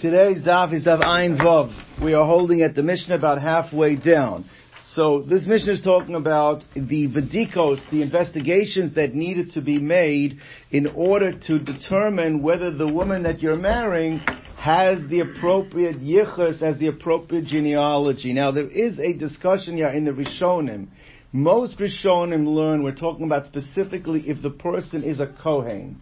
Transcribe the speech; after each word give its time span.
today's 0.00 0.42
daf 0.42 0.72
is 0.72 0.82
daf 0.82 1.02
Ayin 1.02 1.36
Vav. 1.38 1.72
We 2.02 2.14
are 2.14 2.24
holding 2.24 2.62
at 2.62 2.76
the 2.76 2.84
Mishnah 2.84 3.16
about 3.16 3.40
halfway 3.40 3.96
down. 3.96 4.48
So 4.94 5.22
this 5.22 5.44
Mishnah 5.44 5.72
is 5.72 5.82
talking 5.82 6.14
about 6.14 6.62
the 6.74 7.08
vedikos, 7.08 7.80
the 7.90 8.02
investigations 8.02 8.94
that 8.94 9.14
needed 9.14 9.50
to 9.52 9.60
be 9.60 9.78
made 9.78 10.38
in 10.70 10.86
order 10.86 11.32
to 11.32 11.58
determine 11.58 12.42
whether 12.42 12.70
the 12.70 12.86
woman 12.86 13.24
that 13.24 13.40
you're 13.40 13.56
marrying 13.56 14.20
has 14.56 14.98
the 15.08 15.20
appropriate 15.20 16.00
yichus, 16.00 16.60
has 16.60 16.78
the 16.78 16.88
appropriate 16.88 17.46
genealogy. 17.46 18.32
Now 18.32 18.52
there 18.52 18.68
is 18.68 19.00
a 19.00 19.14
discussion 19.14 19.76
here 19.76 19.88
in 19.88 20.04
the 20.04 20.12
Rishonim. 20.12 20.88
Most 21.32 21.76
Rishonim 21.78 22.46
learn, 22.46 22.84
we're 22.84 22.94
talking 22.94 23.26
about 23.26 23.46
specifically 23.46 24.28
if 24.28 24.42
the 24.42 24.50
person 24.50 25.02
is 25.02 25.18
a 25.18 25.26
Kohen. 25.42 26.00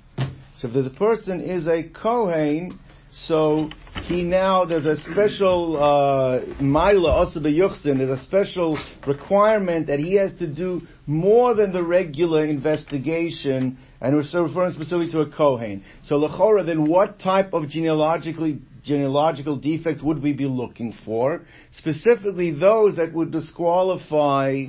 So 0.57 0.69
if 0.69 0.87
a 0.87 0.91
person 0.91 1.41
is 1.41 1.67
a 1.67 1.83
Kohen, 1.83 2.79
so 3.11 3.71
he 4.07 4.23
now 4.23 4.65
there's 4.65 4.85
a 4.85 4.97
special 5.11 5.77
uh, 5.77 6.63
Maila 6.63 7.11
also 7.11 7.41
Yuchsin, 7.41 7.99
there's 7.99 8.21
a 8.21 8.23
special 8.23 8.79
requirement 9.05 9.89
that 9.89 9.99
he 9.99 10.15
has 10.15 10.33
to 10.39 10.47
do 10.47 10.83
more 11.07 11.55
than 11.55 11.73
the 11.73 11.83
regular 11.83 12.45
investigation, 12.45 13.79
and 14.01 14.17
we're 14.17 14.43
referring 14.43 14.73
specifically 14.73 15.11
to 15.11 15.21
a 15.21 15.31
Kohen. 15.31 15.85
So 16.05 16.21
Lechora, 16.21 16.65
then 16.65 16.87
what 16.87 17.19
type 17.19 17.53
of 17.53 17.69
genealogically 17.69 18.61
genealogical 18.85 19.57
defects 19.57 20.03
would 20.03 20.23
we 20.23 20.33
be 20.33 20.47
looking 20.47 20.95
for? 21.05 21.43
Specifically 21.73 22.53
those 22.53 22.97
that 22.97 23.13
would 23.13 23.33
disqualify 23.33 24.67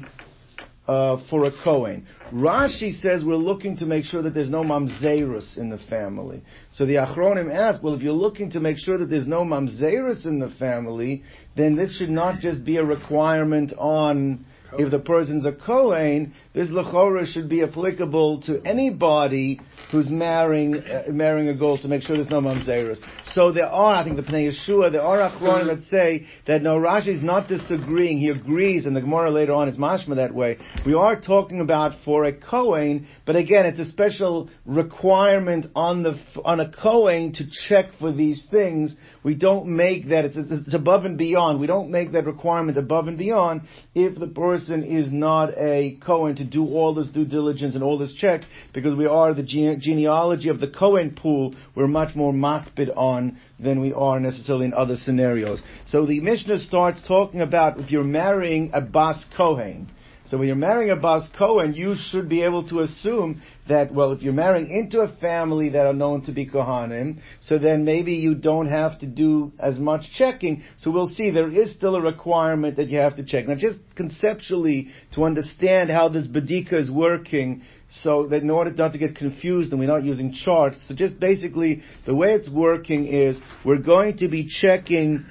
uh, 0.87 1.17
for 1.29 1.45
a 1.45 1.51
Kohen. 1.63 2.07
Rashi 2.33 2.99
says 3.01 3.23
we're 3.23 3.35
looking 3.35 3.77
to 3.77 3.85
make 3.85 4.05
sure 4.05 4.21
that 4.21 4.33
there's 4.33 4.49
no 4.49 4.63
mamzerus 4.63 5.57
in 5.57 5.69
the 5.69 5.77
family. 5.89 6.43
So 6.73 6.85
the 6.85 6.95
Achronim 6.95 7.53
ask, 7.53 7.83
well, 7.83 7.93
if 7.93 8.01
you're 8.01 8.13
looking 8.13 8.51
to 8.51 8.59
make 8.59 8.77
sure 8.77 8.97
that 8.97 9.07
there's 9.07 9.27
no 9.27 9.43
mamzerus 9.43 10.25
in 10.25 10.39
the 10.39 10.49
family, 10.57 11.23
then 11.55 11.75
this 11.75 11.97
should 11.97 12.09
not 12.09 12.39
just 12.39 12.63
be 12.63 12.77
a 12.77 12.83
requirement 12.83 13.73
on 13.77 14.45
if 14.73 14.91
the 14.91 14.99
person's 14.99 15.45
a 15.45 15.51
Kohen, 15.51 16.33
this 16.53 16.69
lechora 16.69 17.25
should 17.25 17.49
be 17.49 17.63
applicable 17.63 18.41
to 18.41 18.61
anybody 18.65 19.59
who's 19.91 20.09
marrying 20.09 20.75
uh, 20.75 21.03
marrying 21.09 21.47
a 21.47 21.55
girl 21.55 21.77
to 21.77 21.87
make 21.87 22.01
sure 22.03 22.17
there's 22.17 22.29
no 22.29 22.41
mamzerus. 22.41 22.99
So 23.33 23.51
there 23.51 23.67
are, 23.67 23.95
I 23.95 24.03
think, 24.03 24.17
the 24.17 24.23
Pnei 24.23 24.51
Yehoshua, 24.51 24.91
there 24.91 25.01
are 25.01 25.29
achronim 25.29 25.67
that 25.67 25.87
say 25.89 26.27
that 26.45 26.61
no, 26.61 26.77
Rashi 26.77 27.15
is 27.15 27.23
not 27.23 27.47
disagreeing. 27.47 28.19
He 28.19 28.29
agrees, 28.29 28.85
and 28.85 28.95
the 28.95 29.01
Gemara 29.01 29.31
later 29.31 29.53
on 29.53 29.69
is 29.69 29.77
mashma 29.77 30.15
that 30.15 30.33
way. 30.33 30.57
We 30.85 30.93
are 30.93 31.19
talking 31.19 31.61
about 31.61 32.03
for 32.03 32.25
a 32.25 32.33
Kohen, 32.33 33.07
but 33.25 33.35
again, 33.35 33.65
it's 33.65 33.79
a 33.79 33.85
special 33.85 34.49
requirement 34.65 35.67
on 35.75 36.03
the 36.03 36.19
on 36.43 36.59
a 36.59 36.69
Kohen 36.71 37.33
to 37.33 37.45
check 37.69 37.91
for 37.99 38.11
these 38.11 38.43
things. 38.51 38.95
We 39.23 39.35
don't 39.35 39.67
make 39.67 40.09
that; 40.09 40.25
it's, 40.25 40.35
it's 40.37 40.73
above 40.73 41.05
and 41.05 41.17
beyond. 41.17 41.59
We 41.59 41.67
don't 41.67 41.89
make 41.89 42.11
that 42.11 42.25
requirement 42.25 42.77
above 42.77 43.07
and 43.07 43.17
beyond 43.17 43.61
if 43.95 44.19
the 44.19 44.27
person 44.27 44.56
is 44.63 45.11
not 45.11 45.57
a 45.57 45.97
Cohen 46.05 46.35
to 46.37 46.43
do 46.43 46.65
all 46.65 46.93
this 46.93 47.07
due 47.07 47.25
diligence 47.25 47.75
and 47.75 47.83
all 47.83 47.97
this 47.97 48.13
check, 48.13 48.41
because 48.73 48.95
we 48.95 49.05
are 49.05 49.33
the 49.33 49.43
gene- 49.43 49.79
genealogy 49.79 50.49
of 50.49 50.59
the 50.59 50.67
Cohen 50.67 51.11
pool. 51.11 51.53
We're 51.75 51.87
much 51.87 52.15
more 52.15 52.33
makbid 52.33 52.95
on 52.95 53.37
than 53.59 53.79
we 53.79 53.93
are 53.93 54.19
necessarily 54.19 54.65
in 54.65 54.73
other 54.73 54.97
scenarios. 54.97 55.61
So 55.85 56.05
the 56.05 56.19
Mishnah 56.19 56.59
starts 56.59 57.01
talking 57.07 57.41
about 57.41 57.79
if 57.79 57.91
you're 57.91 58.03
marrying 58.03 58.71
a 58.73 58.81
Bas 58.81 59.25
Kohen. 59.35 59.89
So 60.29 60.37
when 60.37 60.47
you're 60.47 60.57
marrying 60.57 60.91
a 60.91 60.97
Bas 60.97 61.29
Kohen, 61.37 61.73
you 61.73 61.95
should 61.95 62.27
be 62.27 62.43
able 62.43 62.67
to 62.67 62.81
assume 62.81 63.41
that, 63.69 63.93
well, 63.93 64.11
if 64.11 64.21
you're 64.21 64.33
marrying 64.33 64.69
into 64.69 64.99
a 64.99 65.15
family 65.17 65.69
that 65.69 65.85
are 65.85 65.93
known 65.93 66.23
to 66.23 66.33
be 66.33 66.45
Kohanim, 66.45 67.19
so 67.39 67.57
then 67.57 67.85
maybe 67.85 68.13
you 68.13 68.35
don't 68.35 68.67
have 68.67 68.99
to 68.99 69.07
do 69.07 69.53
as 69.57 69.79
much 69.79 70.11
checking. 70.15 70.63
So 70.79 70.91
we'll 70.91 71.07
see 71.07 71.31
there 71.31 71.49
is 71.49 71.73
still 71.73 71.95
a 71.95 72.01
requirement 72.01 72.75
that 72.75 72.89
you 72.89 72.97
have 72.97 73.15
to 73.15 73.23
check. 73.23 73.47
Now 73.47 73.55
just 73.55 73.79
conceptually, 73.95 74.89
to 75.13 75.23
understand 75.23 75.91
how 75.91 76.09
this 76.09 76.27
Badika 76.27 76.73
is 76.73 76.91
working, 76.91 77.61
so 77.89 78.27
that 78.27 78.41
in 78.41 78.49
order 78.49 78.71
not 78.71 78.91
to 78.91 78.99
get 78.99 79.15
confused 79.15 79.71
and 79.71 79.79
we're 79.79 79.87
not 79.87 80.03
using 80.03 80.33
charts, 80.33 80.77
so 80.89 80.93
just 80.93 81.21
basically 81.21 81.83
the 82.05 82.13
way 82.13 82.33
it's 82.33 82.49
working 82.49 83.07
is 83.07 83.37
we're 83.63 83.77
going 83.77 84.17
to 84.17 84.27
be 84.27 84.45
checking, 84.45 85.25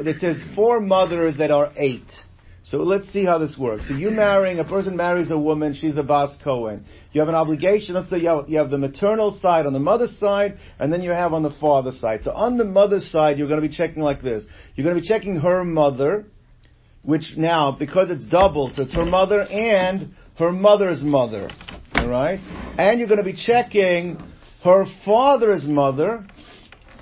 it 0.00 0.18
says 0.18 0.42
four 0.56 0.80
mothers 0.80 1.38
that 1.38 1.52
are 1.52 1.72
eight. 1.76 2.10
So 2.64 2.78
let's 2.78 3.12
see 3.12 3.24
how 3.24 3.38
this 3.38 3.56
works. 3.58 3.88
So 3.88 3.94
you 3.94 4.10
marrying, 4.10 4.60
a 4.60 4.64
person 4.64 4.96
marries 4.96 5.30
a 5.30 5.38
woman, 5.38 5.74
she's 5.74 5.96
a 5.96 6.02
Bas 6.02 6.36
Cohen. 6.44 6.84
You 7.12 7.20
have 7.20 7.28
an 7.28 7.34
obligation, 7.34 7.96
let's 7.96 8.08
say 8.08 8.18
you 8.18 8.56
have, 8.56 8.70
the 8.70 8.78
maternal 8.78 9.36
side 9.42 9.66
on 9.66 9.72
the 9.72 9.80
mother's 9.80 10.16
side, 10.18 10.58
and 10.78 10.92
then 10.92 11.02
you 11.02 11.10
have 11.10 11.32
on 11.32 11.42
the 11.42 11.50
father's 11.50 11.98
side. 12.00 12.20
So 12.22 12.30
on 12.30 12.58
the 12.58 12.64
mother's 12.64 13.10
side, 13.10 13.36
you're 13.36 13.48
going 13.48 13.60
to 13.60 13.68
be 13.68 13.74
checking 13.74 14.02
like 14.02 14.22
this. 14.22 14.44
You're 14.76 14.84
going 14.84 14.94
to 14.94 15.02
be 15.02 15.08
checking 15.08 15.36
her 15.40 15.64
mother, 15.64 16.26
which 17.02 17.34
now, 17.36 17.72
because 17.72 18.10
it's 18.10 18.24
doubled, 18.26 18.74
so 18.74 18.82
it's 18.82 18.94
her 18.94 19.06
mother 19.06 19.42
and 19.42 20.14
her 20.38 20.52
mother's 20.52 21.02
mother. 21.02 21.50
Alright? 21.96 22.38
And 22.78 23.00
you're 23.00 23.08
going 23.08 23.18
to 23.18 23.24
be 23.24 23.36
checking 23.36 24.22
her 24.62 24.84
father's 25.04 25.64
mother, 25.64 26.24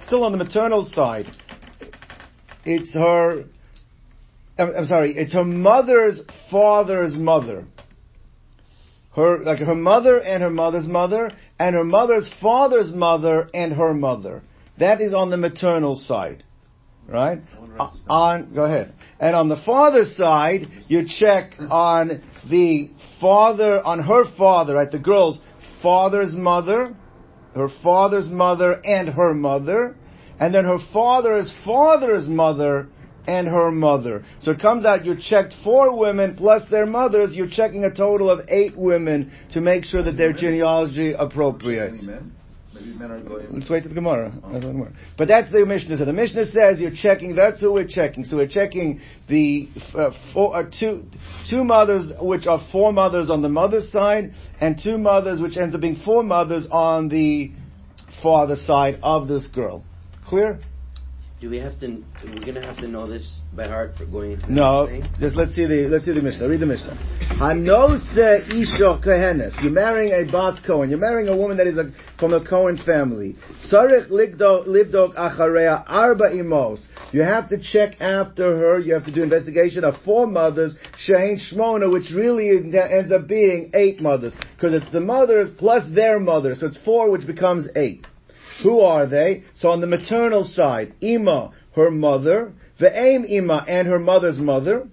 still 0.06 0.25
on 0.25 0.32
the 0.32 0.38
maternal 0.38 0.91
side. 0.94 1.27
It's 2.65 2.92
her 2.94 3.44
I'm, 4.60 4.76
I'm 4.76 4.87
sorry, 4.87 5.15
it's 5.16 5.32
her 5.32 5.44
mother's 5.44 6.22
father's 6.50 7.15
mother. 7.15 7.65
Her, 9.16 9.43
like 9.43 9.59
her 9.59 9.75
mother 9.75 10.19
and 10.19 10.43
her 10.43 10.50
mother's 10.50 10.87
mother, 10.87 11.31
and 11.59 11.75
her 11.75 11.84
mother's 11.84 12.31
father's 12.41 12.93
mother 12.93 13.48
and 13.54 13.72
her 13.72 13.94
mother. 13.94 14.43
That 14.78 15.00
is 15.00 15.15
on 15.15 15.31
the 15.31 15.37
maternal 15.37 15.97
side. 15.97 16.44
Right? 17.09 17.41
Uh, 17.78 17.91
on, 18.09 18.54
go 18.54 18.65
ahead. 18.65 18.94
And 19.19 19.34
on 19.34 19.48
the 19.48 19.60
father's 19.66 20.15
side, 20.16 20.69
you 20.87 21.06
check 21.09 21.54
on 21.59 22.22
the 22.48 22.91
father, 23.21 23.84
on 23.84 23.98
her 24.00 24.25
father, 24.37 24.75
right? 24.75 24.91
The 24.91 24.98
girl's 24.98 25.38
father's 25.82 26.34
mother, 26.34 26.94
her 27.54 27.69
father's 27.82 28.28
mother 28.28 28.81
and 28.84 29.09
her 29.09 29.34
mother, 29.34 29.97
and 30.38 30.54
then 30.54 30.65
her 30.65 30.78
father's 30.92 31.53
father's 31.65 32.28
mother 32.28 32.88
and 33.26 33.47
her 33.48 33.70
mother. 33.70 34.25
So 34.41 34.53
it 34.53 34.60
comes 34.60 34.84
out 34.84 35.04
you 35.04 35.16
checked 35.20 35.54
four 35.64 35.97
women 35.97 36.36
plus 36.36 36.62
their 36.70 36.86
mothers, 36.86 37.34
you're 37.34 37.48
checking 37.48 37.84
a 37.84 37.94
total 37.94 38.31
of 38.31 38.48
eight 38.48 38.76
women 38.76 39.32
to 39.50 39.60
make 39.60 39.84
sure 39.84 40.03
that 40.03 40.16
their 40.16 40.32
genealogy 40.32 41.12
appropriate. 41.12 42.00
Let's 43.53 43.69
wait 43.69 43.82
to 43.82 43.88
the 43.88 43.94
Gemara. 43.94 44.32
Oh. 44.44 44.88
But 45.19 45.28
that's 45.28 45.50
the 45.50 45.66
Mishnah. 45.66 45.98
So 45.98 46.04
the 46.04 46.12
Mishnah 46.12 46.47
says 46.47 46.78
you're 46.78 46.94
checking. 46.94 47.34
That's 47.34 47.60
who 47.60 47.72
we're 47.72 47.86
checking. 47.86 48.25
So 48.25 48.36
we're 48.36 48.48
checking 48.48 49.00
the 49.28 49.69
uh, 49.94 50.10
four, 50.32 50.56
uh, 50.56 50.70
two 50.78 51.04
two 51.48 51.64
mothers, 51.64 52.12
which 52.20 52.47
are 52.47 52.60
four 52.72 52.92
mothers 52.92 53.28
on 53.28 53.42
the 53.42 53.48
mother's 53.48 53.91
side, 53.91 54.34
and 54.60 54.80
two 54.82 54.98
mothers, 54.98 55.41
which 55.41 55.56
ends 55.56 55.75
up 55.75 55.80
being 55.80 56.00
four 56.04 56.22
mothers 56.22 56.66
on 56.70 57.09
the 57.09 57.53
father 58.22 58.56
side 58.56 59.00
of 59.03 59.28
this 59.28 59.47
girl. 59.48 59.84
Clear? 60.26 60.60
Do 61.41 61.49
we 61.49 61.56
have 61.56 61.81
to? 61.81 62.05
We're 62.23 62.45
gonna 62.45 62.67
have 62.67 62.77
to 62.78 62.87
know 62.87 63.06
this 63.06 63.27
by 63.55 63.67
heart 63.67 63.95
for 63.97 64.05
going 64.05 64.33
into. 64.33 64.47
The 64.47 64.53
no, 64.53 65.03
just 65.19 65.37
let's 65.37 65.55
see 65.55 65.65
the 65.65 65.89
let's 65.89 66.05
see 66.05 66.12
the 66.12 66.21
Mishnah. 66.21 66.47
Read 66.47 66.61
the 66.61 66.67
Mishnah. 66.67 66.99
Hanos 67.41 68.03
isha 68.12 69.01
kohenes. 69.03 69.59
You're 69.62 69.73
marrying 69.73 70.12
a 70.12 70.31
bas 70.31 70.61
Cohen. 70.67 70.91
You're 70.91 70.99
marrying 70.99 71.31
a 71.31 71.37
woman 71.37 71.56
that 71.56 71.67
is 71.67 71.78
a, 71.78 71.93
from 72.19 72.34
a 72.34 72.45
Cohen 72.45 72.77
family. 72.84 73.37
Sarich 73.73 74.11
livdok 74.11 75.15
acharea 75.15 75.83
arba 75.87 76.25
imos. 76.25 76.84
You 77.11 77.23
have 77.23 77.49
to 77.49 77.59
check 77.59 77.99
after 78.03 78.59
her. 78.59 78.78
You 78.78 78.93
have 78.93 79.07
to 79.07 79.12
do 79.12 79.22
investigation 79.22 79.83
of 79.83 79.95
four 80.05 80.27
mothers. 80.27 80.75
Shein 81.09 81.39
shmona, 81.41 81.91
which 81.91 82.11
really 82.15 82.51
ends 82.51 83.11
up 83.11 83.27
being 83.27 83.71
eight 83.72 84.03
mothers 84.03 84.34
because 84.57 84.75
it's 84.75 84.93
the 84.93 85.01
mothers 85.01 85.49
plus 85.57 85.89
their 85.95 86.21
mother, 86.21 86.55
so 86.55 86.67
it's 86.67 86.77
four, 86.84 87.11
which 87.11 87.27
becomes 87.27 87.67
eight. 87.77 88.07
Who 88.62 88.81
are 88.81 89.06
they? 89.06 89.44
So 89.54 89.71
on 89.71 89.81
the 89.81 89.87
maternal 89.87 90.44
side, 90.44 90.94
Ima, 91.00 91.53
her 91.74 91.91
mother, 91.91 92.53
the 92.78 92.91
aim 92.98 93.24
Ima 93.24 93.65
and 93.66 93.89
her 93.89 93.98
mother's 93.98 94.39
mother, 94.39 94.89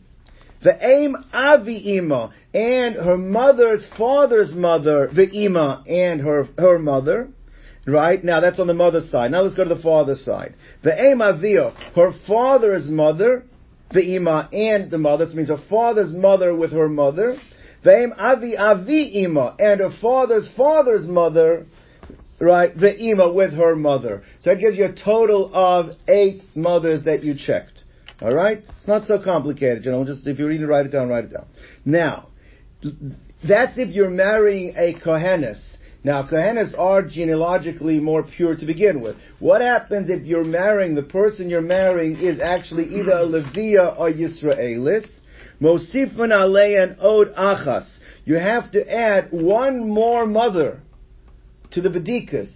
the 0.63 0.77
aim 0.85 1.15
Avi 1.33 1.97
Ima 1.97 2.33
and 2.53 2.95
her 2.95 3.17
mother's 3.17 3.85
father's 3.97 4.53
mother, 4.53 5.09
the 5.13 5.29
Ima 5.29 5.83
and 5.87 6.21
her 6.21 6.47
her 6.57 6.79
mother. 6.79 7.29
Right? 7.85 8.21
Now 8.21 8.41
that's 8.41 8.59
on 8.59 8.67
the 8.67 8.73
mother's 8.73 9.09
side. 9.09 9.31
Now 9.31 9.41
let's 9.41 9.55
go 9.55 9.63
to 9.63 9.73
the 9.73 9.81
father's 9.81 10.23
side. 10.25 10.55
The 10.83 10.99
aim 11.01 11.21
Avia, 11.21 11.71
her 11.95 12.11
father's 12.27 12.87
mother, 12.87 13.43
the 13.91 14.15
Ima 14.15 14.49
and 14.51 14.91
the 14.91 14.97
mother. 14.97 15.25
This 15.25 15.35
means 15.35 15.49
her 15.49 15.63
father's 15.69 16.11
mother 16.11 16.53
with 16.53 16.71
her 16.71 16.89
mother. 16.89 17.37
The 17.83 17.95
aim 17.95 18.13
Avi 18.17 18.57
Avi 18.57 19.23
Ima 19.23 19.55
and 19.59 19.79
her 19.79 19.91
father's 20.01 20.49
father's 20.57 21.07
mother, 21.07 21.67
right, 22.39 22.77
the 22.77 22.95
Ima 22.95 23.31
with 23.31 23.53
her 23.53 23.75
mother. 23.75 24.23
So 24.39 24.51
that 24.51 24.59
gives 24.59 24.77
you 24.77 24.85
a 24.85 24.93
total 24.93 25.49
of 25.53 25.95
eight 26.07 26.43
mothers 26.55 27.03
that 27.03 27.23
you 27.23 27.35
checked. 27.35 27.83
Alright? 28.21 28.63
It's 28.77 28.87
not 28.87 29.07
so 29.07 29.21
complicated, 29.23 29.85
you 29.85 29.91
know, 29.91 30.05
just 30.05 30.25
if 30.25 30.39
you 30.39 30.47
read 30.47 30.61
it, 30.61 30.67
write 30.67 30.87
it 30.87 30.91
down, 30.91 31.09
write 31.09 31.25
it 31.25 31.33
down. 31.33 31.45
Now, 31.85 32.29
that's 33.47 33.77
if 33.77 33.89
you're 33.89 34.09
marrying 34.09 34.73
a 34.75 34.95
Kohenes. 34.95 35.59
Now, 36.03 36.23
Kohenes 36.27 36.77
are 36.77 37.03
genealogically 37.03 37.99
more 37.99 38.23
pure 38.23 38.55
to 38.55 38.65
begin 38.65 39.01
with. 39.01 39.17
What 39.39 39.61
happens 39.61 40.09
if 40.09 40.23
you're 40.23 40.43
marrying, 40.43 40.95
the 40.95 41.03
person 41.03 41.49
you're 41.49 41.61
marrying 41.61 42.17
is 42.17 42.39
actually 42.39 42.85
either 42.99 43.11
a 43.11 43.25
Levia 43.25 43.99
or 43.99 44.09
Yisraelis? 44.09 45.07
Mosifan 45.61 46.31
aleyan 46.31 46.97
od 46.99 47.33
achas. 47.35 47.87
You 48.25 48.35
have 48.35 48.71
to 48.71 48.91
add 48.91 49.29
one 49.31 49.89
more 49.89 50.25
mother 50.25 50.81
to 51.71 51.81
the 51.81 51.89
Bedikas. 51.89 52.49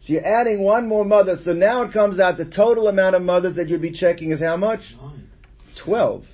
So 0.00 0.14
you're 0.14 0.26
adding 0.26 0.62
one 0.62 0.88
more 0.88 1.04
mother, 1.04 1.36
so 1.44 1.52
now 1.52 1.84
it 1.84 1.92
comes 1.92 2.18
out 2.18 2.36
the 2.36 2.44
total 2.44 2.88
amount 2.88 3.14
of 3.14 3.22
mothers 3.22 3.54
that 3.54 3.68
you'd 3.68 3.82
be 3.82 3.92
checking 3.92 4.32
is 4.32 4.40
how 4.40 4.56
much? 4.56 4.80
Twelve. 5.84 6.24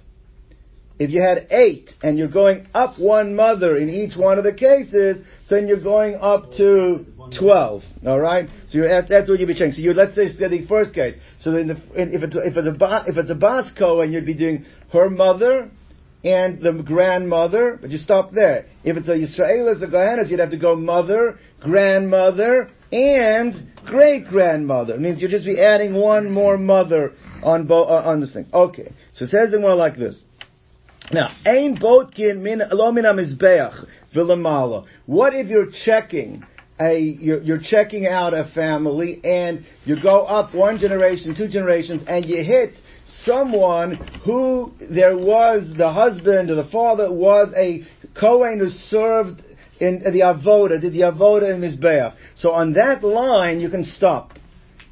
If 0.99 1.11
you 1.11 1.21
had 1.21 1.47
eight 1.51 1.91
and 2.03 2.19
you're 2.19 2.29
going 2.29 2.67
up 2.75 2.99
one 2.99 3.37
mother 3.37 3.77
in 3.77 3.89
each 3.89 4.17
one 4.17 4.39
of 4.39 4.45
the 4.45 4.55
cases, 4.55 5.25
then 5.49 5.69
you're 5.69 5.83
going 5.83 6.17
up 6.17 6.51
to 6.57 7.07
12. 7.39 7.83
Alright? 8.05 8.49
So 8.71 8.83
at, 8.83 9.09
that's 9.09 9.29
what 9.29 9.39
you'd 9.39 9.47
be 9.47 9.55
checking. 9.55 9.73
So 9.73 9.81
you, 9.81 9.93
let's 9.93 10.17
say 10.17 10.23
it's 10.23 10.39
the 10.39 10.67
first 10.69 10.95
case. 10.95 11.15
So 11.39 11.53
then 11.53 11.69
the, 11.69 11.75
if 11.95 12.23
it's, 12.23 12.35
if 12.35 12.57
it's 12.57 12.67
a, 12.67 13.05
if 13.07 13.17
it's 13.17 13.31
a 13.31 13.35
Bas 13.37 13.71
Kohen 13.79 14.13
you'd 14.13 14.27
be 14.27 14.35
doing 14.35 14.65
her 14.93 15.09
mother, 15.09 15.71
and 16.25 16.61
the 16.61 16.73
grandmother, 16.73 17.79
but 17.81 17.91
you 17.91 17.99
stop 17.99 18.33
there. 18.33 18.67
If 18.85 18.97
it's 18.97 19.09
a 19.09 19.13
Yisraelis 19.13 19.83
or 19.83 19.87
Gohanas, 19.87 20.29
you'd 20.31 20.41
have 20.41 20.51
to 20.51 20.59
go 20.59 20.75
mother, 20.75 21.39
grandmother, 21.61 22.71
and 22.93 23.55
great 23.87 24.27
grandmother. 24.27 24.95
It 24.95 25.01
means 25.01 25.23
you'd 25.23 25.31
just 25.31 25.45
be 25.45 25.61
adding 25.61 25.95
one 25.95 26.31
more 26.31 26.57
mother 26.57 27.13
on 27.43 27.67
bo- 27.67 27.85
uh, 27.85 28.03
on 28.05 28.21
this 28.21 28.33
thing. 28.33 28.47
Okay, 28.53 28.93
so 29.15 29.25
it 29.25 29.31
says 29.31 29.51
the 29.51 29.61
one 29.61 29.79
like 29.79 29.97
this. 29.97 30.21
Now, 31.13 31.35
ain 31.47 31.77
botkin 31.77 32.43
min 32.43 32.63
lo 32.71 32.91
min 32.93 33.05
mizbeach 33.05 33.87
v'lamala. 34.15 34.87
What 35.07 35.35
if 35.35 35.47
you're 35.47 35.71
checking 35.71 36.45
a 36.81 36.99
you're, 36.99 37.43
you're 37.43 37.61
checking 37.61 38.07
out 38.07 38.35
a 38.35 38.51
family 38.55 39.21
and 39.25 39.65
you 39.85 40.01
go 40.01 40.25
up 40.25 40.55
one 40.55 40.79
generation, 40.79 41.35
two 41.35 41.49
generations, 41.49 42.03
and 42.07 42.25
you 42.25 42.43
hit 42.43 42.79
someone 43.25 43.95
who 44.25 44.73
there 44.81 45.17
was 45.17 45.71
the 45.77 45.93
husband 45.93 46.51
or 46.51 46.55
the 46.55 46.69
father 46.71 47.13
was 47.13 47.53
a 47.57 47.85
Kohen 48.19 48.59
who 48.59 48.69
served 48.69 49.43
in 49.81 50.03
uh, 50.05 50.11
the 50.11 50.21
Avoda, 50.21 50.81
did 50.81 50.93
the 50.93 51.01
Avoda 51.01 51.55
in 51.55 51.61
Mizbeach. 51.61 52.15
So 52.37 52.51
on 52.51 52.73
that 52.75 53.05
line, 53.05 53.61
you 53.61 53.71
can 53.71 53.85
stop. 53.85 54.33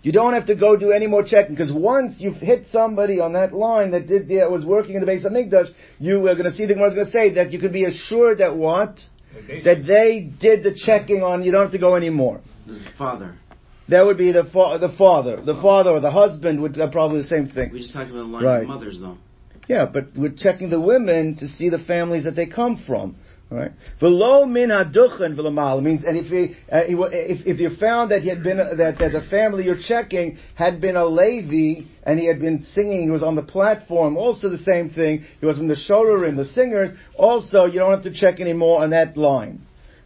You 0.03 0.13
don't 0.13 0.35
have 0.35 0.47
to 0.47 0.55
go 0.55 0.77
do 0.77 0.93
any 0.93 1.09
more 1.09 1.25
checking 1.25 1.57
because 1.57 1.73
once 1.73 2.15
you've 2.19 2.37
hit 2.37 2.69
somebody 2.69 3.19
on 3.19 3.33
that 3.33 3.53
line 3.53 3.91
that 3.91 4.07
did 4.07 4.29
that 4.29 4.49
was 4.51 4.65
working 4.65 4.95
in 4.95 5.01
the 5.01 5.07
base 5.07 5.25
of 5.25 5.33
Migdash, 5.33 5.75
you 5.99 6.21
are 6.29 6.35
going 6.35 6.45
to 6.45 6.53
see 6.53 6.65
the 6.65 6.75
Gemara 6.75 6.91
is 6.91 6.95
going 6.95 7.07
to 7.07 7.13
say 7.13 7.35
that 7.35 7.53
you 7.53 7.59
can 7.59 7.73
be 7.73 7.85
assured 7.85 8.39
that 8.39 8.57
what 8.57 9.01
that 9.65 9.85
they 9.85 10.31
did 10.41 10.63
the 10.63 10.75
checking 10.75 11.23
on. 11.25 11.43
You 11.43 11.51
don't 11.51 11.63
have 11.63 11.73
to 11.73 11.79
go 11.79 11.97
anymore. 11.97 12.41
This 12.67 12.79
is 12.79 12.85
the 12.85 12.93
father. 12.97 13.37
That 13.89 14.05
would 14.05 14.19
be 14.19 14.33
the 14.33 14.45
fa- 14.45 14.79
the 14.81 14.95
father, 14.99 15.41
the 15.41 15.55
father 15.61 15.91
or 15.91 16.01
the 16.01 16.11
husband 16.11 16.61
would 16.63 16.79
uh, 16.79 16.91
probably 16.91 17.23
the 17.23 17.29
same 17.29 17.49
thing. 17.49 17.71
We 17.73 17.81
just 17.81 17.93
talked 17.93 18.11
about 18.11 18.19
the 18.19 18.25
line 18.25 18.45
Right. 18.45 18.63
of 18.63 18.69
mothers, 18.69 18.99
though. 18.99 19.17
Yeah, 19.69 19.87
but 19.87 20.07
we're 20.17 20.35
checking 20.37 20.71
the 20.71 20.81
women 20.81 21.37
to 21.37 21.49
see 21.49 21.69
the 21.69 21.79
families 21.79 22.25
that 22.25 22.37
they 22.37 22.47
come 22.47 22.83
from. 22.87 23.17
Right? 23.49 23.71
V'lo 24.03 24.51
min 24.51 24.71
haduchen 24.71 25.37
v'lamal 25.37 25.81
means, 25.81 26.03
and 26.05 26.17
if 26.17 26.27
he, 26.27 26.57
uh, 26.71 26.83
if, 26.89 27.47
if 27.47 27.61
you 27.61 27.71
found 27.79 28.11
that 28.11 28.23
he 28.23 28.29
had 28.29 28.43
been 28.43 28.57
that 28.57 28.77
that 28.99 29.13
the 29.13 29.25
family 29.31 29.65
you're 29.67 29.79
checking 29.79 30.39
had 30.57 30.81
been 30.81 30.97
a 30.97 31.05
Levi 31.07 31.87
and 32.03 32.19
he 32.19 32.27
had 32.27 32.41
been 32.41 32.65
singing, 32.75 33.05
he 33.05 33.11
was 33.11 33.23
on 33.23 33.37
the 33.37 33.45
platform, 33.45 34.17
also 34.17 34.49
the 34.49 34.59
same 34.65 34.91
thing. 34.91 35.25
He 35.39 35.47
was 35.47 35.59
from 35.59 35.69
the 35.69 35.77
Shorerim, 35.77 36.37
the 36.37 36.45
singers. 36.45 36.91
Also, 37.17 37.67
you 37.67 37.79
don't 37.79 37.93
have 37.93 38.03
to 38.03 38.13
check 38.13 38.41
anymore 38.41 38.83
on 38.83 38.91
that 38.91 39.17
line. 39.17 39.61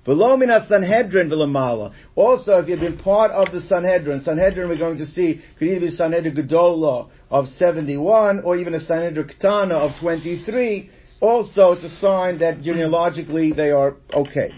Sanhedrin. 0.07 1.93
Also, 2.15 2.53
if 2.53 2.69
you've 2.69 2.81
been 2.81 2.99
part 2.99 3.31
of 3.33 3.53
the 3.53 3.61
Sanhedrin, 3.61 4.23
Sanhedrin 4.23 4.69
we're 4.69 4.79
going 4.79 4.99
to 4.99 5.07
see 5.07 5.43
could 5.59 5.69
either 5.69 5.81
be 5.87 5.91
Sanhedrin 5.91 6.35
Gedola 6.35 7.11
of 7.31 7.47
71 7.49 8.41
or 8.41 8.57
even 8.57 8.75
a 8.75 8.81
Sanhedrin 8.81 9.29
Ketana 9.29 9.73
of 9.73 9.93
23. 10.01 10.91
Also, 11.21 11.73
it's 11.73 11.85
a 11.85 11.89
sign 12.01 12.39
that 12.39 12.63
genealogically 12.63 13.53
they 13.53 13.71
are 13.71 13.97
okay. 14.15 14.51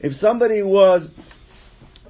If 0.00 0.14
somebody 0.16 0.62
was 0.64 1.08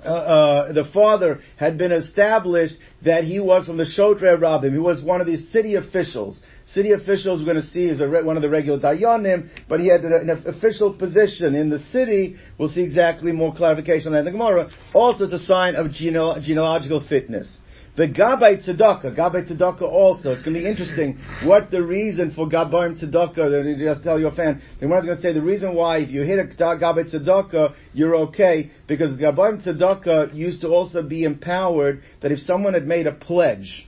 uh, 0.04 0.08
uh, 0.08 0.72
the 0.72 0.84
father 0.94 1.40
had 1.56 1.76
been 1.76 1.90
established 1.92 2.76
that 3.04 3.24
he 3.24 3.40
was 3.40 3.66
from 3.66 3.76
the 3.76 3.84
Shotrei 3.84 4.38
Rabim. 4.38 4.72
He 4.72 4.78
was 4.78 5.02
one 5.02 5.20
of 5.20 5.26
these 5.26 5.50
city 5.50 5.74
officials. 5.74 6.40
City 6.72 6.92
officials 6.92 7.40
we're 7.40 7.46
going 7.52 7.56
to 7.56 7.62
see 7.62 7.86
is 7.86 8.00
re- 8.00 8.22
one 8.22 8.36
of 8.36 8.42
the 8.42 8.50
regular 8.50 8.78
Dayanim, 8.78 9.48
but 9.68 9.80
he 9.80 9.88
had 9.88 10.02
an, 10.02 10.12
an 10.12 10.42
official 10.46 10.92
position 10.92 11.54
in 11.54 11.70
the 11.70 11.78
city. 11.78 12.36
We'll 12.58 12.68
see 12.68 12.82
exactly 12.82 13.32
more 13.32 13.54
clarification 13.54 14.08
on 14.08 14.12
that 14.12 14.18
in 14.18 14.24
the 14.26 14.32
Gemara. 14.32 14.70
Also, 14.92 15.24
it's 15.24 15.32
a 15.32 15.38
sign 15.38 15.76
of 15.76 15.86
geneal- 15.86 16.42
genealogical 16.42 17.00
fitness. 17.08 17.48
The 17.96 18.06
Gabay 18.06 18.64
Tzedakah, 18.64 19.16
Gabay 19.16 19.50
Tzedakah 19.50 19.82
also. 19.82 20.30
It's 20.30 20.42
going 20.42 20.54
to 20.54 20.60
be 20.60 20.68
interesting 20.68 21.18
what 21.44 21.70
the 21.70 21.82
reason 21.82 22.32
for 22.32 22.46
Gabay 22.46 23.02
Tzedakah, 23.02 23.78
just 23.78 24.04
tell 24.04 24.20
your 24.20 24.32
fan. 24.32 24.62
The 24.78 24.86
is 24.86 25.04
going 25.04 25.16
to 25.16 25.20
say 25.20 25.32
the 25.32 25.42
reason 25.42 25.74
why 25.74 25.98
if 25.98 26.10
you 26.10 26.22
hit 26.22 26.38
a 26.38 26.44
Gabay 26.44 27.12
Tzedakah, 27.12 27.74
you're 27.94 28.14
okay, 28.28 28.70
because 28.86 29.16
Gabay 29.16 29.66
Tzedakah 29.66 30.34
used 30.34 30.60
to 30.60 30.68
also 30.68 31.02
be 31.02 31.24
empowered 31.24 32.02
that 32.20 32.30
if 32.30 32.40
someone 32.40 32.74
had 32.74 32.86
made 32.86 33.08
a 33.08 33.12
pledge, 33.12 33.87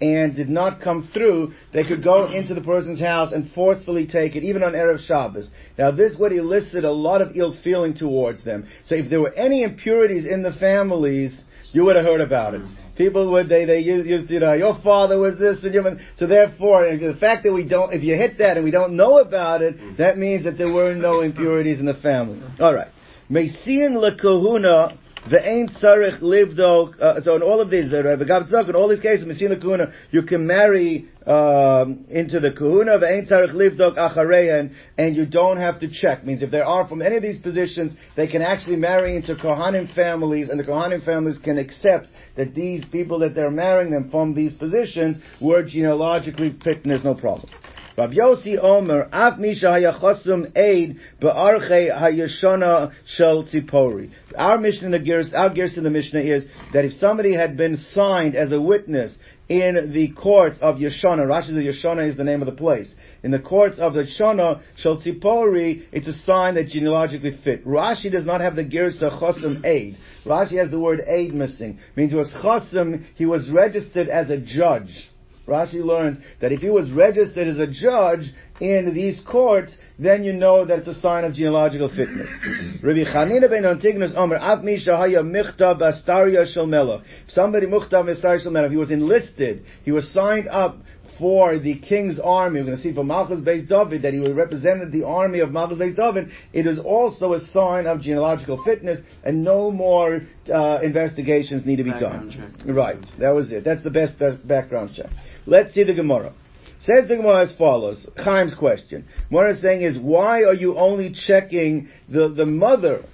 and 0.00 0.34
did 0.34 0.48
not 0.48 0.80
come 0.80 1.08
through, 1.12 1.54
they 1.72 1.84
could 1.84 2.02
go 2.02 2.26
into 2.30 2.54
the 2.54 2.60
person's 2.60 3.00
house 3.00 3.32
and 3.32 3.50
forcefully 3.52 4.06
take 4.06 4.34
it, 4.34 4.42
even 4.42 4.62
on 4.62 4.72
Erev 4.72 5.00
Shabbos. 5.00 5.48
Now 5.78 5.92
this 5.92 6.16
would 6.18 6.32
elicit 6.32 6.84
a 6.84 6.90
lot 6.90 7.20
of 7.20 7.36
ill 7.36 7.56
feeling 7.62 7.94
towards 7.94 8.44
them. 8.44 8.66
So 8.84 8.96
if 8.96 9.08
there 9.08 9.20
were 9.20 9.32
any 9.34 9.62
impurities 9.62 10.26
in 10.26 10.42
the 10.42 10.52
families, 10.52 11.40
you 11.72 11.84
would 11.84 11.96
have 11.96 12.04
heard 12.04 12.20
about 12.20 12.54
it. 12.54 12.62
People 12.96 13.32
would, 13.32 13.48
they, 13.48 13.64
they 13.64 13.80
used, 13.80 14.08
used 14.08 14.30
you 14.30 14.38
know, 14.38 14.52
your 14.52 14.78
father 14.82 15.18
was 15.18 15.38
this 15.38 15.58
and 15.64 15.74
your, 15.74 15.84
so 16.16 16.26
therefore, 16.26 16.96
the 16.96 17.16
fact 17.18 17.42
that 17.42 17.52
we 17.52 17.66
don't, 17.66 17.92
if 17.92 18.04
you 18.04 18.14
hit 18.14 18.38
that 18.38 18.56
and 18.56 18.64
we 18.64 18.70
don't 18.70 18.96
know 18.96 19.18
about 19.18 19.62
it, 19.62 19.96
that 19.98 20.16
means 20.16 20.44
that 20.44 20.56
there 20.56 20.72
were 20.72 20.94
no 20.94 21.20
impurities 21.20 21.80
in 21.80 21.86
the 21.86 21.94
family. 21.94 22.40
Alright. 22.60 22.88
Mesian 23.28 23.96
lekahuna, 23.96 24.96
the 25.30 25.48
ain't 25.48 25.70
sarich 25.70 26.20
livdo. 26.20 27.00
Uh, 27.00 27.20
so 27.22 27.36
in 27.36 27.42
all 27.42 27.60
of 27.60 27.70
these, 27.70 27.92
uh, 27.92 27.96
V'gav 27.96 28.50
tzedakah, 28.50 28.68
in 28.70 28.74
all 28.74 28.88
these 28.88 29.00
cases, 29.00 29.26
Mesian 29.26 29.56
lekahuna, 29.56 29.92
you 30.10 30.22
can 30.22 30.46
marry 30.46 31.08
um, 31.26 32.04
into 32.10 32.40
the 32.40 32.52
kahuna, 32.52 32.98
the 32.98 33.10
ain't 33.10 33.28
sarich 33.28 33.54
livdok 33.54 33.96
achareyan, 33.96 34.74
and 34.98 35.16
you 35.16 35.24
don't 35.26 35.56
have 35.56 35.80
to 35.80 35.88
check. 35.90 36.24
Means 36.24 36.42
if 36.42 36.50
there 36.50 36.66
are 36.66 36.86
from 36.86 37.00
any 37.00 37.16
of 37.16 37.22
these 37.22 37.40
positions, 37.40 37.92
they 38.16 38.26
can 38.26 38.42
actually 38.42 38.76
marry 38.76 39.16
into 39.16 39.34
kohanim 39.34 39.94
families, 39.94 40.50
and 40.50 40.60
the 40.60 40.64
kohanim 40.64 41.04
families 41.04 41.38
can 41.38 41.58
accept 41.58 42.08
that 42.36 42.54
these 42.54 42.84
people 42.92 43.18
that 43.20 43.34
they're 43.34 43.50
marrying 43.50 43.92
them 43.92 44.10
from 44.10 44.34
these 44.34 44.52
positions 44.52 45.16
were 45.40 45.62
genealogically 45.62 46.54
fit, 46.62 46.82
and 46.82 46.90
there's 46.90 47.04
no 47.04 47.14
problem. 47.14 47.48
Rav 47.96 48.10
Yossi 48.10 48.58
Omer, 48.60 49.08
Af 49.12 49.38
Misha 49.38 49.66
Hayachosum 49.66 50.56
Aid 50.56 50.98
Be'arche 51.20 51.92
Hayashona 51.92 52.92
Shel 53.06 53.44
Tzipori. 53.44 54.10
Our 54.36 54.58
Mishnah, 54.58 54.90
the 54.90 55.32
our 55.36 55.50
Gears 55.50 55.76
in 55.78 55.84
the 55.84 55.90
Mishnah 55.90 56.20
is 56.20 56.44
that 56.72 56.84
if 56.84 56.94
somebody 56.94 57.34
had 57.34 57.56
been 57.56 57.76
signed 57.76 58.34
as 58.34 58.50
a 58.50 58.60
witness 58.60 59.16
in 59.48 59.92
the 59.92 60.08
courts 60.08 60.58
of 60.60 60.76
Yeshana, 60.76 61.26
Rashi 61.26 61.48
says 61.48 61.84
Yeshana 61.84 62.08
is 62.08 62.16
the 62.16 62.24
name 62.24 62.42
of 62.42 62.46
the 62.46 62.52
place. 62.52 62.92
In 63.22 63.30
the 63.30 63.38
courts 63.38 63.78
of 63.78 63.94
the 63.94 64.08
Shana 64.18 64.60
Shel 64.76 65.00
Tzipori, 65.00 65.84
it's 65.92 66.08
a 66.08 66.18
sign 66.24 66.56
that 66.56 66.66
genealogically 66.66 67.38
fit. 67.44 67.64
Rashi 67.64 68.10
does 68.10 68.26
not 68.26 68.40
have 68.40 68.56
the 68.56 68.64
Girsa 68.64 69.20
Chosum 69.20 69.64
Aid. 69.64 69.96
Rashi 70.26 70.58
has 70.58 70.70
the 70.70 70.80
word 70.80 71.00
aid 71.06 71.32
missing. 71.32 71.78
Means 71.94 72.10
he 72.10 72.18
was 72.18 72.34
Chosum, 72.34 73.04
he 73.14 73.24
was 73.24 73.48
registered 73.50 74.08
as 74.08 74.30
a 74.30 74.38
judge. 74.38 75.10
Rashi 75.46 75.84
learns 75.84 76.16
that 76.40 76.52
if 76.52 76.60
he 76.60 76.70
was 76.70 76.90
registered 76.90 77.48
as 77.48 77.58
a 77.58 77.66
judge 77.66 78.32
in 78.60 78.94
these 78.94 79.20
courts, 79.30 79.76
then 79.98 80.24
you 80.24 80.32
know 80.32 80.64
that 80.64 80.78
it's 80.78 80.88
a 80.88 81.00
sign 81.00 81.24
of 81.24 81.34
genealogical 81.34 81.88
fitness. 81.88 82.30
Rabbi 82.82 83.04
Chanina 83.04 83.50
ben 83.50 83.64
Antigonus 83.64 84.12
Omer, 84.16 84.36
Av 84.36 84.60
michta 84.60 85.78
bastaria. 85.78 87.02
If 87.26 87.30
somebody 87.30 87.66
muchta 87.66 88.04
bastaria 88.04 88.70
he 88.70 88.76
was 88.76 88.90
enlisted, 88.90 89.64
he 89.84 89.92
was 89.92 90.10
signed 90.12 90.48
up 90.48 90.78
for 91.18 91.58
the 91.58 91.78
king's 91.78 92.18
army. 92.18 92.60
We're 92.60 92.66
going 92.66 92.76
to 92.76 92.82
see 92.82 92.94
from 92.94 93.08
Malchus 93.08 93.40
Beis 93.40 93.68
David 93.68 94.02
that 94.02 94.12
he 94.12 94.20
represented 94.32 94.92
the 94.92 95.04
army 95.04 95.40
of 95.40 95.50
Malchus 95.50 95.78
Beis 95.78 95.96
David. 95.96 96.30
It 96.52 96.66
is 96.66 96.78
also 96.78 97.34
a 97.34 97.40
sign 97.40 97.86
of 97.86 98.00
genealogical 98.00 98.62
fitness, 98.64 99.00
and 99.22 99.44
no 99.44 99.70
more 99.70 100.22
uh, 100.52 100.80
investigations 100.82 101.64
need 101.66 101.76
to 101.76 101.84
be 101.84 101.90
Background 101.90 102.32
done. 102.32 102.54
check. 102.66 102.74
Right, 102.74 102.98
that 103.18 103.30
was 103.30 103.50
it. 103.52 103.64
That's 103.64 103.82
the 103.82 103.90
best, 103.90 104.18
best 104.18 104.46
background 104.46 104.92
check. 104.96 105.10
Let's 105.46 105.74
see 105.74 105.84
the 105.84 105.94
Gemara. 105.94 106.32
Says 106.80 107.08
the 107.08 107.16
Gemara 107.16 107.44
as 107.46 107.56
follows. 107.56 108.06
Chaim's 108.22 108.54
question. 108.54 109.06
What 109.30 109.48
is 109.50 109.62
saying 109.62 109.82
is, 109.82 109.98
why 109.98 110.44
are 110.44 110.54
you 110.54 110.76
only 110.76 111.14
checking 111.14 111.88
the, 112.08 112.28
the 112.28 112.44
mother? 112.44 113.04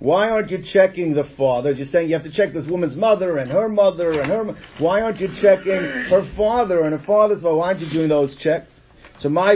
Why 0.00 0.30
aren't 0.30 0.50
you 0.50 0.58
checking 0.64 1.14
the 1.14 1.24
father? 1.36 1.70
You're 1.72 1.86
saying 1.86 2.08
you 2.08 2.14
have 2.14 2.24
to 2.24 2.32
check 2.32 2.52
this 2.52 2.66
woman's 2.66 2.96
mother 2.96 3.36
and 3.36 3.50
her 3.50 3.68
mother 3.68 4.20
and 4.20 4.30
her. 4.30 4.56
Why 4.78 5.02
aren't 5.02 5.20
you 5.20 5.28
checking 5.40 5.72
her 5.74 6.28
father 6.36 6.82
and 6.82 6.98
her 6.98 7.06
father's 7.06 7.42
father? 7.42 7.56
Why 7.56 7.68
aren't 7.68 7.80
you 7.80 7.90
doing 7.92 8.08
those 8.08 8.34
checks? 8.38 8.72
So. 9.20 9.28
Why 9.28 9.52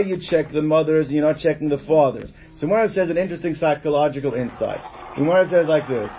you 0.00 0.18
check 0.20 0.52
the 0.52 0.62
mothers 0.62 1.06
and 1.06 1.14
you're 1.14 1.24
not 1.24 1.38
checking 1.38 1.68
the 1.68 1.78
fathers? 1.86 2.30
So 2.56 2.66
Gemara 2.66 2.88
says 2.88 3.08
an 3.08 3.16
interesting 3.16 3.54
psychological 3.54 4.34
insight. 4.34 4.80
Gemara 5.16 5.46
says 5.46 5.68
like 5.68 5.86
this. 5.88 6.10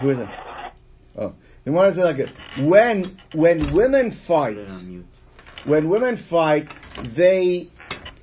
Who 0.00 0.08
is 0.10 0.18
it? 0.18 0.45
Oh. 1.66 1.70
Gemara 1.70 1.94
says 1.94 2.04
like 2.04 2.16
this. 2.16 2.30
When, 2.60 3.18
when 3.34 3.74
women 3.74 4.18
fight, 4.26 4.56
when 5.66 5.88
women 5.88 6.24
fight, 6.30 6.68
they 7.16 7.70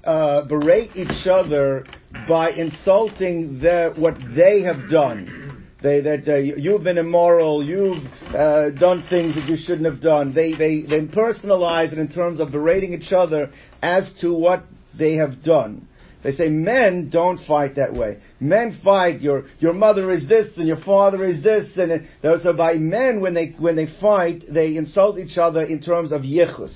uh, 0.04 0.46
berate 0.48 0.96
each 0.96 1.28
other 1.28 1.86
by 2.28 2.52
insulting 2.52 3.60
the, 3.60 3.94
what 3.98 4.16
they 4.36 4.62
have 4.62 4.90
done. 4.90 5.68
They, 5.82 6.00
that 6.00 6.26
uh, 6.26 6.36
you've 6.38 6.84
been 6.84 6.98
immoral, 6.98 7.62
you've 7.62 8.06
uh, 8.34 8.70
done 8.70 9.06
things 9.10 9.36
that 9.36 9.50
you 9.50 9.58
shouldn't 9.58 9.86
have 9.86 10.02
done. 10.02 10.34
They, 10.34 10.54
they, 10.54 10.84
they 10.84 11.06
personalize 11.08 11.92
it 11.92 11.98
in 11.98 12.08
terms 12.08 12.40
of 12.40 12.52
berating 12.52 12.94
each 12.94 13.12
other 13.12 13.52
as 13.82 14.10
to 14.22 14.34
what 14.34 14.64
they 14.98 15.16
have 15.16 15.44
done. 15.44 15.90
They 16.24 16.32
say 16.32 16.48
men 16.50 17.10
don't 17.10 17.40
fight 17.46 17.76
that 17.76 17.94
way. 17.94 18.20
Men 18.40 18.80
fight. 18.84 19.22
Your 19.22 19.46
your 19.60 19.74
mother 19.74 20.10
is 20.12 20.28
this 20.28 20.58
and 20.58 20.68
your 20.68 20.82
father 20.82 21.24
is 21.24 21.44
this, 21.44 21.68
and 21.78 21.92
it, 21.92 22.04
so 22.42 22.54
by 22.54 22.76
men 22.76 23.20
when 23.20 23.34
they 23.34 23.54
when 23.60 23.76
they 23.76 23.88
fight, 24.00 24.44
they 24.50 24.78
insult 24.78 25.20
each 25.20 25.38
other 25.38 25.64
in 25.64 25.82
terms 25.82 26.12
of 26.12 26.22
yichus. 26.22 26.74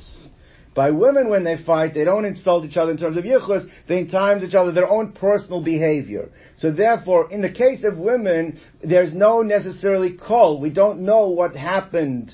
By 0.75 0.92
women, 0.92 1.30
when 1.30 1.44
they 1.44 1.58
fight, 1.58 1.96
they 1.96 2.04
don't 2.04 2.24
insult 2.24 2.63
each 2.63 2.77
other 2.77 2.92
in 2.92 2.98
terms 2.98 3.18
of 3.18 3.24
yichus, 3.24 3.68
they 3.88 4.06
times 4.06 4.44
each 4.44 4.54
other 4.54 4.72
their 4.72 4.88
own 4.88 5.13
personal 5.13 5.63
behavior. 5.63 6.30
So 6.56 6.70
therefore, 6.72 7.32
in 7.32 7.42
the 7.42 7.51
case 7.51 7.84
of 7.84 7.98
women, 7.98 8.60
there's 8.84 9.12
no 9.12 9.42
necessarily 9.42 10.13
call. 10.13 10.60
We 10.62 10.70
don't 10.70 11.00
know 11.00 11.30
what 11.30 11.56
happened 11.56 12.32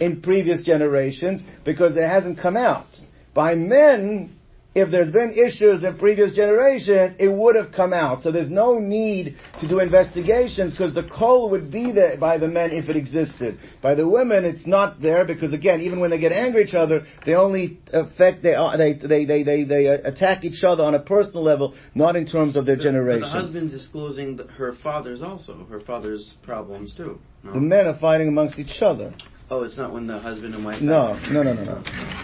in 0.00 0.20
previous 0.20 0.64
generations 0.64 1.42
because 1.64 1.96
it 1.96 2.08
hasn't 2.08 2.40
come 2.40 2.56
out. 2.56 2.88
By 3.34 3.54
men, 3.54 4.35
if 4.76 4.90
there's 4.90 5.10
been 5.10 5.32
issues 5.32 5.84
in 5.84 5.96
previous 5.96 6.34
generations, 6.34 7.16
it 7.18 7.32
would 7.32 7.56
have 7.56 7.72
come 7.72 7.94
out. 7.94 8.22
So 8.22 8.30
there's 8.30 8.50
no 8.50 8.78
need 8.78 9.36
to 9.58 9.66
do 9.66 9.80
investigations 9.80 10.72
because 10.74 10.92
the 10.92 11.04
coal 11.04 11.48
would 11.50 11.70
be 11.70 11.92
there 11.92 12.18
by 12.18 12.36
the 12.36 12.46
men 12.46 12.72
if 12.72 12.90
it 12.90 12.94
existed. 12.94 13.58
By 13.80 13.94
the 13.94 14.06
women, 14.06 14.44
it's 14.44 14.66
not 14.66 15.00
there 15.00 15.24
because 15.24 15.54
again, 15.54 15.80
even 15.80 15.98
when 15.98 16.10
they 16.10 16.20
get 16.20 16.30
angry 16.30 16.64
at 16.64 16.68
each 16.68 16.74
other, 16.74 17.06
they 17.24 17.34
only 17.34 17.78
affect, 17.90 18.42
they, 18.42 18.54
uh, 18.54 18.76
they, 18.76 18.92
they, 18.92 19.24
they, 19.24 19.42
they, 19.42 19.64
they 19.64 19.86
attack 19.86 20.44
each 20.44 20.62
other 20.62 20.84
on 20.84 20.94
a 20.94 21.00
personal 21.00 21.42
level, 21.42 21.74
not 21.94 22.14
in 22.14 22.26
terms 22.26 22.54
of 22.54 22.66
their 22.66 22.76
generation. 22.76 23.22
The 23.22 23.28
husband 23.28 23.70
disclosing 23.70 24.38
her 24.58 24.74
father's 24.82 25.22
also, 25.22 25.64
her 25.70 25.80
father's 25.80 26.34
problems 26.42 26.92
too. 26.94 27.18
No? 27.42 27.54
The 27.54 27.60
men 27.60 27.86
are 27.86 27.98
fighting 27.98 28.28
amongst 28.28 28.58
each 28.58 28.82
other. 28.82 29.14
Oh, 29.48 29.62
it's 29.62 29.78
not 29.78 29.94
when 29.94 30.06
the 30.06 30.18
husband 30.18 30.54
and 30.54 30.64
wife. 30.66 30.82
No, 30.82 31.18
no, 31.30 31.42
no, 31.42 31.54
no, 31.54 31.64
no. 31.64 31.82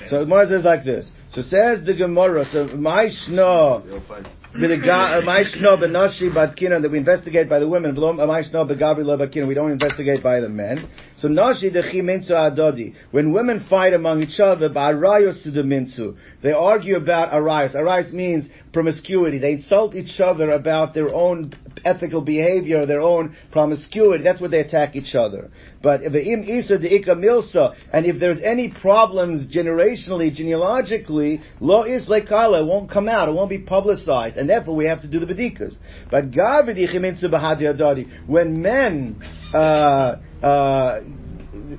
So 0.09 0.19
the 0.19 0.25
Gemara 0.25 0.49
says 0.49 0.65
like 0.65 0.85
this. 0.85 1.09
So 1.35 1.41
says 1.41 1.85
the 1.87 1.95
Gemara. 1.95 2.45
So 2.53 2.67
my 2.77 3.07
shno, 3.07 3.81
uh, 3.81 5.23
my 5.25 5.45
shno 5.45 5.79
benoshi 5.81 6.31
batkina 6.31 6.83
that 6.83 6.91
we 6.91 6.99
investigate 6.99 7.49
by 7.49 7.59
the 7.59 7.67
women. 7.67 7.97
Uh, 7.97 8.27
my 8.27 8.43
shno 8.43 8.69
begabri 8.71 9.05
batkina 9.05 9.49
we 9.49 9.55
don't 9.55 9.71
investigate 9.71 10.23
by 10.23 10.41
the 10.41 10.51
men. 10.51 10.91
So 11.23 11.29
nashi 11.29 11.69
the 11.69 11.83
chiminsu 11.83 12.33
adodi. 12.33 12.95
When 13.13 13.33
women 13.33 13.65
fight 13.71 13.95
among 13.95 14.25
each 14.25 14.41
other, 14.41 14.69
by 14.69 14.93
ba'arayos 14.93 15.45
to 15.45 15.53
the 15.53 15.63
minsu, 15.63 16.17
they 16.43 16.51
argue 16.51 16.97
about 16.97 17.31
arayos. 17.31 17.77
Arayos 17.77 18.13
means 18.13 18.47
promiscuity. 18.73 19.39
They 19.39 19.53
insult 19.53 19.95
each 19.95 20.21
other 20.21 20.51
about 20.51 20.95
their 20.95 21.15
own 21.15 21.55
ethical 21.85 22.23
behavior, 22.23 22.87
their 22.87 23.03
own 23.03 23.37
promiscuity. 23.53 24.25
That's 24.25 24.41
what 24.41 24.51
they 24.51 24.59
attack 24.59 24.97
each 24.97 25.15
other. 25.15 25.53
But 25.81 26.03
if 26.03 26.13
im 26.13 26.43
isa 26.43 26.79
the 26.79 26.93
ika 26.93 27.15
milsa, 27.15 27.77
and 27.93 28.05
if 28.05 28.19
there's 28.19 28.41
any 28.43 28.71
problems 28.71 29.47
generationally, 29.47 30.35
genealogically, 30.35 31.41
lo 31.61 31.85
is 31.85 32.07
lekala, 32.07 32.63
it 32.63 32.67
won't 32.67 32.91
come 32.91 33.09
out, 33.09 33.29
it 33.29 33.33
won't 33.33 33.49
be 33.49 33.59
publicized, 33.59 34.39
and 34.39 34.51
therefore 34.51 34.75
we 34.75 34.87
have 34.87 35.03
to 35.03 35.07
do 35.07 35.21
the 35.21 35.27
bedikas. 35.27 35.77
But 36.11 36.33
gavidi 36.33 36.93
chiminsu 36.93 37.31
bahadi 37.31 37.73
adadi. 37.73 38.27
when 38.27 38.61
men 38.61 39.23
uh, 39.55 40.17
uh, 40.43 41.01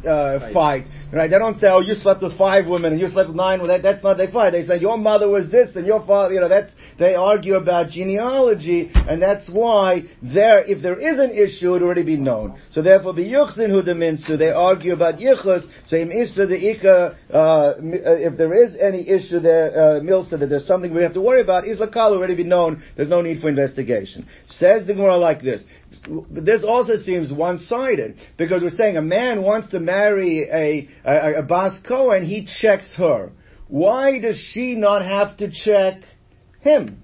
uh, 0.07 0.53
fight. 0.53 0.85
Right? 1.11 1.29
They 1.29 1.37
don't 1.37 1.59
say, 1.59 1.67
"Oh, 1.69 1.81
you 1.81 1.93
slept 1.93 2.23
with 2.23 2.37
five 2.37 2.65
women 2.65 2.93
and 2.93 3.01
you 3.01 3.07
slept 3.07 3.29
with 3.29 3.37
nine. 3.37 3.59
Well, 3.59 3.67
that, 3.67 3.83
that's 3.83 4.03
not 4.03 4.17
they 4.17 4.31
fight. 4.31 4.51
They 4.51 4.65
say 4.65 4.79
your 4.79 4.97
mother 4.97 5.29
was 5.29 5.49
this 5.51 5.75
and 5.75 5.85
your 5.85 6.03
father. 6.05 6.33
You 6.33 6.39
know, 6.41 6.49
that's 6.49 6.71
they 6.97 7.15
argue 7.15 7.55
about 7.55 7.89
genealogy, 7.89 8.89
and 8.93 9.21
that's 9.21 9.47
why 9.49 10.03
there, 10.21 10.63
if 10.63 10.81
there 10.81 10.99
is 10.99 11.19
an 11.19 11.31
issue, 11.31 11.69
it 11.69 11.71
would 11.73 11.83
already 11.83 12.03
be 12.03 12.17
known. 12.17 12.59
So 12.71 12.81
therefore, 12.81 13.13
the 13.13 13.21
yuchsin 13.21 13.69
who 13.69 13.83
deminsu, 13.83 14.37
they 14.37 14.49
argue 14.49 14.93
about 14.93 15.15
yichus. 15.15 15.69
So 15.87 15.97
im 15.97 16.09
isra 16.09 16.47
the 16.47 16.71
ika, 16.71 17.17
uh, 17.31 17.37
uh, 17.37 17.73
if 17.79 18.37
there 18.37 18.53
is 18.53 18.75
any 18.75 19.07
issue 19.07 19.39
there, 19.39 19.71
uh, 19.71 19.99
milsa 19.99 20.39
that 20.39 20.49
there's 20.49 20.65
something 20.65 20.93
we 20.93 21.03
have 21.03 21.13
to 21.13 21.21
worry 21.21 21.41
about, 21.41 21.67
is 21.67 21.77
lakal 21.77 22.11
already 22.11 22.35
be 22.35 22.43
known. 22.43 22.83
There's 22.95 23.09
no 23.09 23.21
need 23.21 23.39
for 23.39 23.49
investigation. 23.49 24.27
Says 24.57 24.87
the 24.87 24.93
Gemara 24.93 25.17
like 25.17 25.41
this: 25.43 25.63
this 26.29 26.63
also 26.63 26.97
seems 26.97 27.31
one-sided 27.31 28.15
because 28.37 28.61
we're 28.61 28.69
saying 28.69 28.97
a 28.97 29.01
man 29.01 29.41
wants 29.41 29.69
to 29.69 29.79
marry 29.79 30.43
a, 30.49 30.89
a, 31.05 31.39
a 31.39 31.43
Bas 31.43 31.79
Cohen, 31.87 32.25
he 32.25 32.45
checks 32.45 32.93
her. 32.97 33.31
Why 33.67 34.19
does 34.19 34.37
she 34.37 34.75
not 34.75 35.03
have 35.03 35.37
to 35.37 35.49
check 35.49 36.01
him? 36.59 37.03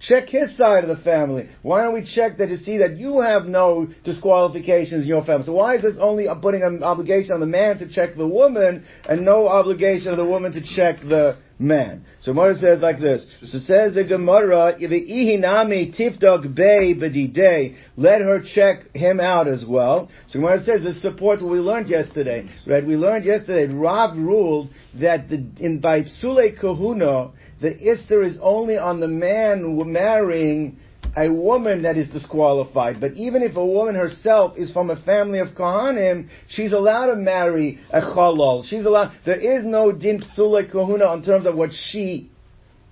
Check 0.00 0.28
his 0.28 0.54
side 0.56 0.84
of 0.84 0.94
the 0.94 1.02
family. 1.02 1.48
Why 1.62 1.82
don't 1.82 1.94
we 1.94 2.04
check 2.04 2.36
that 2.38 2.48
to 2.48 2.58
see 2.58 2.78
that 2.78 2.98
you 2.98 3.20
have 3.20 3.46
no 3.46 3.88
disqualifications 4.04 5.04
in 5.04 5.08
your 5.08 5.24
family? 5.24 5.46
So 5.46 5.52
why 5.52 5.76
is 5.76 5.82
this 5.82 5.96
only 5.98 6.26
putting 6.42 6.62
an 6.62 6.82
obligation 6.82 7.32
on 7.32 7.40
the 7.40 7.46
man 7.46 7.78
to 7.78 7.88
check 7.88 8.16
the 8.16 8.26
woman 8.26 8.84
and 9.08 9.24
no 9.24 9.48
obligation 9.48 10.08
of 10.08 10.18
the 10.18 10.24
woman 10.26 10.52
to 10.52 10.60
check 10.60 11.00
the 11.00 11.38
man. 11.58 12.04
So 12.20 12.32
Gemara 12.32 12.58
says 12.58 12.80
like 12.80 12.98
this. 12.98 13.24
So 13.42 13.58
says 13.60 13.94
the 13.94 14.04
Gemara, 14.04 14.76
ihinami 14.80 15.96
tifdog 15.96 16.54
bei 16.54 16.94
bedidei. 16.94 17.76
Let 17.96 18.20
her 18.20 18.40
check 18.42 18.94
him 18.94 19.20
out 19.20 19.48
as 19.48 19.64
well. 19.66 20.10
So 20.28 20.40
Gemara 20.40 20.62
says 20.62 20.82
this 20.82 21.00
supports 21.00 21.42
what 21.42 21.52
we 21.52 21.58
learned 21.58 21.88
yesterday. 21.88 22.48
Right? 22.66 22.84
We 22.84 22.96
learned 22.96 23.24
yesterday. 23.24 23.72
Rav 23.72 24.16
ruled 24.16 24.70
that 25.00 25.28
the, 25.28 25.46
in 25.58 25.80
by 25.80 26.02
psule 26.02 26.58
kahuna, 26.58 27.32
the 27.60 27.74
isser 27.74 28.24
is 28.24 28.38
only 28.42 28.76
on 28.76 29.00
the 29.00 29.08
man 29.08 29.80
marrying 29.92 30.78
a 31.16 31.30
woman 31.30 31.82
that 31.82 31.96
is 31.96 32.08
disqualified. 32.08 33.00
But 33.00 33.12
even 33.12 33.42
if 33.42 33.56
a 33.56 33.64
woman 33.64 33.94
herself 33.94 34.56
is 34.56 34.72
from 34.72 34.90
a 34.90 35.00
family 35.02 35.38
of 35.38 35.48
Kohanim, 35.48 36.28
she's 36.48 36.72
allowed 36.72 37.06
to 37.06 37.16
marry 37.16 37.78
a 37.90 38.00
Chalal. 38.00 38.64
She's 38.64 38.84
allowed, 38.84 39.12
there 39.24 39.38
is 39.38 39.64
no 39.64 39.92
din 39.92 40.22
psula 40.22 40.70
kahuna 40.70 41.14
in 41.14 41.24
terms 41.24 41.46
of 41.46 41.54
what 41.54 41.70
she 41.72 42.30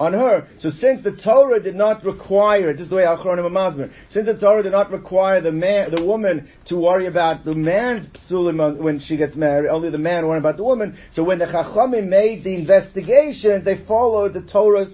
on 0.03 0.13
her. 0.15 0.49
So 0.59 0.71
since 0.71 1.05
the 1.05 1.17
Torah 1.17 1.63
did 1.63 1.77
not 1.77 2.05
require, 2.05 2.73
this 2.73 2.83
is 2.83 2.91
the 2.91 2.97
way 2.97 3.05
Achronim 3.05 3.47
Amazman, 3.47 3.93
since 4.11 4.27
the 4.27 4.39
Torah 4.39 4.63
did 4.63 4.73
not 4.73 4.91
require 4.91 5.41
the 5.41 5.53
man, 5.53 5.93
the 5.95 6.05
woman 6.05 6.49
to 6.67 6.77
worry 6.77 7.07
about 7.07 7.45
the 7.45 7.55
man's 7.55 8.09
psulim 8.09 8.79
when 8.79 8.99
she 8.99 9.17
gets 9.17 9.37
married, 9.37 9.69
only 9.69 9.91
the 9.91 9.99
man 9.99 10.27
worry 10.27 10.39
about 10.39 10.57
the 10.57 10.65
woman. 10.65 10.99
So 11.13 11.23
when 11.23 11.39
the 11.39 11.47
Chachamim 11.47 12.09
made 12.09 12.43
the 12.43 12.55
investigation, 12.55 13.65
they 13.65 13.85
followed 13.87 14.35
the 14.35 14.43
Torah's 14.43 14.93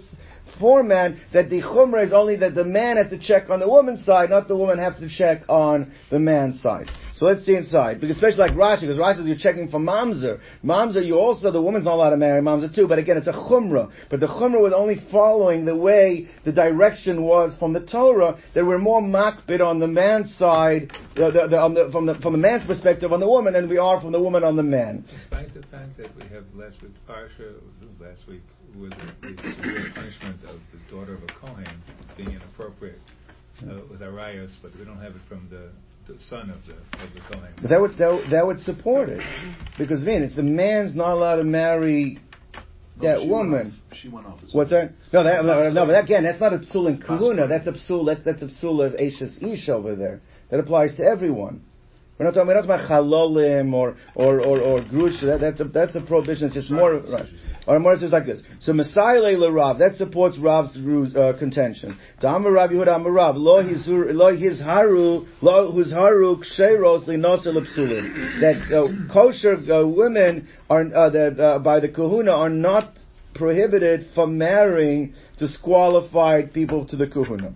format 0.59 1.13
that 1.33 1.51
the 1.51 1.61
chumrah 1.61 2.05
is 2.07 2.13
only 2.13 2.37
that 2.37 2.55
the 2.55 2.65
man 2.65 2.97
has 2.97 3.11
to 3.11 3.19
check 3.19 3.51
on 3.51 3.61
the 3.61 3.69
woman's 3.69 4.05
side, 4.05 4.31
not 4.31 4.49
the 4.49 4.57
woman 4.57 4.79
has 4.79 4.99
to 5.01 5.09
check 5.09 5.43
on 5.49 5.93
the 6.11 6.19
man's 6.19 6.61
side. 6.61 6.91
So 7.19 7.27
let's 7.27 7.45
see 7.45 7.57
inside, 7.57 8.01
because 8.01 8.15
especially 8.15 8.39
like 8.39 8.53
Rashi, 8.53 8.83
because 8.83 8.97
Rashi 8.97 9.17
says 9.17 9.27
you're 9.27 9.37
checking 9.37 9.69
for 9.69 9.81
mamzer. 9.81 10.39
Mamzer, 10.65 11.05
you 11.05 11.17
also 11.17 11.51
the 11.51 11.61
woman's 11.61 11.85
not 11.85 11.95
allowed 11.95 12.11
to 12.11 12.17
marry 12.17 12.41
mamzer 12.41 12.73
too, 12.73 12.87
but 12.87 13.01
again 13.01 13.17
it's 13.17 13.27
a 13.27 13.33
chumrah. 13.33 13.91
But 14.09 14.21
the 14.21 14.29
chumrah 14.29 14.63
was 14.63 14.73
only 14.73 15.01
following 15.11 15.65
the 15.65 15.75
way 15.75 16.29
the 16.45 16.53
direction 16.53 17.25
was 17.25 17.57
from 17.59 17.73
the 17.73 17.85
Torah. 17.85 18.39
That 18.55 18.65
we're 18.65 18.79
more 18.79 19.03
makbid 19.03 19.61
on 19.61 19.81
the 19.81 19.89
man's 19.89 20.37
side, 20.37 20.93
the, 21.17 21.33
the, 21.33 21.49
the, 21.49 21.89
from 21.91 22.07
the 22.07 22.15
from 22.23 22.35
the 22.35 22.39
man's 22.39 22.65
perspective 22.65 23.13
on 23.13 23.19
the 23.19 23.29
woman, 23.29 23.53
than 23.53 23.69
we 23.69 23.79
are 23.79 24.01
from 24.01 24.13
the 24.13 24.23
woman 24.23 24.45
on 24.45 24.55
the 24.55 24.63
man. 24.63 25.05
Despite 25.11 25.53
the 25.55 25.63
fact 25.63 25.97
that 25.97 26.15
we 26.15 26.23
have 26.29 26.45
last 26.55 26.81
week 26.83 26.93
parsha 27.09 27.55
last 28.01 28.29
week 28.29 28.43
with 28.79 28.93
the, 28.93 29.29
the 29.33 29.91
punishment 29.93 30.45
of 30.45 30.61
the 30.71 30.95
daughter 30.95 31.15
of 31.15 31.23
a 31.25 31.33
Kohen 31.33 31.83
being 32.17 32.31
inappropriate 32.31 33.01
uh, 33.63 33.81
with 33.91 34.03
Arayos, 34.03 34.53
but 34.63 34.71
we 34.79 34.85
don't 34.85 35.01
have 35.01 35.17
it 35.17 35.23
from 35.29 35.49
the 35.51 35.71
the 36.09 36.17
son 36.29 36.51
of 36.51 36.57
the 36.67 36.73
of 37.05 37.13
the 37.15 37.21
Kohen. 37.21 37.53
But 37.61 37.71
that 37.71 37.81
would 37.81 37.99
that 37.99 38.13
would, 38.13 38.31
that 38.31 38.47
would 38.47 38.61
support 38.61 39.11
it 39.11 39.23
because 39.77 40.05
then 40.05 40.23
it's 40.23 40.35
the 40.35 40.43
man's 40.43 40.97
not 40.97 41.13
allowed 41.13 41.37
to 41.37 41.45
marry 41.45 42.19
oh, 42.57 42.61
that 43.03 43.21
she 43.21 43.29
woman. 43.29 43.53
Went 43.53 43.75
she 43.93 44.09
went 44.09 44.27
off. 44.27 44.41
What's 44.53 44.71
that? 44.71 44.95
No, 45.13 45.23
that, 45.23 45.45
no, 45.45 45.71
no, 45.71 45.87
but 45.87 46.03
again, 46.03 46.25
that's 46.25 46.41
not 46.41 46.55
a 46.55 46.59
psul 46.59 46.89
in 46.89 46.99
kahuna. 47.01 47.47
That's 47.47 47.67
a 47.67 47.73
psul. 47.73 48.07
That's 48.07 48.25
that's 48.25 48.43
a 48.43 48.47
psul 48.47 48.85
of 48.85 48.95
Ashes 48.95 49.37
Ish 49.43 49.69
over 49.69 49.95
there. 49.95 50.23
That 50.51 50.61
applies 50.61 50.97
to 50.97 51.03
everyone. 51.03 51.63
We're 52.19 52.25
not 52.27 52.35
talking, 52.35 52.49
we're 52.49 52.55
not 52.55 52.67
talking 52.67 52.75
about 52.75 52.91
chalolim 52.91 53.73
or, 53.73 53.97
or, 54.17 54.41
or, 54.41 54.61
or 54.61 54.81
grusha. 54.83 55.27
That, 55.27 55.41
that's 55.41 55.61
a, 55.61 55.65
that's 55.65 55.95
a 55.95 56.01
prohibition. 56.01 56.47
It's 56.47 56.55
just 56.55 56.71
more, 56.71 56.95
right. 56.95 57.27
Or 57.69 57.79
more 57.79 57.97
says 57.97 58.11
like 58.11 58.27
this. 58.27 58.41
So 58.61 58.73
Messiah 58.73 59.21
le 59.21 59.53
Rav, 59.53 59.79
that 59.79 59.97
supports 59.97 60.37
Rav's 60.39 60.77
uh, 61.15 61.35
contention. 61.39 61.97
Amar 62.21 62.51
Rav 62.51 62.71
Yehuda 62.71 62.97
Amar 62.97 63.13
Rav, 63.13 63.37
lo 63.37 63.63
his 63.63 64.61
haru, 64.61 65.27
lo 65.43 65.73
his 65.77 65.93
haru 65.93 66.37
ksheros 66.39 67.05
linosel 67.07 67.65
psulim. 67.77 68.41
That 68.41 68.75
uh, 68.75 69.13
kosher 69.13 69.55
uh, 69.71 69.87
women 69.87 70.49
are, 70.69 70.81
uh, 70.83 71.11
that, 71.11 71.39
uh, 71.39 71.59
by 71.61 71.79
the 71.81 71.89
kahuna 71.89 72.33
are 72.33 72.49
not 72.51 72.95
prohibited 73.35 74.09
from 74.15 74.39
marrying 74.39 75.15
disqualified 75.39 76.53
people 76.53 76.85
to 76.87 76.97
the 76.97 77.07
kahuna. 77.07 77.55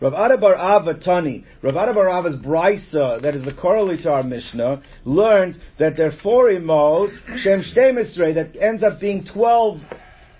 Rav 0.00 0.14
Ada 0.14 0.38
bar 0.38 0.54
Ava 0.54 0.94
Tani, 0.94 1.44
Rav 1.60 1.74
Ada 1.74 1.92
bar 1.92 2.08
Ava's 2.08 2.36
brisa, 2.36 3.20
that 3.20 3.34
is 3.34 3.44
the 3.44 3.52
correlate 3.52 4.02
to 4.02 4.12
our 4.12 4.22
Mishnah, 4.22 4.80
learned 5.04 5.58
that 5.80 5.96
there 5.96 6.08
are 6.08 6.16
four 6.22 6.50
imos, 6.50 7.10
Shem 7.38 7.62
Shtemisre, 7.62 8.34
that 8.34 8.56
ends 8.60 8.84
up 8.84 9.00
being 9.00 9.24
twelve 9.24 9.80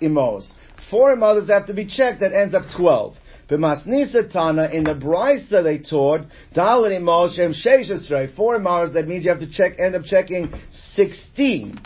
imos. 0.01 0.49
Four 0.89 1.13
imos 1.13 1.49
have 1.49 1.67
to 1.67 1.73
be 1.73 1.85
checked, 1.85 2.21
that 2.21 2.31
ends 2.31 2.55
up 2.55 2.63
twelve. 2.75 3.17
B'masnisa 3.49 4.31
Tana, 4.31 4.69
in 4.69 4.85
the 4.85 4.93
brisa 4.95 5.61
they 5.61 5.79
taught, 5.79 6.21
Dalit 6.55 6.97
imos 6.97 7.35
Shem 7.35 7.53
Sheshesre, 7.53 8.33
four 8.37 8.57
imos, 8.57 8.93
that 8.93 9.09
means 9.09 9.25
you 9.25 9.31
have 9.31 9.41
to 9.41 9.51
check, 9.51 9.77
end 9.77 9.93
up 9.93 10.05
checking 10.05 10.53
sixteen. 10.95 11.77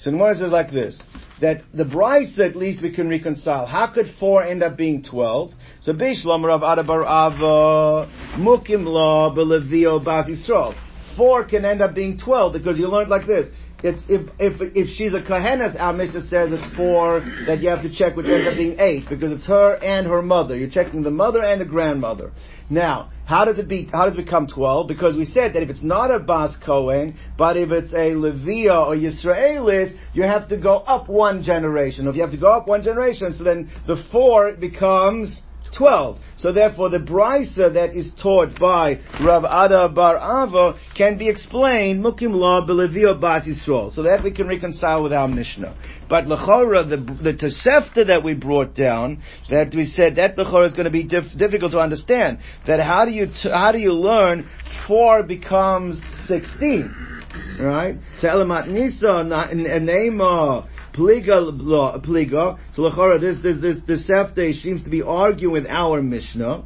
So 0.00 0.10
the 0.10 0.16
Gemara 0.16 0.36
says 0.36 0.50
like 0.50 0.70
this, 0.70 0.98
that 1.42 1.62
the 1.74 1.84
brisa 1.84 2.48
at 2.48 2.56
least 2.56 2.80
we 2.80 2.94
can 2.94 3.08
reconcile. 3.08 3.66
How 3.66 3.92
could 3.92 4.06
four 4.18 4.42
end 4.42 4.62
up 4.62 4.76
being 4.76 5.02
twelve? 5.02 5.52
So 5.82 5.92
Bishlam 5.92 6.44
Rav 6.44 6.62
Ada 6.62 6.84
bar 6.84 7.02
Ava 7.02 8.10
Mukim 8.38 8.86
La 8.86 9.34
Belevio 9.34 10.02
Bas 10.02 10.28
Yisrael. 10.28 10.74
Four 11.16 11.44
can 11.44 11.64
end 11.64 11.82
up 11.82 11.94
being 11.94 12.16
twelve 12.16 12.54
because 12.54 12.78
you 12.78 12.86
learned 12.86 13.10
like 13.10 13.26
this. 13.26 13.48
It's 13.82 14.02
if 14.08 14.30
if 14.38 14.76
if 14.76 14.88
she's 14.90 15.12
a 15.12 15.20
kohenes, 15.20 15.78
our 15.80 15.92
Mishnah 15.92 16.28
says 16.28 16.52
it's 16.52 16.76
four 16.76 17.20
that 17.46 17.60
you 17.60 17.68
have 17.68 17.82
to 17.82 17.92
check, 17.92 18.14
which 18.14 18.26
ends 18.26 18.46
up 18.46 18.56
being 18.56 18.78
eight 18.78 19.08
because 19.08 19.32
it's 19.32 19.46
her 19.46 19.74
and 19.82 20.06
her 20.06 20.22
mother. 20.22 20.56
You're 20.56 20.70
checking 20.70 21.02
the 21.02 21.10
mother 21.10 21.42
and 21.42 21.60
the 21.60 21.64
grandmother. 21.64 22.30
Now, 22.70 23.10
how 23.24 23.44
does 23.44 23.58
it 23.58 23.68
be? 23.68 23.88
How 23.90 24.06
does 24.06 24.14
it 24.14 24.24
become 24.24 24.46
twelve? 24.46 24.86
Because 24.86 25.16
we 25.16 25.24
said 25.24 25.54
that 25.54 25.64
if 25.64 25.68
it's 25.68 25.82
not 25.82 26.12
a 26.12 26.20
bas 26.20 26.56
kohen, 26.64 27.16
but 27.36 27.56
if 27.56 27.70
it's 27.72 27.92
a 27.92 28.12
levia 28.12 28.86
or 28.86 28.94
yisraelis, 28.94 29.96
you 30.12 30.22
have 30.22 30.48
to 30.50 30.56
go 30.56 30.76
up 30.76 31.08
one 31.08 31.42
generation. 31.42 32.06
If 32.06 32.14
you 32.14 32.22
have 32.22 32.30
to 32.30 32.38
go 32.38 32.52
up 32.52 32.68
one 32.68 32.84
generation, 32.84 33.34
so 33.36 33.42
then 33.42 33.68
the 33.88 33.96
four 34.12 34.52
becomes 34.52 35.42
12. 35.76 36.18
So 36.36 36.52
therefore 36.52 36.90
the 36.90 36.98
brisa 36.98 37.74
that 37.74 37.94
is 37.94 38.12
taught 38.22 38.58
by 38.58 39.00
Rav 39.20 39.44
Ada 39.44 39.88
Bar 39.94 40.16
Ava 40.16 40.78
can 40.96 41.18
be 41.18 41.28
explained, 41.28 42.04
Mukim 42.04 42.34
La 42.34 42.66
Belevio 42.66 43.20
Bas 43.20 43.46
Yisrael. 43.46 43.92
So 43.92 44.02
that 44.02 44.22
we 44.22 44.32
can 44.32 44.48
reconcile 44.48 45.02
with 45.02 45.12
our 45.12 45.28
Mishnah. 45.28 45.76
But 46.08 46.26
Lechora, 46.26 46.88
the, 46.88 46.96
the 46.96 47.34
Tosefta 47.34 48.06
that 48.06 48.22
we 48.24 48.34
brought 48.34 48.74
down, 48.74 49.22
that 49.50 49.74
we 49.74 49.86
said 49.86 50.16
that 50.16 50.36
Lechora 50.36 50.68
is 50.68 50.74
going 50.74 50.84
to 50.84 50.90
be 50.90 51.04
dif- 51.04 51.36
difficult 51.36 51.72
to 51.72 51.78
understand. 51.78 52.38
That 52.66 52.80
how 52.80 53.04
do 53.04 53.10
you, 53.10 53.26
t- 53.26 53.50
how 53.50 53.72
do 53.72 53.78
you 53.78 53.92
learn 53.92 54.48
4 54.86 55.24
becomes 55.24 56.00
16? 56.26 57.12
Right? 57.60 57.96
So 58.20 58.28
Elamat 58.28 58.68
Nisa, 58.68 59.06
Nema, 59.06 60.68
Pliga, 60.94 62.04
pliga. 62.04 62.58
So 62.74 62.82
lechora, 62.82 63.20
this 63.20 63.38
this 63.42 63.60
this 63.60 63.76
this 63.86 64.08
Sefte 64.08 64.54
seems 64.60 64.84
to 64.84 64.90
be 64.90 65.02
arguing 65.02 65.52
with 65.52 65.66
our 65.66 66.02
Mishnah. 66.02 66.64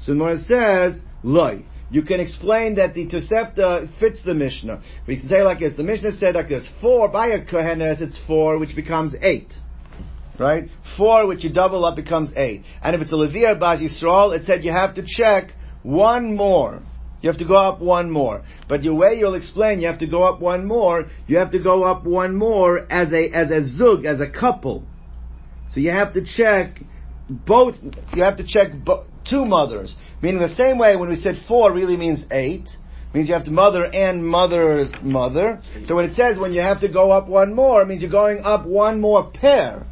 So 0.00 0.14
Mora 0.14 0.38
says, 0.44 1.00
loy. 1.22 1.64
You 1.90 2.02
can 2.02 2.20
explain 2.20 2.76
that 2.76 2.94
the 2.94 3.06
Tosefta 3.06 3.86
fits 4.00 4.22
the 4.24 4.32
Mishnah. 4.32 4.82
We 5.06 5.20
can 5.20 5.28
say 5.28 5.42
like 5.42 5.58
this: 5.58 5.74
the 5.76 5.82
Mishnah 5.82 6.12
said 6.12 6.34
like 6.34 6.48
this: 6.48 6.66
four 6.80 7.10
by 7.12 7.28
a 7.28 7.44
kohenes, 7.44 8.00
it's 8.00 8.18
four, 8.26 8.58
which 8.58 8.74
becomes 8.74 9.14
eight. 9.20 9.52
Right? 10.38 10.70
Four, 10.96 11.26
which 11.26 11.44
you 11.44 11.52
double 11.52 11.84
up, 11.84 11.94
becomes 11.94 12.32
eight. 12.34 12.62
And 12.82 12.96
if 12.96 13.02
it's 13.02 13.12
a 13.12 13.16
Levir 13.16 13.60
Baz 13.60 13.80
Yisrael, 13.80 14.34
it 14.34 14.46
said 14.46 14.64
you 14.64 14.72
have 14.72 14.94
to 14.94 15.04
check 15.06 15.52
one 15.82 16.34
more. 16.34 16.82
You 17.22 17.30
have 17.30 17.38
to 17.38 17.46
go 17.46 17.54
up 17.54 17.80
one 17.80 18.10
more. 18.10 18.42
But 18.68 18.82
the 18.82 18.94
way 18.94 19.14
you'll 19.14 19.36
explain, 19.36 19.80
you 19.80 19.86
have 19.86 20.00
to 20.00 20.08
go 20.08 20.24
up 20.24 20.40
one 20.40 20.66
more. 20.66 21.06
You 21.28 21.38
have 21.38 21.52
to 21.52 21.60
go 21.60 21.84
up 21.84 22.04
one 22.04 22.36
more 22.36 22.80
as 22.92 23.12
a 23.12 23.30
as 23.30 23.50
a 23.50 23.64
zug, 23.64 24.04
as 24.04 24.20
a 24.20 24.28
couple. 24.28 24.84
So 25.70 25.80
you 25.80 25.90
have 25.90 26.14
to 26.14 26.24
check 26.24 26.80
both. 27.30 27.76
You 28.12 28.24
have 28.24 28.36
to 28.38 28.44
check 28.46 28.72
bo- 28.84 29.06
two 29.28 29.44
mothers. 29.44 29.94
Meaning 30.20 30.40
the 30.40 30.54
same 30.56 30.78
way 30.78 30.96
when 30.96 31.08
we 31.08 31.16
said 31.16 31.36
four 31.46 31.72
really 31.72 31.96
means 31.96 32.24
eight. 32.30 32.68
Means 33.14 33.28
you 33.28 33.34
have 33.34 33.44
to 33.44 33.50
mother 33.50 33.84
and 33.84 34.26
mother's 34.26 34.90
mother. 35.02 35.60
So 35.86 35.94
when 35.94 36.06
it 36.06 36.14
says 36.16 36.38
when 36.38 36.52
you 36.52 36.62
have 36.62 36.80
to 36.80 36.88
go 36.88 37.10
up 37.12 37.28
one 37.28 37.54
more, 37.54 37.82
it 37.82 37.86
means 37.86 38.00
you're 38.00 38.10
going 38.10 38.40
up 38.40 38.66
one 38.66 39.00
more 39.00 39.30
pair. 39.30 39.86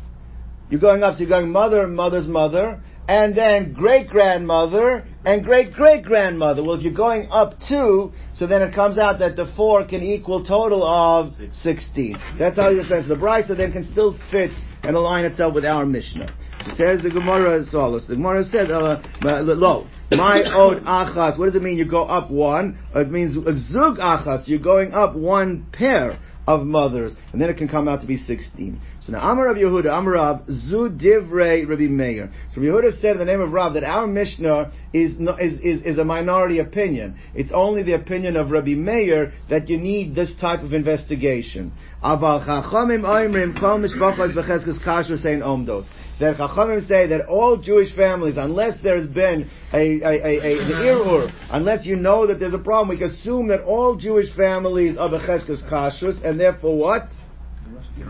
You're 0.70 0.80
going 0.80 1.02
up, 1.02 1.14
so 1.14 1.20
you're 1.20 1.28
going 1.28 1.50
mother, 1.50 1.86
mother's 1.86 2.26
mother, 2.26 2.80
and 3.08 3.36
then 3.36 3.72
great 3.72 4.08
grandmother 4.08 5.04
and 5.24 5.44
great 5.44 5.72
great 5.72 6.04
grandmother. 6.04 6.62
Well, 6.62 6.74
if 6.74 6.82
you're 6.82 6.92
going 6.92 7.28
up 7.30 7.54
two, 7.68 8.12
so 8.34 8.46
then 8.46 8.62
it 8.62 8.74
comes 8.74 8.98
out 8.98 9.18
that 9.18 9.36
the 9.36 9.52
four 9.56 9.86
can 9.86 10.02
equal 10.02 10.44
total 10.44 10.84
of 10.84 11.34
sixteen. 11.52 12.16
That's 12.38 12.56
how 12.56 12.70
you 12.70 12.84
sense 12.84 13.06
the 13.08 13.16
brisa 13.16 13.56
then 13.56 13.72
can 13.72 13.84
still 13.84 14.18
fit 14.30 14.50
and 14.82 14.96
align 14.96 15.24
itself 15.24 15.54
with 15.54 15.64
our 15.64 15.84
Mishnah. 15.84 16.34
So 16.64 16.70
says 16.76 17.00
the 17.02 17.10
Gemara 17.10 17.60
as 17.60 17.70
follows. 17.70 18.06
The 18.06 18.16
Gemara 18.16 18.44
says, 18.44 18.70
uh, 18.70 19.02
"Lo, 19.22 19.86
my 20.10 20.42
od 20.44 20.82
achas." 20.84 21.38
What 21.38 21.46
does 21.46 21.56
it 21.56 21.62
mean? 21.62 21.78
You 21.78 21.84
go 21.84 22.04
up 22.04 22.30
one. 22.30 22.78
It 22.94 23.10
means 23.10 23.34
zug 23.34 23.98
achas. 23.98 24.46
You're 24.46 24.58
going 24.58 24.92
up 24.92 25.14
one 25.14 25.66
pair 25.72 26.18
of 26.46 26.66
mothers, 26.66 27.12
and 27.32 27.40
then 27.40 27.48
it 27.48 27.56
can 27.56 27.68
come 27.68 27.88
out 27.88 28.00
to 28.00 28.06
be 28.06 28.16
16. 28.16 28.80
So 29.10 29.16
now 29.16 29.32
Amar 29.32 29.48
of 29.48 29.56
Yehuda, 29.56 29.86
Amar 29.86 30.12
Rav, 30.12 30.46
Zu 30.46 30.88
Divrei 30.88 31.68
Rabbi 31.68 31.88
Meir. 31.88 32.30
So 32.54 32.60
Yehuda 32.60 33.00
said 33.00 33.12
in 33.12 33.18
the 33.18 33.24
name 33.24 33.40
of 33.40 33.50
Rav 33.50 33.74
that 33.74 33.82
our 33.82 34.06
Mishnah 34.06 34.72
is, 34.92 35.16
is, 35.18 35.60
is, 35.60 35.82
is 35.82 35.98
a 35.98 36.04
minority 36.04 36.60
opinion. 36.60 37.18
It's 37.34 37.50
only 37.52 37.82
the 37.82 37.94
opinion 37.94 38.36
of 38.36 38.52
Rabbi 38.52 38.74
Meir 38.74 39.32
that 39.48 39.68
you 39.68 39.78
need 39.78 40.14
this 40.14 40.32
type 40.40 40.60
of 40.60 40.72
investigation. 40.72 41.72
Aval 42.04 42.46
Chachamim 42.46 43.02
Oimrim 43.02 43.58
Kasher 43.58 45.42
Omdos 45.42 45.88
that 46.20 46.36
Chachamim 46.36 46.86
say 46.86 47.06
that 47.08 47.26
all 47.26 47.56
Jewish 47.56 47.96
families, 47.96 48.36
unless 48.36 48.74
there's 48.82 49.08
been 49.08 49.50
a, 49.72 49.76
a, 49.76 50.12
a, 50.12 50.36
a 50.38 50.54
the 50.66 50.74
irur, 50.74 51.32
unless 51.50 51.84
you 51.84 51.96
know 51.96 52.26
that 52.26 52.38
there's 52.38 52.54
a 52.54 52.58
problem, 52.58 52.88
we 52.88 52.98
can 52.98 53.10
assume 53.10 53.48
that 53.48 53.62
all 53.62 53.96
Jewish 53.96 54.26
families 54.36 54.98
are 54.98 55.08
Becheskes 55.08 55.66
Kashrus, 55.68 56.22
and 56.22 56.38
therefore 56.38 56.76
what? 56.76 57.08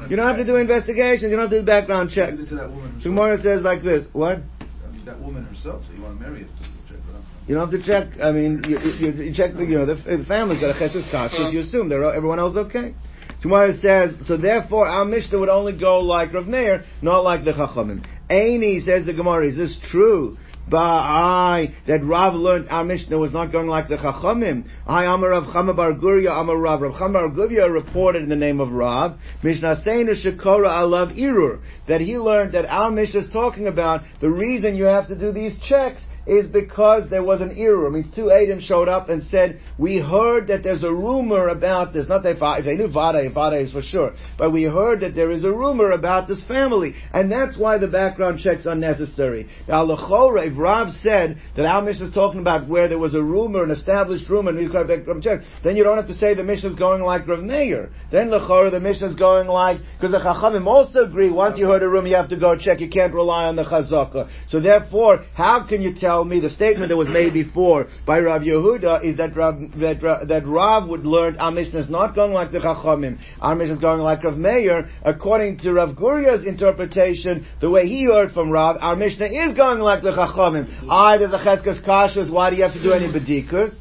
You 0.08 0.16
don't 0.16 0.26
have 0.26 0.36
to 0.36 0.46
do 0.46 0.56
investigations. 0.56 1.30
You 1.30 1.36
don't 1.36 1.40
have 1.40 1.50
to 1.50 1.60
do 1.60 1.66
background 1.66 2.10
checks. 2.10 2.48
So 2.48 3.10
Gemara 3.10 3.38
says 3.38 3.62
like 3.62 3.82
this. 3.82 4.04
What? 4.12 4.38
I 4.38 4.90
mean, 4.90 5.04
that 5.04 5.20
woman 5.20 5.44
herself. 5.44 5.84
So 5.86 5.94
you 5.94 6.02
want 6.02 6.18
to 6.18 6.24
marry 6.24 6.42
her 6.42 6.46
to 6.46 6.52
check 6.88 7.04
her 7.06 7.16
out. 7.16 7.24
You 7.46 7.54
don't 7.54 7.70
have 7.70 7.80
to 7.80 7.86
check. 7.86 8.20
I 8.22 8.32
mean, 8.32 8.62
you, 8.66 8.78
you, 8.78 9.24
you 9.24 9.34
check 9.34 9.54
the 9.54 9.64
you 9.64 9.78
know 9.78 9.86
the, 9.86 9.94
the 9.94 10.24
family's 10.26 10.60
got 10.60 10.76
a 10.76 10.78
chesus 10.78 11.10
kashrus. 11.12 11.52
You 11.52 11.60
assume 11.60 11.88
they're 11.88 12.04
everyone 12.12 12.38
else 12.38 12.56
okay. 12.56 12.94
Gemara 13.42 13.72
says 13.74 14.14
so. 14.26 14.36
Therefore, 14.36 14.86
our 14.86 15.04
Mishnah 15.04 15.38
would 15.38 15.48
only 15.48 15.78
go 15.78 16.00
like 16.00 16.32
Rav 16.32 16.46
Meir, 16.46 16.84
not 17.00 17.20
like 17.24 17.44
the 17.44 17.52
Chachamim. 17.52 18.04
Aini 18.30 18.84
says 18.84 19.06
the 19.06 19.14
Gemara. 19.14 19.46
Is 19.46 19.56
this 19.56 19.78
true? 19.90 20.36
Ba'ai, 20.70 21.74
that 21.86 22.04
Rav 22.04 22.34
learned 22.34 22.68
our 22.70 22.84
Mishnah 22.84 23.18
was 23.18 23.32
not 23.32 23.52
going 23.52 23.66
like 23.66 23.88
the 23.88 23.96
Chachamim. 23.96 24.66
I 24.86 25.04
Amar 25.04 25.30
Rav 25.30 25.44
Chama 25.44 25.76
Bar 25.76 25.94
Guria 25.94 26.30
Amar 26.30 26.56
Rav. 26.56 26.80
Rav 26.80 26.92
Chama 26.92 27.12
Bar 27.12 27.30
Guria 27.30 27.72
reported 27.72 28.22
in 28.22 28.28
the 28.28 28.36
name 28.36 28.60
of 28.60 28.70
Rav, 28.70 29.18
Mishnah 29.42 29.82
Seinu 29.84 30.14
Shekora 30.14 30.68
Alav 30.68 31.18
Irur, 31.18 31.60
that 31.88 32.00
he 32.00 32.18
learned 32.18 32.52
that 32.52 32.66
our 32.66 32.90
Mishnah 32.90 33.20
is 33.20 33.32
talking 33.32 33.66
about 33.66 34.02
the 34.20 34.30
reason 34.30 34.76
you 34.76 34.84
have 34.84 35.08
to 35.08 35.16
do 35.16 35.32
these 35.32 35.58
checks 35.68 36.02
is 36.26 36.46
because 36.46 37.08
there 37.10 37.24
was 37.24 37.40
an 37.40 37.52
error. 37.56 37.86
I 37.86 37.90
mean, 37.90 38.10
two 38.14 38.30
Adam 38.30 38.60
showed 38.60 38.88
up 38.88 39.08
and 39.08 39.22
said, 39.24 39.60
we 39.78 39.98
heard 39.98 40.48
that 40.48 40.62
there's 40.62 40.84
a 40.84 40.92
rumor 40.92 41.48
about 41.48 41.92
this. 41.92 42.08
Not 42.08 42.22
that 42.24 42.36
if 42.40 42.64
they 42.64 42.76
knew 42.76 42.88
Vada, 42.88 43.28
Vada 43.30 43.58
is 43.58 43.72
for 43.72 43.82
sure. 43.82 44.12
But 44.38 44.52
we 44.52 44.64
heard 44.64 45.00
that 45.00 45.14
there 45.14 45.30
is 45.30 45.44
a 45.44 45.52
rumor 45.52 45.90
about 45.90 46.28
this 46.28 46.44
family. 46.46 46.94
And 47.12 47.32
that's 47.32 47.56
why 47.56 47.78
the 47.78 47.88
background 47.88 48.40
checks 48.40 48.66
are 48.66 48.74
necessary. 48.74 49.48
Now, 49.66 49.86
Lechora, 49.86 50.50
if 50.50 50.58
Rav 50.58 50.90
said 50.90 51.38
that 51.56 51.64
our 51.64 51.82
Mishnah 51.82 52.08
is 52.08 52.14
talking 52.14 52.40
about 52.40 52.68
where 52.68 52.88
there 52.88 52.98
was 52.98 53.14
a 53.14 53.22
rumor, 53.22 53.64
an 53.64 53.70
established 53.70 54.28
rumor, 54.28 54.50
and 54.50 54.58
we 54.58 54.66
require 54.66 54.84
background 54.84 55.22
checks, 55.22 55.44
then 55.64 55.76
you 55.76 55.84
don't 55.84 55.96
have 55.96 56.08
to 56.08 56.14
say 56.14 56.34
the 56.34 56.44
Mishnah 56.44 56.70
is 56.70 56.76
going 56.76 57.02
like 57.02 57.26
Rav 57.26 57.40
Meir. 57.40 57.90
Then 58.12 58.28
Lechora, 58.28 58.70
the 58.70 58.80
Mishnah 58.80 59.08
is 59.08 59.16
going 59.16 59.48
like, 59.48 59.78
because 59.96 60.12
the 60.12 60.18
Chachamim 60.18 60.66
also 60.66 61.04
agree, 61.04 61.30
once 61.30 61.58
you 61.58 61.66
heard 61.66 61.82
a 61.82 61.88
rumor, 61.88 62.08
you 62.08 62.16
have 62.16 62.28
to 62.28 62.38
go 62.38 62.56
check. 62.58 62.80
You 62.80 62.90
can't 62.90 63.14
rely 63.14 63.46
on 63.46 63.56
the 63.56 63.64
Chazaka. 63.64 64.28
So 64.48 64.60
therefore, 64.60 65.24
how 65.34 65.66
can 65.66 65.80
you 65.80 65.94
tell 65.94 66.09
me 66.24 66.40
the 66.40 66.50
statement 66.50 66.88
that 66.88 66.96
was 66.96 67.08
made 67.08 67.32
before 67.32 67.86
by 68.06 68.20
Rav 68.20 68.42
Yehuda 68.42 69.04
is 69.04 69.16
that 69.16 69.36
Rav, 69.36 69.58
that, 69.78 70.26
that 70.28 70.46
Rav 70.46 70.88
would 70.88 71.06
learn 71.06 71.36
our 71.38 71.50
Mishnah 71.50 71.80
is 71.80 71.90
not 71.90 72.14
going 72.14 72.32
like 72.32 72.52
the 72.52 72.58
Chachamim. 72.58 73.18
Our 73.40 73.54
Mishnah 73.54 73.74
is 73.74 73.80
going 73.80 74.00
like 74.00 74.22
Rav 74.22 74.36
Meir. 74.36 74.88
According 75.02 75.58
to 75.58 75.72
Rav 75.72 75.96
Guria's 75.96 76.46
interpretation, 76.46 77.46
the 77.60 77.70
way 77.70 77.86
he 77.86 78.04
heard 78.04 78.32
from 78.32 78.50
Rav, 78.50 78.76
our 78.80 78.96
Mishnah 78.96 79.26
is 79.26 79.56
going 79.56 79.78
like 79.80 80.02
the 80.02 80.12
Chachamim. 80.12 80.88
I, 80.90 81.18
there's 81.18 81.32
a 81.32 81.38
Cheskes 81.38 81.84
Kashas, 81.84 82.30
why 82.30 82.50
do 82.50 82.56
you 82.56 82.62
have 82.62 82.74
to 82.74 82.82
do 82.82 82.92
any 82.92 83.06
Bedikas? 83.06 83.79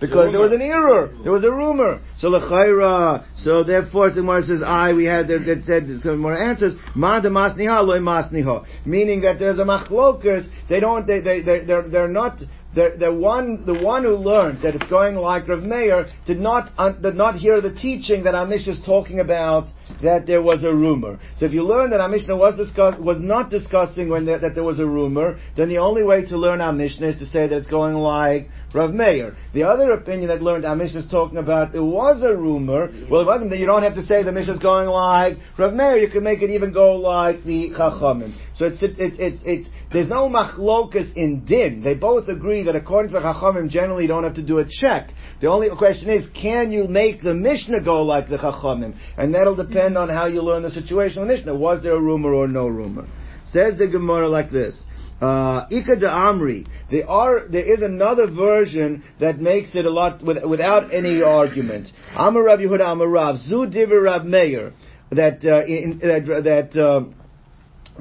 Because 0.00 0.32
there 0.32 0.40
was 0.40 0.52
an 0.52 0.62
error, 0.62 1.14
there 1.22 1.32
was 1.32 1.44
a 1.44 1.50
rumor. 1.50 2.00
So 2.16 2.28
l'chayra, 2.28 3.26
so 3.36 3.62
therefore, 3.62 4.08
the 4.08 4.16
Gemara 4.16 4.42
says, 4.42 4.62
I, 4.62 4.94
we 4.94 5.04
had, 5.04 5.28
that, 5.28 5.44
that 5.46 5.64
said, 5.64 5.88
some 6.00 6.18
more 6.18 6.34
answers, 6.34 6.72
ma 6.94 7.20
de 7.20 7.28
masniha, 7.28 7.84
loy 7.86 7.98
masniha. 7.98 8.64
Meaning 8.86 9.20
that 9.22 9.38
there's 9.38 9.58
a 9.58 9.64
machlokas, 9.64 10.48
they 10.68 10.80
don't, 10.80 11.06
they, 11.06 11.20
they, 11.20 11.42
they're, 11.42 11.66
they're, 11.66 11.88
they're 11.88 12.08
not, 12.08 12.40
the, 12.72 12.94
the 12.98 13.12
one 13.12 13.66
the 13.66 13.74
one 13.74 14.04
who 14.04 14.10
learned 14.10 14.62
that 14.62 14.76
it's 14.76 14.86
going 14.86 15.16
like 15.16 15.48
Rav 15.48 15.60
Meir 15.60 16.08
did 16.24 16.38
not 16.38 16.70
did 17.02 17.16
not 17.16 17.34
hear 17.34 17.60
the 17.60 17.74
teaching 17.74 18.22
that 18.24 18.36
our 18.36 18.46
Mishnah 18.46 18.74
is 18.74 18.80
talking 18.86 19.18
about 19.18 19.66
that 20.02 20.26
there 20.26 20.40
was 20.40 20.62
a 20.62 20.72
rumor. 20.72 21.18
So 21.38 21.46
if 21.46 21.52
you 21.52 21.64
learn 21.64 21.90
that 21.90 22.00
our 22.00 22.08
Mishnah 22.08 22.36
was 22.36 22.54
discuss, 22.54 22.96
was 23.00 23.18
not 23.20 23.50
discussing 23.50 24.08
when 24.08 24.24
there, 24.24 24.38
that 24.38 24.54
there 24.54 24.62
was 24.62 24.78
a 24.78 24.86
rumor, 24.86 25.40
then 25.56 25.68
the 25.68 25.78
only 25.78 26.04
way 26.04 26.24
to 26.26 26.36
learn 26.36 26.60
our 26.60 26.72
Mishnah 26.72 27.08
is 27.08 27.18
to 27.18 27.26
say 27.26 27.48
that 27.48 27.56
it's 27.56 27.66
going 27.66 27.94
like 27.94 28.48
Rav 28.72 28.92
Meir. 28.92 29.36
The 29.52 29.64
other 29.64 29.92
opinion 29.92 30.28
that 30.28 30.42
learned 30.42 30.64
our 30.64 30.76
Mishnah 30.76 31.00
is 31.00 31.10
talking 31.10 31.38
about 31.38 31.74
it 31.74 31.80
was 31.80 32.22
a 32.22 32.36
rumor. 32.36 32.90
Well, 33.10 33.22
it 33.22 33.26
wasn't 33.26 33.50
that 33.50 33.58
you 33.58 33.66
don't 33.66 33.82
have 33.82 33.96
to 33.96 34.02
say 34.02 34.22
the 34.22 34.32
Mishnah 34.32 34.54
is 34.54 34.60
going 34.60 34.88
like 34.88 35.38
Rav 35.58 35.74
Meir. 35.74 35.96
You 35.96 36.08
can 36.08 36.22
make 36.22 36.42
it 36.42 36.50
even 36.50 36.72
go 36.72 36.96
like 36.96 37.44
the 37.44 37.70
Chachamim. 37.70 38.36
So 38.54 38.66
it's 38.66 38.82
it's 38.82 38.98
it's, 38.98 39.16
it's, 39.18 39.42
it's 39.44 39.68
there's 39.92 40.08
no 40.08 40.28
machlokas 40.28 41.16
in 41.16 41.44
din. 41.44 41.82
They 41.82 41.94
both 41.94 42.28
agree 42.28 42.62
that 42.64 42.76
according 42.76 43.12
to 43.12 43.18
the 43.18 43.24
Chachamim, 43.24 43.68
generally 43.68 44.02
you 44.02 44.08
don't 44.08 44.24
have 44.24 44.36
to 44.36 44.46
do 44.46 44.58
a 44.58 44.64
check. 44.68 45.10
The 45.40 45.48
only 45.48 45.68
question 45.76 46.10
is, 46.10 46.28
can 46.40 46.70
you 46.70 46.86
make 46.86 47.22
the 47.22 47.34
Mishnah 47.34 47.82
go 47.82 48.02
like 48.02 48.28
the 48.28 48.36
Chachamim? 48.36 48.96
And 49.16 49.34
that'll 49.34 49.56
depend 49.56 49.98
on 49.98 50.08
how 50.08 50.26
you 50.26 50.42
learn 50.42 50.62
the 50.62 50.70
situation 50.70 51.22
of 51.22 51.28
the 51.28 51.34
Mishnah. 51.34 51.56
Was 51.56 51.82
there 51.82 51.94
a 51.94 52.00
rumor 52.00 52.34
or 52.34 52.46
no 52.46 52.68
rumor? 52.68 53.08
Says 53.52 53.78
the 53.78 53.88
Gemara 53.88 54.28
like 54.28 54.50
this. 54.50 54.80
Uh, 55.20 55.66
Ika 55.70 55.96
de 55.96 56.06
Amri. 56.06 56.66
There 56.90 57.08
are, 57.08 57.46
there 57.48 57.64
is 57.64 57.82
another 57.82 58.26
version 58.26 59.02
that 59.20 59.38
makes 59.38 59.74
it 59.74 59.84
a 59.84 59.90
lot, 59.90 60.22
with, 60.24 60.38
without 60.44 60.94
any 60.94 61.22
argument. 61.22 61.88
Amar 62.16 62.44
Rav 62.44 62.58
Yehuda 62.58 62.92
Amar 62.92 63.08
Rav. 63.08 63.36
Zu 63.46 63.66
Diver 63.66 64.00
Rav 64.00 64.24
Meir. 64.24 64.72
That, 65.10 65.44
uh, 65.44 65.66
in, 65.66 65.98
that, 65.98 66.70
that, 66.72 66.80
uh, 66.80 67.12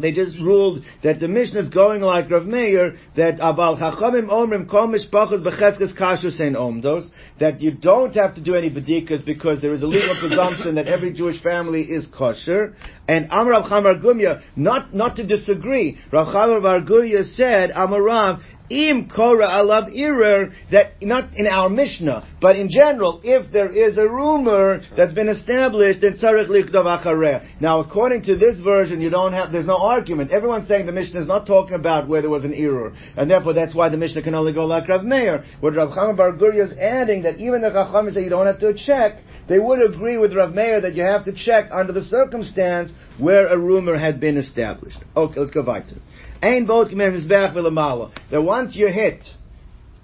they 0.01 0.11
just 0.11 0.39
ruled 0.39 0.83
that 1.03 1.19
the 1.19 1.27
Mishnah 1.27 1.61
is 1.61 1.69
going 1.69 2.01
like 2.01 2.29
Rav 2.29 2.45
Meir 2.45 2.97
that 3.15 3.37
abal 3.39 3.77
chachamim 3.79 4.29
omrim 4.29 4.69
kol 4.69 4.87
mishpachas 4.87 5.43
b'chetzkes 5.43 5.97
kasher 5.97 6.31
sein 6.31 6.53
omdos 6.53 7.09
that 7.39 7.61
you 7.61 7.71
don't 7.71 8.13
have 8.15 8.35
to 8.35 8.41
do 8.41 8.55
any 8.55 8.69
bedikas 8.69 9.25
because 9.25 9.61
there 9.61 9.73
is 9.73 9.81
a 9.81 9.87
legal 9.87 10.15
presumption 10.19 10.75
that 10.75 10.87
every 10.87 11.13
Jewish 11.13 11.41
family 11.41 11.81
is 11.81 12.05
kosher. 12.17 12.75
And 13.09 13.25
Amar 13.31 13.53
Rav 13.53 13.63
Chamar 13.71 13.99
Gumya, 13.99 14.43
not 14.55 14.93
not 14.93 15.15
to 15.15 15.25
disagree, 15.25 15.97
Rav 16.11 16.27
Chamar 16.27 16.87
Gumya 16.87 17.25
said 17.35 17.71
Amarav 17.71 18.39
im 18.69 19.09
kora 19.09 19.47
alav 19.47 19.91
irer 19.95 20.53
that 20.71 21.01
not 21.01 21.33
in 21.35 21.47
our 21.47 21.69
Mishnah, 21.69 22.27
but 22.39 22.55
in 22.55 22.69
general, 22.69 23.19
if 23.23 23.51
there 23.51 23.69
is 23.69 23.97
a 23.97 24.07
rumor 24.07 24.81
that's 24.95 25.13
been 25.13 25.27
established, 25.27 26.01
then 26.01 26.17
tzarich 26.17 26.49
lichdav 26.49 26.85
achareh. 26.85 27.59
Now, 27.59 27.79
according 27.79 28.23
to 28.25 28.35
this 28.35 28.59
version, 28.59 29.01
you 29.01 29.09
don't 29.09 29.33
have 29.33 29.51
there's 29.51 29.65
no 29.65 29.77
argument. 29.77 30.29
Everyone's 30.29 30.67
saying 30.67 30.85
the 30.85 30.91
Mishnah 30.91 31.21
is 31.21 31.27
not 31.27 31.47
talking 31.47 31.73
about 31.73 32.07
where 32.07 32.21
there 32.21 32.29
was 32.29 32.43
an 32.43 32.53
error, 32.53 32.93
and 33.17 33.29
therefore 33.29 33.53
that's 33.53 33.73
why 33.73 33.89
the 33.89 33.97
Mishnah 33.97 34.21
can 34.21 34.35
only 34.35 34.53
go 34.53 34.65
like 34.65 34.87
Rav 34.87 35.03
Meir. 35.03 35.43
What 35.61 35.75
Rav 35.75 35.89
Chama 35.89 36.15
Bar 36.15 36.53
is 36.53 36.77
adding 36.77 37.23
that 37.23 37.37
even 37.39 37.61
the 37.61 37.69
Chachamim 37.69 38.13
say 38.13 38.23
you 38.23 38.29
don't 38.29 38.45
have 38.45 38.59
to 38.59 38.75
check, 38.75 39.23
they 39.49 39.59
would 39.59 39.81
agree 39.81 40.17
with 40.17 40.33
Rav 40.33 40.53
Meir 40.53 40.79
that 40.81 40.93
you 40.93 41.03
have 41.03 41.25
to 41.25 41.33
check 41.33 41.69
under 41.71 41.91
the 41.91 42.03
circumstance 42.03 42.91
where 43.17 43.47
a 43.47 43.57
rumor 43.57 43.97
had 43.97 44.19
been 44.19 44.37
established. 44.37 44.99
Okay, 45.17 45.39
let's 45.39 45.51
go 45.51 45.63
weiter. 45.63 45.95
Ain 46.41 46.67
both 46.67 46.91
that 48.31 48.41
once 48.41 48.75
you 48.75 48.87
hit 48.87 49.25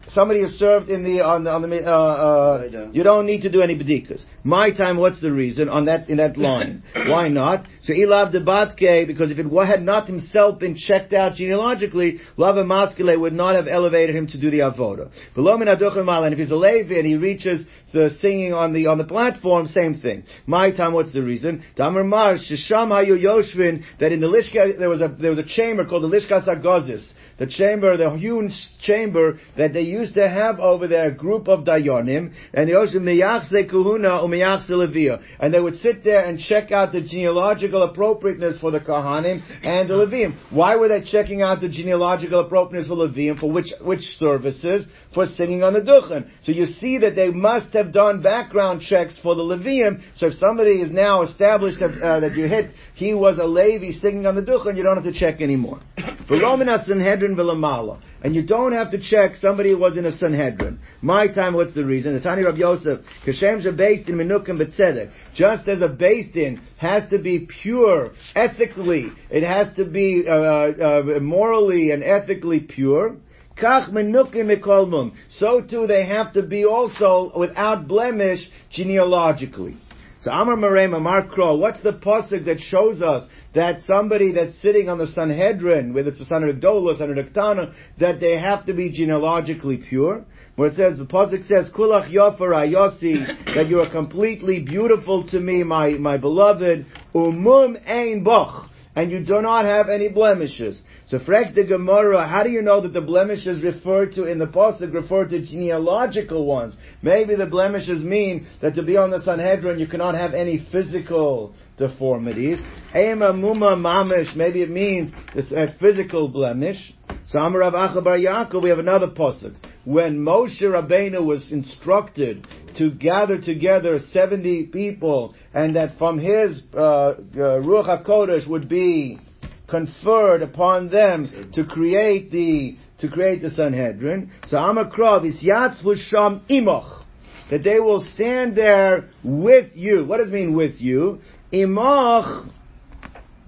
somebody 0.07 0.41
is 0.41 0.57
served 0.57 0.89
in 0.89 1.03
the 1.03 1.21
on 1.21 1.43
the, 1.43 1.51
on 1.51 1.61
the 1.61 1.85
uh, 1.85 1.91
uh, 1.91 2.89
you 2.91 3.03
don't 3.03 3.25
need 3.25 3.41
to 3.41 3.51
do 3.51 3.61
any 3.61 3.75
bedikas. 3.75 4.23
My 4.43 4.71
time, 4.71 4.97
what's 4.97 5.19
the 5.21 5.31
reason 5.31 5.69
on 5.69 5.85
that 5.85 6.09
in 6.09 6.17
that 6.17 6.37
line? 6.49 6.83
Why 6.93 7.27
not? 7.29 7.65
So 7.81 7.93
ilav 7.93 8.33
debatke 8.33 9.07
because 9.07 9.31
if 9.31 9.39
it 9.39 9.67
had 9.67 9.81
not 9.81 10.07
himself 10.07 10.59
been 10.59 10.75
checked 10.75 11.13
out 11.13 11.35
genealogically, 11.35 12.19
lava 12.37 12.63
maskele 12.63 13.19
would 13.19 13.33
not 13.33 13.55
have 13.55 13.67
elevated 13.67 14.15
him 14.15 14.27
to 14.27 14.39
do 14.39 14.49
the 14.49 14.59
avoda. 14.59 15.11
And 15.35 16.33
if 16.33 16.39
he's 16.39 16.51
a 16.51 16.55
Levi 16.55 16.95
and 16.95 17.05
he 17.05 17.15
reaches 17.15 17.65
the 17.93 18.17
singing 18.21 18.53
on 18.53 18.73
the 18.73 18.87
on 18.87 18.97
the 18.97 19.05
platform, 19.05 19.67
same 19.67 19.99
thing. 19.99 20.23
My 20.45 20.71
time, 20.75 20.93
what's 20.93 21.13
the 21.13 21.21
reason? 21.21 21.63
Damar 21.75 22.03
mar 22.03 22.35
shesham 22.35 22.89
hayu 22.89 23.21
yoshvin 23.21 23.83
that 23.99 24.11
in 24.11 24.19
the 24.19 24.27
lishka 24.27 24.77
there 24.77 24.89
was 24.89 25.01
a 25.01 25.07
there 25.07 25.29
was 25.29 25.39
a 25.39 25.45
chamber 25.45 25.85
called 25.85 26.03
the 26.03 26.07
lishkas 26.07 26.47
agozis 26.47 27.05
the 27.37 27.47
chamber, 27.47 27.97
the 27.97 28.15
huge 28.17 28.51
chamber 28.79 29.39
that 29.57 29.73
they 29.73 29.81
used 29.81 30.15
to 30.15 30.27
have 30.27 30.59
over 30.59 30.87
there, 30.87 31.07
a 31.07 31.13
group 31.13 31.47
of 31.47 31.65
dayonim, 31.65 32.33
and 32.53 32.69
they 32.69 32.73
also 32.73 32.99
miyachse 32.99 33.69
kuhuna 33.69 34.23
or 34.23 34.29
miyachse 34.29 34.69
levia, 34.69 35.21
and 35.39 35.53
they 35.53 35.59
would 35.59 35.75
sit 35.75 36.03
there 36.03 36.23
and 36.25 36.39
check 36.39 36.71
out 36.71 36.91
the 36.91 37.01
genealogical 37.01 37.83
appropriateness 37.83 38.59
for 38.59 38.71
the 38.71 38.79
kahanim 38.79 39.41
and 39.63 39.89
the 39.89 39.93
levim. 39.93 40.37
Why 40.49 40.75
were 40.75 40.87
they 40.87 41.03
checking 41.03 41.41
out 41.41 41.61
the 41.61 41.69
genealogical 41.69 42.41
appropriateness 42.41 42.87
for 42.87 42.95
levim? 42.95 43.39
For 43.39 43.51
which 43.51 43.73
which 43.81 44.01
services? 44.17 44.85
For 45.13 45.25
singing 45.25 45.63
on 45.63 45.73
the 45.73 45.81
duchen. 45.81 46.29
So 46.41 46.51
you 46.51 46.65
see 46.65 46.97
that 46.99 47.15
they 47.15 47.29
must 47.29 47.73
have 47.73 47.91
done 47.91 48.21
background 48.21 48.81
checks 48.81 49.19
for 49.21 49.35
the 49.35 49.43
levim. 49.43 50.01
So 50.15 50.27
if 50.27 50.33
somebody 50.35 50.81
is 50.81 50.91
now 50.91 51.23
established 51.23 51.79
that, 51.79 52.01
uh, 52.01 52.19
that 52.21 52.35
you 52.35 52.47
hit, 52.47 52.71
he 52.95 53.13
was 53.13 53.37
a 53.39 53.45
Levi 53.45 53.91
singing 53.91 54.25
on 54.25 54.35
the 54.35 54.41
duchen, 54.41 54.77
you 54.77 54.83
don't 54.83 54.95
have 54.95 55.05
to 55.05 55.17
check 55.17 55.41
anymore. 55.41 55.79
For 56.27 56.37
Romanas 56.37 56.89
and 56.89 57.01
Sanhedrin. 57.33 58.01
And 58.23 58.35
you 58.35 58.43
don't 58.43 58.73
have 58.73 58.91
to 58.91 58.99
check 58.99 59.35
somebody 59.37 59.71
who 59.71 59.77
was 59.77 59.97
in 59.97 60.05
a 60.05 60.11
Sanhedrin. 60.11 60.79
My 61.01 61.27
time, 61.27 61.53
what's 61.53 61.73
the 61.73 61.85
reason? 61.85 62.13
The 62.13 62.21
Tani 62.21 62.43
Rabbi 62.43 62.59
Yosef, 62.59 62.99
Kashem 63.25 63.61
beis 63.77 64.05
din 64.05 64.15
Menukim 64.15 64.61
B'tzedek. 64.61 65.11
Just 65.33 65.67
as 65.67 65.81
a 65.81 65.89
beis 65.89 66.31
din 66.33 66.61
has 66.77 67.09
to 67.09 67.19
be 67.19 67.47
pure, 67.61 68.11
ethically, 68.35 69.11
it 69.29 69.43
has 69.43 69.75
to 69.75 69.85
be 69.85 70.25
uh, 70.27 70.33
uh, 70.33 71.19
morally 71.21 71.91
and 71.91 72.03
ethically 72.03 72.59
pure. 72.59 73.15
Kach 73.57 73.89
menukim. 73.89 75.13
So 75.29 75.61
too 75.61 75.87
they 75.87 76.05
have 76.05 76.33
to 76.33 76.43
be 76.43 76.65
also 76.65 77.31
without 77.37 77.87
blemish 77.87 78.49
genealogically. 78.69 79.77
So 80.25 80.31
Amar 80.31 80.55
Marema 80.55 80.99
Mark 80.99 81.29
Crow, 81.29 81.55
what's 81.55 81.83
the 81.83 81.93
pasuk 81.93 82.45
that 82.45 82.59
shows 82.59 82.99
us 83.03 83.29
that 83.53 83.81
somebody 83.85 84.31
that's 84.31 84.59
sitting 84.59 84.89
on 84.89 84.97
the 84.97 85.05
Sanhedrin, 85.05 85.93
whether 85.93 86.09
it's 86.09 86.19
a 86.19 86.25
Sanhedrin 86.25 86.65
or 86.65 86.95
Sanhedrin 86.95 87.29
Ktana, 87.29 87.75
that 87.99 88.19
they 88.19 88.39
have 88.39 88.65
to 88.65 88.73
be 88.73 88.89
genealogically 88.89 89.77
pure? 89.87 90.25
Where 90.55 90.69
it 90.69 90.77
says, 90.77 90.97
the 90.97 91.05
pasuk 91.05 91.47
says, 91.47 91.69
Kulach 91.71 92.11
Yofar 92.11 92.67
Yosi, 92.67 93.53
that 93.53 93.67
you 93.67 93.81
are 93.81 93.89
completely 93.91 94.61
beautiful 94.61 95.27
to 95.27 95.39
me, 95.39 95.61
my, 95.61 95.91
my 95.91 96.17
beloved, 96.17 96.87
Umum 97.13 97.77
Ein 97.87 98.25
Boch 98.25 98.67
and 98.95 99.11
you 99.11 99.23
do 99.23 99.41
not 99.41 99.65
have 99.65 99.89
any 99.89 100.07
blemishes. 100.07 100.81
So 101.07 101.19
frek 101.19 101.53
the 101.53 101.65
Gemara, 101.65 102.27
how 102.27 102.43
do 102.43 102.49
you 102.49 102.61
know 102.61 102.81
that 102.81 102.93
the 102.93 103.01
blemishes 103.01 103.61
referred 103.61 104.13
to 104.13 104.25
in 104.25 104.39
the 104.39 104.47
pasuk 104.47 104.93
refer 104.93 105.25
to 105.25 105.45
genealogical 105.45 106.45
ones? 106.45 106.73
Maybe 107.01 107.35
the 107.35 107.45
blemishes 107.45 108.03
mean 108.03 108.47
that 108.61 108.75
to 108.75 108.83
be 108.83 108.95
on 108.97 109.11
the 109.11 109.19
Sanhedrin 109.19 109.79
you 109.79 109.87
cannot 109.87 110.15
have 110.15 110.33
any 110.33 110.65
physical 110.71 111.53
deformities. 111.77 112.59
Ema 112.95 113.33
muma 113.33 113.75
mamish, 113.75 114.35
maybe 114.35 114.61
it 114.61 114.69
means 114.69 115.11
this 115.35 115.51
a 115.51 115.75
physical 115.77 116.29
blemish. 116.29 116.93
So 117.27 117.39
Amarav 117.39 117.73
Achabar 117.73 118.17
Yaakov, 118.17 118.63
we 118.63 118.69
have 118.69 118.79
another 118.79 119.07
pasuk. 119.07 119.55
When 119.85 120.17
Moshe 120.17 120.61
Rabbeinu 120.61 121.23
was 121.23 121.51
instructed 121.51 122.47
to 122.77 122.89
gather 122.89 123.39
together 123.39 123.99
70 123.99 124.67
people, 124.67 125.35
and 125.53 125.75
that 125.75 125.99
from 125.99 126.17
his 126.17 126.61
uh, 126.73 126.77
uh, 126.79 127.13
Ruach 127.33 128.03
HaKodesh 128.03 128.47
would 128.47 128.67
be 128.67 129.19
conferred 129.67 130.41
upon 130.41 130.89
them 130.89 131.51
to 131.53 131.65
create 131.65 132.31
the 132.31 132.77
to 132.99 133.09
create 133.09 133.41
the 133.41 133.49
Sanhedrin. 133.51 134.31
So 134.47 134.57
Amakrov 134.57 135.25
is 135.25 135.43
Yatzvu 135.43 135.97
Sham 136.09 136.41
Imoch. 136.49 137.03
That 137.51 137.63
they 137.63 137.79
will 137.79 137.99
stand 137.99 138.55
there 138.55 139.09
with 139.23 139.75
you. 139.75 140.05
What 140.05 140.17
does 140.17 140.29
it 140.29 140.33
mean 140.33 140.55
with 140.55 140.81
you? 140.81 141.19
Imoch 141.53 142.49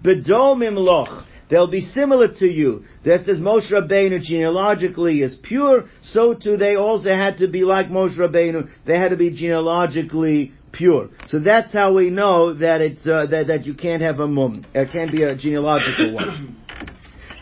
Bedomim 0.04 0.78
Loch. 0.78 1.26
They'll 1.50 1.72
be 1.72 1.82
similar 1.82 2.34
to 2.36 2.48
you. 2.48 2.84
Just 3.06 3.28
as 3.30 3.38
Moshe 3.38 3.72
Rabbeinu 3.72 4.22
genealogically 4.22 5.22
is 5.22 5.36
pure, 5.36 5.86
so 6.02 6.34
too 6.34 6.58
they 6.58 6.76
also 6.76 7.10
had 7.10 7.38
to 7.38 7.48
be 7.48 7.64
like 7.64 7.88
Moshe 7.88 8.18
Rabbeinu. 8.18 8.70
They 8.86 8.98
had 8.98 9.10
to 9.10 9.18
be 9.18 9.30
genealogically 9.30 10.54
pure. 10.72 11.10
So 11.28 11.40
that's 11.40 11.72
how 11.72 11.94
we 11.94 12.10
know 12.10 12.54
that 12.54 12.82
it's 12.82 13.08
uh, 13.08 13.28
that 13.28 13.48
that 13.48 13.66
you 13.66 13.74
can't 13.74 14.02
have 14.02 14.20
a 14.20 14.28
mum. 14.28 14.66
It 14.74 14.92
can't 14.92 15.12
be 15.12 15.24
a 15.24 15.36
genealogical 15.36 16.14
one. 16.14 16.58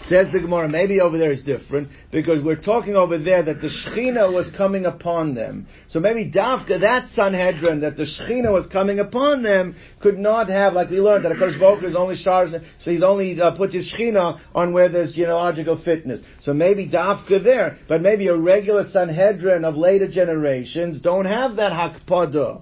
Says 0.08 0.28
the 0.32 0.40
Gemara, 0.40 0.68
maybe 0.68 1.02
over 1.02 1.18
there 1.18 1.32
is 1.32 1.42
different 1.42 1.90
because 2.12 2.44
we're 2.44 2.62
talking 2.62 2.96
over 2.96 3.18
there 3.18 3.42
that 3.42 3.60
the 3.60 3.70
Shechina 3.70 4.32
was 4.32 4.52
coming 4.56 4.86
upon 4.86 5.34
them. 5.34 5.66
So 5.88 6.00
maybe 6.00 6.30
Dafka, 6.30 6.82
that 6.82 7.10
Sanhedrin, 7.10 7.82
that 7.82 7.98
the 7.98 8.04
Shechina 8.04 8.52
was 8.52 8.68
coming 8.68 9.00
upon 9.00 9.42
them, 9.42 9.76
could 10.02 10.20
not 10.20 10.48
have, 10.50 10.74
like 10.74 10.92
we 10.92 11.00
learned, 11.00 11.26
that 11.26 11.32
a 11.32 11.36
Kodesh 11.36 11.60
Baruch 11.60 11.84
is 11.84 11.96
only 11.96 12.16
stars, 12.16 12.52
so 12.80 12.92
he's 12.92 13.02
only 13.02 13.42
uh, 13.42 13.58
puts 13.58 13.74
his 13.74 13.92
Shechina 13.92 14.40
on 14.54 14.74
where 14.74 14.90
there's 14.90 15.16
genealogical 15.16 15.82
fitness. 15.84 16.22
So 16.42 16.54
maybe 16.54 16.88
Dafka 16.88 17.44
there, 17.44 17.78
but 17.88 18.02
maybe 18.02 18.28
a 18.28 18.38
regular 18.38 18.84
Sanhedrin 18.92 19.66
of 19.66 19.76
later 19.76 20.08
generations 20.08 21.02
don't 21.02 21.26
have 21.26 21.56
that 21.56 21.72
Hakpada 21.72 22.62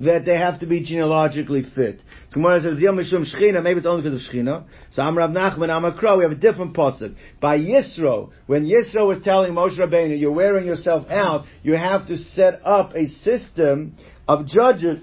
that 0.00 0.24
they 0.24 0.36
have 0.36 0.60
to 0.60 0.66
be 0.66 0.82
genealogically 0.82 1.62
fit. 1.74 2.00
Gemara 2.34 2.60
says, 2.60 2.80
Yom 2.80 2.96
Mishum 2.96 3.24
Shechina, 3.24 3.62
maybe 3.62 3.78
it's 3.78 3.86
only 3.86 4.02
because 4.02 4.26
of 4.26 4.34
Shechina. 4.34 4.64
So 4.90 5.02
I'm 5.02 5.16
Rav 5.16 5.30
Nachman, 5.30 5.68
Am 5.70 5.84
Akra, 5.84 6.16
we 6.16 6.24
have 6.24 6.32
a 6.32 6.34
different 6.34 6.74
pasuk. 6.74 7.14
By 7.40 7.60
Yisro, 7.60 8.32
when 8.46 8.66
Yisro 8.66 9.06
was 9.06 9.22
telling 9.22 9.52
Moshe 9.52 9.78
Rabbeinu, 9.78 10.18
you're 10.18 10.32
wearing 10.32 10.66
yourself 10.66 11.08
out, 11.08 11.44
you 11.62 11.74
have 11.74 12.08
to 12.08 12.16
set 12.16 12.60
up 12.64 12.96
a 12.96 13.06
system 13.22 13.96
of 14.26 14.48
judges. 14.48 14.98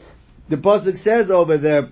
The 0.49 0.57
pasuk 0.57 1.01
says 1.01 1.31
over 1.31 1.57
there, 1.57 1.83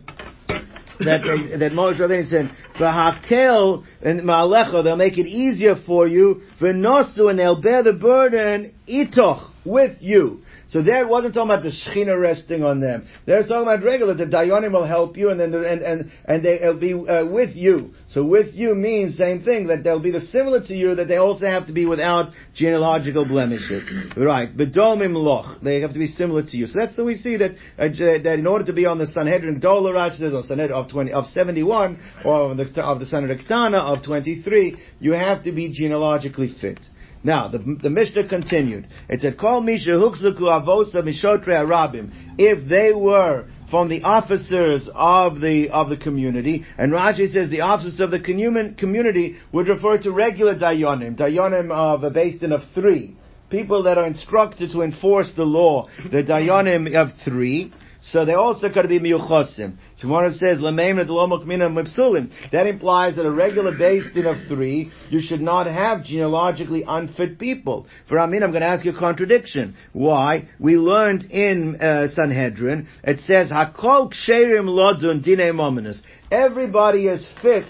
that 1.00 1.22
they, 1.24 1.58
that 1.58 1.72
Moshe 1.72 2.02
Rabbeinu 2.02 2.28
said, 2.30 2.52
"V'hakel 2.78 3.86
and 4.02 4.20
ma'alecha, 4.20 4.84
they'll 4.84 4.98
make 4.98 5.18
it 5.18 5.26
easier 5.26 5.78
for 5.86 6.06
you. 6.06 6.42
V'nosu, 6.60 7.30
and 7.30 7.40
they'll 7.40 7.62
bear 7.62 7.82
the 7.84 7.94
burden 7.94 8.74
itoch 8.90 9.50
with 9.64 9.96
you." 10.02 10.42
So 10.70 10.84
there 10.84 11.02
it 11.02 11.10
wasn't 11.10 11.34
talking 11.34 11.50
about 11.50 11.64
the 11.64 11.72
Shechina 11.72 12.20
resting 12.20 12.64
on 12.64 12.80
them. 12.80 13.08
They're 13.26 13.42
talking 13.42 13.64
about 13.64 13.84
regular, 13.84 14.14
the 14.14 14.26
Dayanim 14.26 14.72
will 14.72 14.86
help 14.86 15.18
you 15.18 15.32
and 15.32 15.40
then, 15.40 15.54
and, 15.56 15.82
and, 15.82 16.12
and 16.26 16.46
they'll 16.46 16.80
be 16.80 16.94
uh, 16.94 17.26
with 17.26 17.56
you. 17.56 17.96
So 18.10 18.24
with 18.24 18.54
you 18.54 18.76
means 18.76 19.18
same 19.18 19.44
thing, 19.44 19.68
that 19.68 19.84
they'll 19.84 20.02
be 20.02 20.12
the 20.12 20.22
similar 20.28 20.64
to 20.68 20.76
you, 20.76 20.94
that 20.94 21.08
they 21.08 21.18
also 21.18 21.48
have 21.48 21.66
to 21.68 21.74
be 21.74 21.88
without 21.88 22.32
genealogical 22.54 23.26
blemishes. 23.26 23.90
Right. 24.16 24.56
Bedomim 24.56 25.16
loch. 25.16 25.60
They 25.64 25.82
have 25.82 25.94
to 25.94 26.00
be 26.00 26.08
similar 26.08 26.44
to 26.44 26.58
you. 26.58 26.68
So 26.68 26.74
that's 26.76 26.96
the 26.96 27.04
we 27.04 27.16
see 27.16 27.38
that, 27.38 27.52
uh, 27.80 27.88
that 27.88 28.38
in 28.38 28.46
order 28.46 28.66
to 28.66 28.74
be 28.74 28.86
on 28.86 29.00
the 29.00 29.08
Sanhedrin 29.08 29.60
Gdola 29.60 29.94
Rash 29.94 30.20
says 30.20 30.34
on 30.36 30.44
Sanhedrin 30.44 30.78
of 30.78 30.92
20, 30.92 31.12
of 31.12 31.26
71, 31.28 32.00
or 32.24 32.52
of 32.52 32.58
the, 32.58 32.84
of 32.84 33.00
the 33.00 33.08
Sanhedrin 33.08 33.40
of 33.74 34.04
23, 34.04 34.78
you 35.00 35.14
have 35.14 35.44
to 35.46 35.52
be 35.52 35.74
genealogically 35.74 36.56
fit. 36.62 36.80
Now, 37.24 37.50
the, 37.50 37.58
the 37.58 37.90
Mishnah 37.90 38.30
continued. 38.30 38.88
It 39.10 39.22
said, 39.22 39.38
Call 39.38 39.62
Misha 39.62 39.90
Hukzuku 39.90 40.40
Avosa 40.40 41.04
Mishotre 41.04 41.48
Arabim. 41.48 42.12
If 42.38 42.70
they 42.70 42.94
were 42.94 43.46
from 43.70 43.90
the 43.90 44.04
officers 44.04 44.90
of 44.94 45.42
the 45.42 45.70
of 45.70 45.90
the 45.90 45.98
community, 45.98 46.66
and 46.78 46.92
Rashi 46.92 47.32
says 47.32 47.50
the 47.50 47.62
officers 47.62 48.00
of 48.00 48.12
the 48.12 48.20
community 48.20 49.38
would 49.52 49.68
refer 49.68 49.98
to 50.00 50.12
regular 50.12 50.56
dayanim, 50.56 51.18
dayanim 51.18 51.72
of 51.72 52.04
a 52.04 52.10
basin 52.10 52.52
of 52.52 52.62
three, 52.74 53.16
people 53.50 53.84
that 53.84 53.98
are 53.98 54.08
instructed 54.08 54.72
to 54.72 54.82
enforce 54.82 55.32
the 55.36 55.44
law, 55.44 55.88
the 56.12 56.24
dayanim 56.24 56.96
of 56.96 57.10
three. 57.26 57.74
So 58.02 58.24
they 58.24 58.34
also 58.34 58.70
to 58.84 58.88
be 58.88 59.00
miyuchosim. 59.00 59.78
Tomorrow 60.00 60.32
says 60.32 60.60
mipsulim. 60.60 62.32
That 62.52 62.66
implies 62.66 63.16
that 63.18 63.26
a 63.26 63.32
regular 63.32 63.78
basin 63.78 64.26
of 64.26 64.38
three, 64.48 64.92
you 65.10 65.22
should 65.22 65.42
not 65.42 65.68
have 65.68 66.06
genealogically 66.06 66.86
unfit 66.88 67.38
people. 67.38 67.88
For 68.08 68.18
Amin, 68.20 68.44
I'm 68.44 68.52
going 68.52 68.62
to 68.62 68.68
ask 68.68 68.86
you 68.86 68.96
a 68.96 69.00
contradiction. 69.00 69.76
Why? 69.92 70.48
We 70.60 70.78
learned 70.78 71.26
in 71.26 71.76
uh, 71.76 72.08
Sanhedrin. 72.16 72.88
It 73.04 73.20
says 73.28 73.50
hakol 73.50 74.14
ksherim 74.14 74.66
lodun 74.66 75.22
dine 75.22 75.94
Everybody 76.32 77.08
is 77.08 77.26
fit 77.42 77.66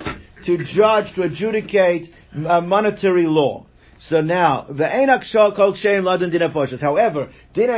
to 0.45 0.63
judge 0.63 1.13
to 1.15 1.23
adjudicate 1.23 2.13
uh, 2.47 2.61
monetary 2.61 3.25
law. 3.25 3.65
So 4.01 4.21
now, 4.21 4.65
the 4.69 4.85
Enak 4.85 5.23
Shal 5.23 5.53
Kol 5.53 5.73
Ksherim 5.73 6.03
Ladun 6.03 6.31
Din 6.31 6.79
However, 6.79 7.29
Din 7.53 7.69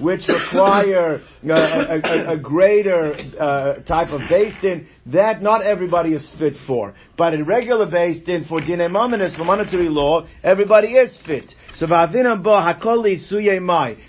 which 0.00 0.26
require 0.26 1.20
uh, 1.48 1.52
a, 1.52 2.00
a, 2.00 2.32
a, 2.32 2.36
greater 2.36 3.12
uh, 3.38 3.74
type 3.84 4.08
of 4.08 4.22
beis 4.22 4.60
din, 4.60 4.88
that 5.06 5.42
not 5.42 5.62
everybody 5.62 6.12
is 6.12 6.28
fit 6.40 6.54
for. 6.66 6.94
But 7.16 7.34
a 7.34 7.44
regular 7.44 7.86
beis 7.86 8.24
din 8.24 8.46
for 8.46 8.60
Din 8.60 8.80
for 9.36 9.44
monetary 9.44 9.88
law, 9.88 10.26
everybody 10.42 10.94
is 10.94 11.16
fit. 11.24 11.54
So 11.76 11.86
bo 11.86 11.94
hakoli. 11.94 13.20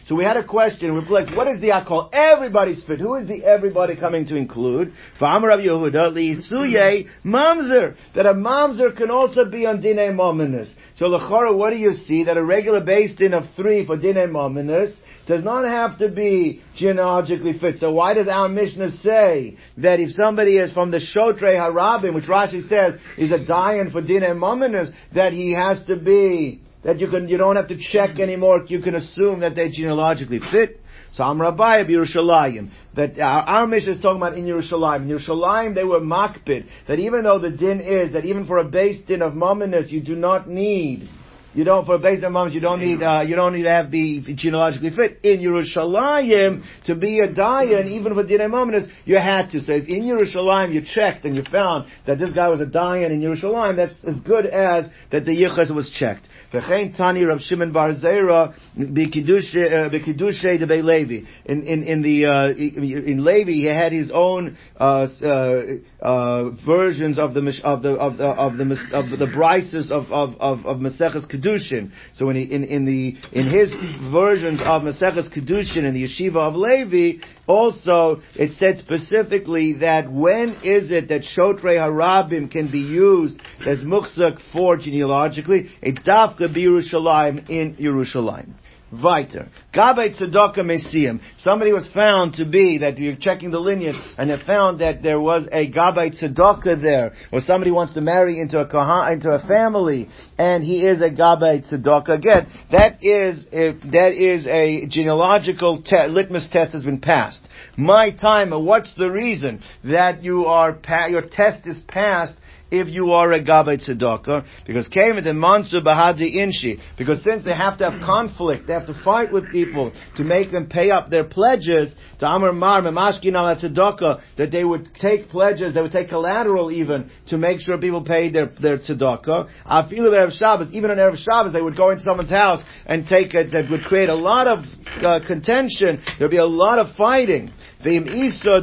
So 0.05 0.15
we 0.15 0.23
had 0.23 0.37
a 0.37 0.43
question. 0.45 0.93
We 0.93 1.01
like, 1.01 1.35
what 1.35 1.49
is 1.49 1.59
the 1.59 1.67
hakol? 1.67 2.09
Everybody's 2.13 2.81
fit. 2.85 2.99
Who 2.99 3.15
is 3.15 3.27
the 3.27 3.43
everybody 3.43 3.97
coming 3.97 4.25
to 4.27 4.37
include? 4.37 4.93
V'amar 5.19 5.49
Rav 5.49 5.59
Yehuda 5.59 6.49
suye 6.49 7.07
mamzer. 7.25 7.95
That 8.15 8.25
a 8.25 8.33
mamzer 8.33 8.95
can 8.95 9.11
also 9.11 9.43
be 9.43 9.65
on 9.65 9.81
dinei 9.81 10.13
mominus. 10.13 10.73
So 10.95 11.07
lechora, 11.07 11.57
what 11.57 11.71
do 11.71 11.75
you 11.75 11.91
see? 11.91 12.23
That 12.23 12.37
a 12.37 12.43
regular 12.43 12.79
beis 12.79 13.17
din 13.17 13.33
of 13.33 13.43
three 13.57 13.85
for 13.85 13.97
dinei 13.97 14.29
mominus 14.29 14.95
does 15.27 15.43
not 15.43 15.65
have 15.65 15.97
to 15.99 16.07
be 16.07 16.63
genealogically 16.77 17.59
fit. 17.59 17.79
So 17.79 17.91
why 17.91 18.13
does 18.13 18.29
our 18.29 18.47
Mishnah 18.47 18.91
say 18.99 19.57
that 19.75 19.99
if 19.99 20.13
somebody 20.13 20.57
is 20.57 20.71
from 20.71 20.89
the 20.89 20.99
Shotre 20.99 21.41
Harabim, 21.41 22.13
which 22.15 22.23
Rashi 22.23 22.65
says 22.69 22.97
is 23.17 23.33
a 23.33 23.39
dayan 23.39 23.91
for 23.91 24.01
dinei 24.01 24.31
mominus, 24.31 24.89
that 25.13 25.33
he 25.33 25.51
has 25.51 25.85
to 25.87 25.97
be 25.97 26.61
that 26.87 27.01
you 27.01 27.09
can 27.09 27.27
you 27.27 27.37
don't 27.37 27.57
have 27.57 27.67
to 27.67 27.77
check 27.77 28.17
anymore. 28.17 28.63
You 28.65 28.81
can 28.81 28.95
assume 28.95 29.41
that 29.41 29.55
they're 29.55 29.69
genealogically 29.69 30.39
fit. 30.39 30.79
So 31.11 31.23
I'm 31.25 31.39
Rabbi 31.39 31.79
of 31.79 31.87
Yerushalayim. 31.87 32.71
That 32.95 33.19
our, 33.19 33.41
our 33.41 33.67
Mishnah 33.67 33.91
is 33.91 33.99
talking 33.99 34.21
about 34.21 34.37
in 34.37 34.45
Yerushalayim. 34.45 35.01
In 35.01 35.09
Yerushalayim 35.09 35.75
they 35.75 35.83
were 35.83 35.99
makpid. 35.99 36.65
That 36.87 36.99
even 36.99 37.23
though 37.23 37.39
the 37.39 37.49
din 37.49 37.81
is 37.81 38.13
that 38.13 38.23
even 38.23 38.47
for 38.47 38.59
a 38.59 38.63
beis 38.63 39.05
din 39.05 39.21
of 39.21 39.33
mominus 39.33 39.91
you 39.91 40.01
do 40.01 40.15
not 40.15 40.47
need 40.47 41.09
you 41.53 41.63
don't 41.63 41.85
for 41.85 41.95
a 41.95 41.99
base 41.99 42.23
of 42.23 42.31
moms 42.31 42.53
you 42.53 42.59
don't 42.59 42.79
need 42.79 43.01
uh, 43.01 43.23
you 43.25 43.35
don't 43.35 43.53
need 43.53 43.63
to 43.63 43.69
have 43.69 43.89
be 43.89 44.21
genealogically 44.35 44.89
fit 44.89 45.19
in 45.23 45.39
Yerushalayim 45.39 46.63
to 46.85 46.95
be 46.95 47.19
a 47.19 47.27
dayan 47.27 47.87
even 47.87 48.13
for 48.13 48.23
dinei 48.23 48.49
mominus 48.49 48.87
you 49.05 49.15
had 49.15 49.49
to. 49.51 49.61
So 49.61 49.73
if 49.73 49.87
in 49.87 50.03
Yerushalayim 50.03 50.73
you 50.73 50.81
checked 50.85 51.25
and 51.25 51.35
you 51.35 51.43
found 51.43 51.89
that 52.05 52.19
this 52.19 52.33
guy 52.33 52.49
was 52.49 52.59
a 52.61 52.65
dayan 52.65 53.11
in 53.11 53.21
Yerushalayim 53.21 53.75
that's 53.75 53.95
as 54.03 54.21
good 54.21 54.45
as 54.45 54.85
that 55.11 55.25
the 55.25 55.31
yichus 55.31 55.73
was 55.73 55.89
checked. 55.89 56.27
V'chein 56.53 56.95
Tani 56.95 57.25
Rav 57.25 57.39
Shimon 57.41 57.71
Bar 57.71 57.93
Zera 57.95 58.53
b'kiddushe 58.77 60.61
uh, 60.61 60.65
de 60.65 60.81
Levi. 60.81 61.27
In 61.45 61.63
in 61.63 61.83
in 61.83 62.01
the 62.01 62.25
uh, 62.25 62.49
in 62.49 63.23
Levi, 63.23 63.51
he 63.51 63.65
had 63.65 63.91
his 63.91 64.11
own 64.13 64.57
uh, 64.79 65.07
uh, 65.23 65.61
uh, 66.01 66.49
versions 66.65 67.19
of 67.19 67.33
the 67.33 67.61
of 67.63 67.81
the 67.81 67.91
of 67.91 68.17
the 68.17 68.25
of 68.25 68.57
the 68.57 68.63
of 68.93 69.19
the 69.19 69.25
brises 69.25 69.91
of 69.91 70.11
of 70.11 70.35
of, 70.39 70.65
of 70.65 70.77
Maseches 70.77 71.27
Kedushin. 71.41 71.91
So 72.13 72.29
in 72.29 72.37
in 72.37 72.63
in 72.63 72.85
the 72.85 73.15
in 73.31 73.47
his 73.47 73.71
versions 74.11 74.59
of 74.61 74.81
Maseches 74.83 75.31
Kedushin 75.33 75.85
and 75.85 75.95
the 75.95 76.03
yeshiva 76.03 76.37
of 76.37 76.55
Levi, 76.55 77.23
also 77.47 78.21
it 78.35 78.53
said 78.57 78.77
specifically 78.77 79.73
that 79.73 80.11
when 80.11 80.57
is 80.63 80.91
it 80.91 81.09
that 81.09 81.21
Shotre 81.23 81.77
Harabim 81.77 82.51
can 82.51 82.71
be 82.71 82.79
used 82.79 83.39
as 83.65 83.79
mukzak 83.79 84.39
for 84.51 84.77
genealogically? 84.77 85.71
It's 85.81 85.99
dafka 85.99 86.53
Yerushalayim 86.53 87.49
in 87.49 87.75
Yerushalayim. 87.75 88.53
Weiter. 88.91 89.49
Gabay 89.73 90.17
Tzedakah 90.17 90.59
Mesiim. 90.59 91.19
Somebody 91.39 91.73
was 91.73 91.89
found 91.93 92.35
to 92.35 92.45
be, 92.45 92.77
that 92.79 92.97
you're 92.97 93.17
checking 93.17 93.51
the 93.51 93.59
lineage, 93.59 93.97
and 94.17 94.29
they 94.29 94.37
found 94.45 94.79
that 94.79 95.03
there 95.03 95.19
was 95.19 95.47
a 95.51 95.69
Gabay 95.69 96.21
Tzedakah 96.21 96.81
there, 96.81 97.13
or 97.31 97.41
somebody 97.41 97.71
wants 97.71 97.93
to 97.95 98.01
marry 98.01 98.39
into 98.39 98.59
a 98.59 98.65
Kahan, 98.65 99.13
into 99.13 99.29
a 99.29 99.45
family, 99.45 100.07
and 100.37 100.63
he 100.63 100.85
is 100.85 101.01
a 101.01 101.09
Gabay 101.09 101.69
Tzedakah. 101.69 102.09
Again, 102.09 102.47
that 102.71 103.03
is, 103.03 103.45
if, 103.51 103.81
that 103.91 104.13
is 104.13 104.47
a 104.47 104.87
genealogical 104.87 105.81
te- 105.81 106.07
litmus 106.07 106.47
test 106.51 106.71
has 106.71 106.83
been 106.83 107.01
passed. 107.01 107.41
My 107.75 108.11
time, 108.11 108.51
what's 108.65 108.95
the 108.95 109.11
reason 109.11 109.61
that 109.83 110.23
you 110.23 110.45
are, 110.45 110.73
pa- 110.73 111.07
your 111.07 111.23
test 111.23 111.67
is 111.67 111.79
passed 111.87 112.33
if 112.71 112.87
you 112.87 113.11
are 113.11 113.31
a 113.31 113.43
Gabbai 113.43 113.83
Tzedakah, 113.87 114.45
because 114.65 114.87
came 114.87 115.15
the 115.15 115.31
Mansu 115.31 115.83
Bahadi 115.83 116.35
Inshi, 116.35 116.79
because 116.97 117.23
since 117.23 117.43
they 117.43 117.55
have 117.55 117.77
to 117.77 117.89
have 117.89 118.01
conflict, 118.01 118.67
they 118.67 118.73
have 118.73 118.87
to 118.87 119.01
fight 119.03 119.31
with 119.31 119.51
people 119.51 119.93
to 120.15 120.23
make 120.23 120.51
them 120.51 120.67
pay 120.67 120.91
up 120.91 121.09
their 121.09 121.23
pledges, 121.23 121.93
to 122.19 122.25
Amar 122.25 122.51
Mar, 122.53 122.81
Memashkin 122.81 123.33
al 123.35 123.55
Tzedakah, 123.55 124.21
that 124.37 124.51
they 124.51 124.65
would 124.65 124.89
take 124.99 125.29
pledges, 125.29 125.73
they 125.73 125.81
would 125.81 125.91
take 125.91 126.09
collateral 126.09 126.71
even, 126.71 127.09
to 127.27 127.37
make 127.37 127.59
sure 127.61 127.77
people 127.77 128.03
paid 128.03 128.33
their, 128.33 128.49
their 128.61 128.77
Tzedakah. 128.77 129.49
Afilu 129.65 130.09
Erev 130.09 130.37
Shabbos, 130.37 130.71
even 130.73 130.91
on 130.91 130.97
Erev 130.97 131.17
Shabbos, 131.17 131.53
they 131.53 131.61
would 131.61 131.77
go 131.77 131.91
into 131.91 132.03
someone's 132.03 132.29
house 132.29 132.61
and 132.85 133.07
take 133.07 133.33
it, 133.33 133.51
that 133.51 133.69
would 133.69 133.83
create 133.83 134.09
a 134.09 134.15
lot 134.15 134.47
of 134.47 134.59
uh, 135.01 135.19
contention, 135.25 136.01
there'd 136.19 136.31
be 136.31 136.37
a 136.37 136.45
lot 136.45 136.79
of 136.79 136.95
fighting. 136.95 137.51
Isa 137.85 138.61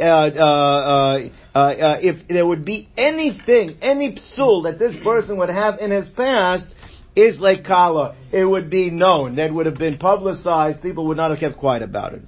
uh 0.00 1.28
uh, 1.54 1.58
uh, 1.58 1.98
if 2.02 2.28
there 2.28 2.46
would 2.46 2.64
be 2.64 2.88
anything, 2.96 3.76
any 3.80 4.16
psul 4.16 4.64
that 4.64 4.78
this 4.78 4.94
person 5.02 5.38
would 5.38 5.48
have 5.48 5.78
in 5.78 5.90
his 5.90 6.08
past, 6.10 6.66
is 7.14 7.38
like 7.38 7.64
kala. 7.64 8.16
It 8.32 8.44
would 8.44 8.70
be 8.70 8.90
known. 8.90 9.36
That 9.36 9.54
would 9.54 9.66
have 9.66 9.78
been 9.78 9.98
publicized. 9.98 10.82
People 10.82 11.06
would 11.06 11.16
not 11.16 11.30
have 11.30 11.38
kept 11.38 11.58
quiet 11.58 11.82
about 11.82 12.14
it. 12.14 12.22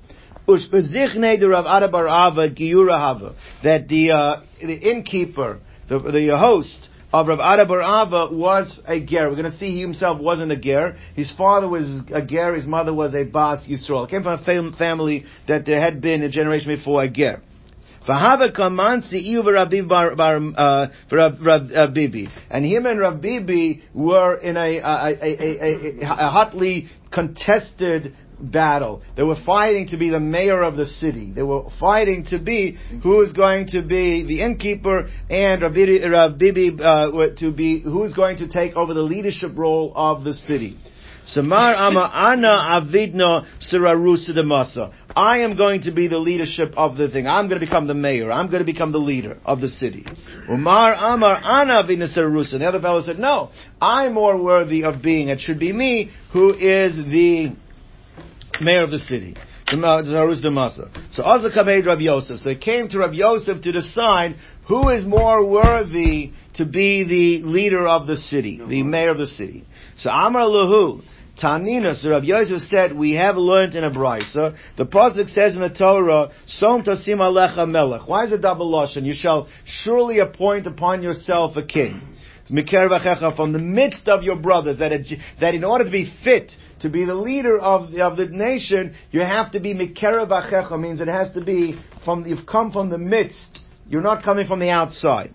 That 0.47 0.71
the, 3.89 4.13
uh, 4.13 4.43
the 4.61 4.75
innkeeper 4.75 5.59
the, 5.89 5.99
the 5.99 6.39
host 6.39 6.89
of 7.13 7.29
Rav 7.29 7.39
Ada 7.39 7.67
Bar 7.67 7.81
Ava 7.81 8.35
was 8.35 8.79
a 8.87 9.01
ger. 9.01 9.29
We're 9.29 9.37
going 9.37 9.51
to 9.51 9.59
see 9.59 9.71
he 9.71 9.81
himself 9.81 10.21
wasn't 10.21 10.53
a 10.53 10.57
ger. 10.57 10.97
His 11.15 11.33
father 11.33 11.69
was 11.69 11.87
a 12.13 12.23
ger. 12.25 12.55
His 12.55 12.67
mother 12.67 12.93
was 12.93 13.15
a 13.15 13.25
bas 13.25 13.65
Yisrael. 13.67 14.09
Came 14.09 14.23
from 14.23 14.41
a 14.41 14.45
fam- 14.45 14.75
family 14.75 15.25
that 15.49 15.65
there 15.67 15.81
had 15.81 16.01
been 16.01 16.23
a 16.23 16.29
generation 16.29 16.75
before 16.75 17.03
a 17.03 17.09
ger. 17.09 17.43
V'hava 18.07 18.55
kamansi 18.55 19.23
iu 19.25 19.43
v'Rav 19.43 19.89
bar, 19.89 20.13
uh, 20.57 20.89
uh. 21.11 22.27
And 22.51 22.65
him 22.65 22.87
and 22.87 23.01
Rav 23.01 23.21
Bibi 23.21 23.83
were 23.95 24.37
in 24.37 24.57
a, 24.57 24.79
a, 24.79 25.17
a, 25.23 25.99
a 26.03 26.31
hotly 26.31 26.87
contested 27.13 28.15
battle. 28.39 29.03
They 29.17 29.23
were 29.23 29.37
fighting 29.45 29.89
to 29.89 29.97
be 29.97 30.11
the 30.11 30.21
mayor 30.21 30.63
of 30.63 30.77
the 30.77 30.87
city. 30.87 31.33
They 31.33 31.43
were 31.43 31.65
fighting 31.81 32.25
to 32.31 32.39
be 32.39 32.79
who 33.03 33.23
is 33.23 33.33
going 33.33 33.69
to 33.69 33.83
be 33.83 34.25
the 34.27 34.43
innkeeper 34.43 35.09
and 35.31 35.63
Rav 35.63 36.39
Bibi, 36.39 36.77
uh, 36.83 37.11
to 37.39 37.53
be 37.53 37.81
who 37.81 38.05
is 38.05 38.15
going 38.15 38.39
to 38.39 38.49
take 38.49 38.77
over 38.77 38.95
the 38.95 39.03
leadership 39.03 39.53
role 39.57 39.93
of 39.95 40.25
the 40.25 40.35
city. 40.35 40.79
Samar 41.27 41.75
ama 41.75 42.09
ana 42.15 42.81
avidna 42.81 43.47
sirarusa 43.59 44.31
demasa. 44.31 44.93
I 45.17 45.39
am 45.39 45.57
going 45.57 45.81
to 45.83 45.91
be 45.91 46.07
the 46.07 46.19
leadership 46.19 46.73
of 46.77 46.97
the 46.97 47.09
thing. 47.09 47.27
I'm 47.27 47.49
going 47.49 47.61
to 47.61 47.67
become 47.67 47.89
the 47.89 47.95
mayor. 47.95 48.31
I'm 48.31 48.47
going 48.47 48.61
to 48.61 48.65
become 48.65 48.93
the 48.93 48.99
leader 48.99 49.39
of 49.45 49.61
the 49.61 49.69
city. 49.69 50.07
Umar 50.49 50.95
amar 50.95 51.35
ana 51.43 51.83
avidna 51.83 52.07
sirarusa. 52.17 52.61
The 52.61 52.69
other 52.69 52.81
fellow 52.81 53.03
said, 53.03 53.19
no, 53.19 53.51
I'm 53.81 54.15
more 54.15 54.41
worthy 54.41 54.85
of 54.85 55.03
being. 55.03 55.29
It 55.29 55.41
should 55.41 55.59
be 55.59 55.73
me 55.73 56.13
who 56.33 56.55
is 56.55 56.95
the 56.95 57.57
mayor 58.61 58.85
of 58.85 58.91
the 58.91 58.99
city. 58.99 59.37
So 59.69 59.77
Azla 61.25 61.51
Kamed 61.53 61.87
Rav 61.87 62.01
Yosef. 62.01 62.39
So 62.39 62.49
they 62.49 62.55
came 62.55 62.89
to 62.89 62.99
Rav 63.01 63.15
Yosef 63.15 63.63
to 63.63 63.73
decide 63.73 64.37
who 64.69 64.91
is 64.91 65.05
more 65.05 65.45
worthy 65.45 66.33
to 66.55 66.65
be 66.65 67.03
the 67.05 67.43
leader 67.47 67.87
of 67.87 68.07
the 68.07 68.17
city, 68.17 68.61
the 68.65 68.83
mayor 68.83 69.11
of 69.11 69.19
the 69.19 69.27
city. 69.27 69.65
So 69.97 70.11
Amar 70.11 70.43
Lahu, 70.43 71.03
Tanina, 71.41 71.95
so 71.97 72.11
Rav 72.11 72.25
Yosef 72.25 72.63
said, 72.63 72.97
we 72.97 73.13
have 73.15 73.37
learned 73.37 73.75
in 73.75 73.85
a 73.85 73.91
brisa. 73.91 74.57
The 74.77 74.87
pasuk 74.87 75.29
says 75.31 75.55
in 75.55 75.61
the 75.61 75.69
Torah, 75.69 76.31
"Som 76.47 76.83
tasim 76.83 77.19
alecha 77.19 77.69
melech." 77.69 78.09
Why 78.09 78.25
is 78.25 78.33
it 78.33 78.41
double 78.41 78.71
lashon? 78.71 79.05
You 79.05 79.15
shall 79.15 79.49
surely 79.65 80.21
appoint 80.21 80.67
upon 80.67 81.03
yourself 81.03 81.57
a 81.57 81.63
king. 81.63 82.01
From 82.49 83.53
the 83.53 83.59
midst 83.59 84.09
of 84.09 84.23
your 84.23 84.37
brothers, 84.37 84.79
that, 84.79 84.93
that 85.41 85.55
in 85.55 85.65
order 85.65 85.85
to 85.85 85.91
be 85.91 86.13
fit 86.23 86.53
to 86.81 86.89
be 86.89 87.05
the 87.05 87.15
leader 87.15 87.59
of 87.59 87.91
the, 87.91 88.03
of 88.03 88.17
the 88.17 88.27
nation, 88.27 88.95
you 89.11 89.21
have 89.21 89.53
to 89.53 89.61
be 89.61 89.75
mikerav 89.75 90.81
means 90.81 91.01
it 91.01 91.09
has 91.09 91.33
to 91.33 91.41
be 91.41 91.79
from, 92.05 92.25
you've 92.25 92.47
come 92.47 92.71
from 92.71 92.91
the 92.91 92.99
midst, 92.99 93.61
you're 93.89 94.03
not 94.03 94.23
coming 94.23 94.47
from 94.47 94.61
the 94.61 94.71
outside. 94.71 95.35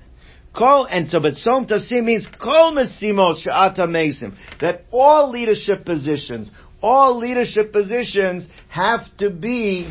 Kol 0.53 0.85
and 0.85 1.09
so, 1.09 1.21
but 1.21 1.35
som 1.35 1.65
tasim 1.65 2.03
means 2.03 2.27
kol 2.41 2.73
mesimos 2.73 3.41
she'ata 3.41 3.87
mesim. 3.87 4.35
That 4.59 4.85
all 4.91 5.31
leadership 5.31 5.85
positions, 5.85 6.51
all 6.81 7.17
leadership 7.17 7.71
positions 7.71 8.47
have 8.67 9.05
to 9.17 9.29
be 9.29 9.89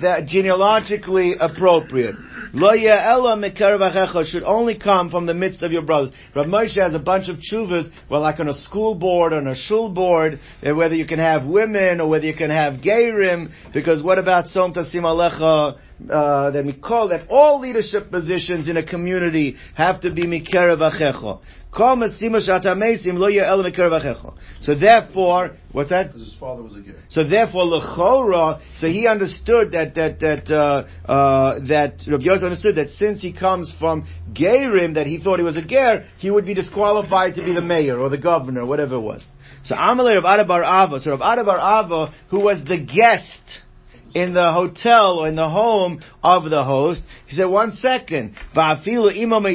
that 0.00 0.26
genealogically 0.26 1.34
appropriate. 1.38 2.16
Lo 2.52 2.70
ella 2.70 3.36
mekarav 3.36 4.24
should 4.26 4.42
only 4.42 4.76
come 4.76 5.10
from 5.10 5.26
the 5.26 5.34
midst 5.34 5.62
of 5.62 5.70
your 5.70 5.82
brothers. 5.82 6.10
Rav 6.34 6.46
Moshe 6.46 6.80
has 6.80 6.94
a 6.94 6.98
bunch 6.98 7.28
of 7.28 7.36
chuvas, 7.36 7.90
well, 8.10 8.20
like 8.20 8.40
on 8.40 8.48
a 8.48 8.54
school 8.54 8.94
board, 8.94 9.32
on 9.32 9.46
a 9.46 9.54
shul 9.54 9.90
board, 9.92 10.40
eh, 10.62 10.72
whether 10.72 10.94
you 10.94 11.06
can 11.06 11.18
have 11.18 11.46
women 11.46 12.00
or 12.00 12.08
whether 12.08 12.26
you 12.26 12.34
can 12.34 12.50
have 12.50 12.80
gayrim, 12.80 13.50
because 13.72 14.02
what 14.02 14.18
about 14.18 14.46
som 14.46 14.74
tasim 14.74 15.02
alecha, 15.02 15.78
uh, 16.08 16.50
that 16.50 16.64
we 16.64 16.72
call 16.72 17.08
that 17.08 17.28
all 17.28 17.60
leadership 17.60 18.10
positions 18.10 18.68
in 18.68 18.76
a 18.76 18.86
community 18.86 19.56
have 19.74 20.00
to 20.00 20.12
be 20.12 20.26
mikerav 20.26 20.78
achecha. 20.78 21.40
So 21.72 21.78
therefore, 24.74 25.56
what's 25.70 25.90
that? 25.90 26.08
Because 26.08 26.30
his 26.30 26.38
father 26.38 26.64
was 26.64 26.74
a. 26.74 26.82
So 27.08 27.22
therefore, 27.22 27.62
lechora. 27.64 28.60
So 28.74 28.88
he 28.88 29.06
understood 29.06 29.70
that 29.72 29.94
that 29.94 30.18
that 30.18 30.50
uh, 30.50 30.84
uh, 31.08 31.60
that 31.68 32.02
Rabbi 32.08 32.24
Yosef 32.24 32.42
understood 32.42 32.74
that 32.74 32.90
since 32.90 33.22
he 33.22 33.32
comes 33.32 33.72
from 33.78 34.04
Gerim, 34.32 34.94
that 34.94 35.06
he 35.06 35.20
thought 35.22 35.38
he 35.38 35.44
was 35.44 35.56
a 35.56 35.64
ger, 35.64 36.06
he 36.18 36.28
would 36.30 36.44
be 36.44 36.54
disqualified 36.54 37.36
to 37.36 37.44
be 37.44 37.54
the 37.54 37.62
mayor 37.62 38.00
or 38.00 38.08
the 38.08 38.18
governor, 38.18 38.66
whatever 38.66 38.96
it 38.96 39.00
was. 39.00 39.22
So 39.62 39.76
Amalei 39.76 40.18
of 40.18 40.24
Ada 40.24 40.44
bar 40.44 40.64
Ava. 40.64 40.98
So 40.98 41.12
Rav 41.12 41.20
Ada 41.20 41.44
bar 41.44 41.84
Ava, 41.84 42.12
who 42.30 42.40
was 42.40 42.64
the 42.64 42.78
guest 42.78 43.60
in 44.14 44.32
the 44.34 44.52
hotel 44.52 45.18
or 45.20 45.28
in 45.28 45.36
the 45.36 45.48
home 45.48 46.02
of 46.22 46.48
the 46.50 46.64
host. 46.64 47.02
He 47.26 47.36
said, 47.36 47.46
one 47.46 47.72
second, 47.72 48.36
Va'afilu 48.54 49.16
imam 49.22 49.46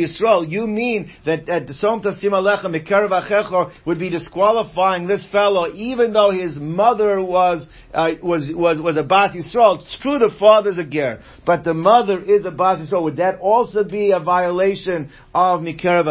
you 0.49 0.67
mean 0.67 1.11
that, 1.25 1.45
that 1.47 1.69
Som 1.69 2.01
Tasim 2.01 2.31
Alecha 2.31 3.71
would 3.85 3.99
be 3.99 4.09
disqualifying 4.09 5.07
this 5.07 5.27
fellow 5.27 5.71
even 5.73 6.13
though 6.13 6.31
his 6.31 6.57
mother 6.57 7.23
was, 7.23 7.67
uh, 7.93 8.11
was, 8.21 8.51
was, 8.53 8.81
was 8.81 8.97
a 8.97 9.03
Bas 9.03 9.35
Yisrael. 9.35 9.81
It's 9.81 9.99
true 9.99 10.19
the 10.19 10.33
father's 10.39 10.77
a 10.77 10.83
Ger, 10.83 11.21
but 11.45 11.63
the 11.63 11.73
mother 11.73 12.19
is 12.21 12.45
a 12.45 12.51
Bas 12.51 12.79
Yisrael. 12.79 13.03
Would 13.03 13.17
that 13.17 13.39
also 13.39 13.83
be 13.83 14.11
a 14.11 14.19
violation 14.19 15.11
of 15.33 15.61
Mikarav 15.61 16.07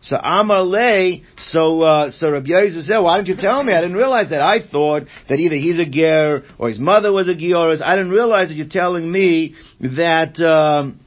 so 0.00 0.16
Amalei, 0.16 1.24
so 1.38 1.80
uh, 1.80 2.10
so 2.12 2.30
Rabbi 2.30 2.48
Yosef 2.48 2.84
said, 2.84 2.98
"Why 2.98 3.16
didn't 3.16 3.28
you 3.28 3.36
tell 3.36 3.62
me? 3.64 3.72
I 3.72 3.80
didn't 3.80 3.96
realize 3.96 4.30
that. 4.30 4.40
I 4.40 4.60
thought 4.66 5.04
that 5.28 5.38
either 5.38 5.56
he's 5.56 5.78
a 5.80 5.86
ger 5.86 6.44
or 6.58 6.68
his 6.68 6.78
mother 6.78 7.12
was 7.12 7.28
a 7.28 7.34
gioris. 7.34 7.82
I 7.82 7.96
didn't 7.96 8.10
realize 8.10 8.48
that 8.48 8.54
you're 8.54 8.68
telling 8.68 9.10
me 9.10 9.54
that." 9.80 10.38
Um, 10.40 11.00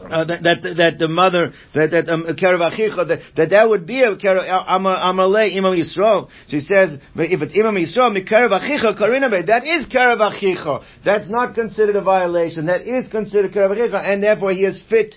uh, 0.00 0.24
that, 0.24 0.42
that 0.42 0.76
that 0.76 0.98
the 0.98 1.06
mother 1.06 1.52
that 1.74 1.90
that 1.92 2.08
um, 2.08 2.24
that, 2.24 3.20
that 3.36 3.50
that 3.50 3.68
would 3.68 3.86
be 3.86 4.00
a 4.00 4.16
amalei 4.16 5.56
imam 5.56 5.72
yisrael. 5.72 6.28
So 6.46 6.56
he 6.56 6.60
says 6.60 6.98
if 7.14 7.42
it's 7.42 7.54
imam 7.54 7.76
yisrael 7.76 8.10
mikarav 8.10 8.98
karina 8.98 9.28
that 9.46 9.64
is 9.64 9.86
karav 9.86 10.84
That's 11.04 11.28
not 11.28 11.54
considered 11.54 11.96
a 11.96 12.02
violation. 12.02 12.66
That 12.66 12.82
is 12.82 13.08
considered 13.08 13.52
karav 13.52 13.94
and 13.94 14.22
therefore 14.22 14.52
he 14.52 14.64
is 14.64 14.82
fit 14.88 15.14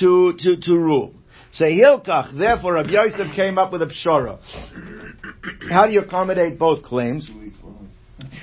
to 0.00 0.34
to 0.38 0.56
to 0.56 0.76
rule. 0.76 1.14
Say 1.52 1.72
Hilkach, 1.78 2.36
therefore 2.36 2.74
Rabbi 2.74 2.90
Yosef 2.90 3.34
came 3.34 3.58
up 3.58 3.72
with 3.72 3.82
a 3.82 3.86
pshara. 3.86 4.38
How 5.68 5.86
do 5.86 5.92
you 5.92 6.00
accommodate 6.00 6.58
both 6.58 6.82
claims? 6.82 7.30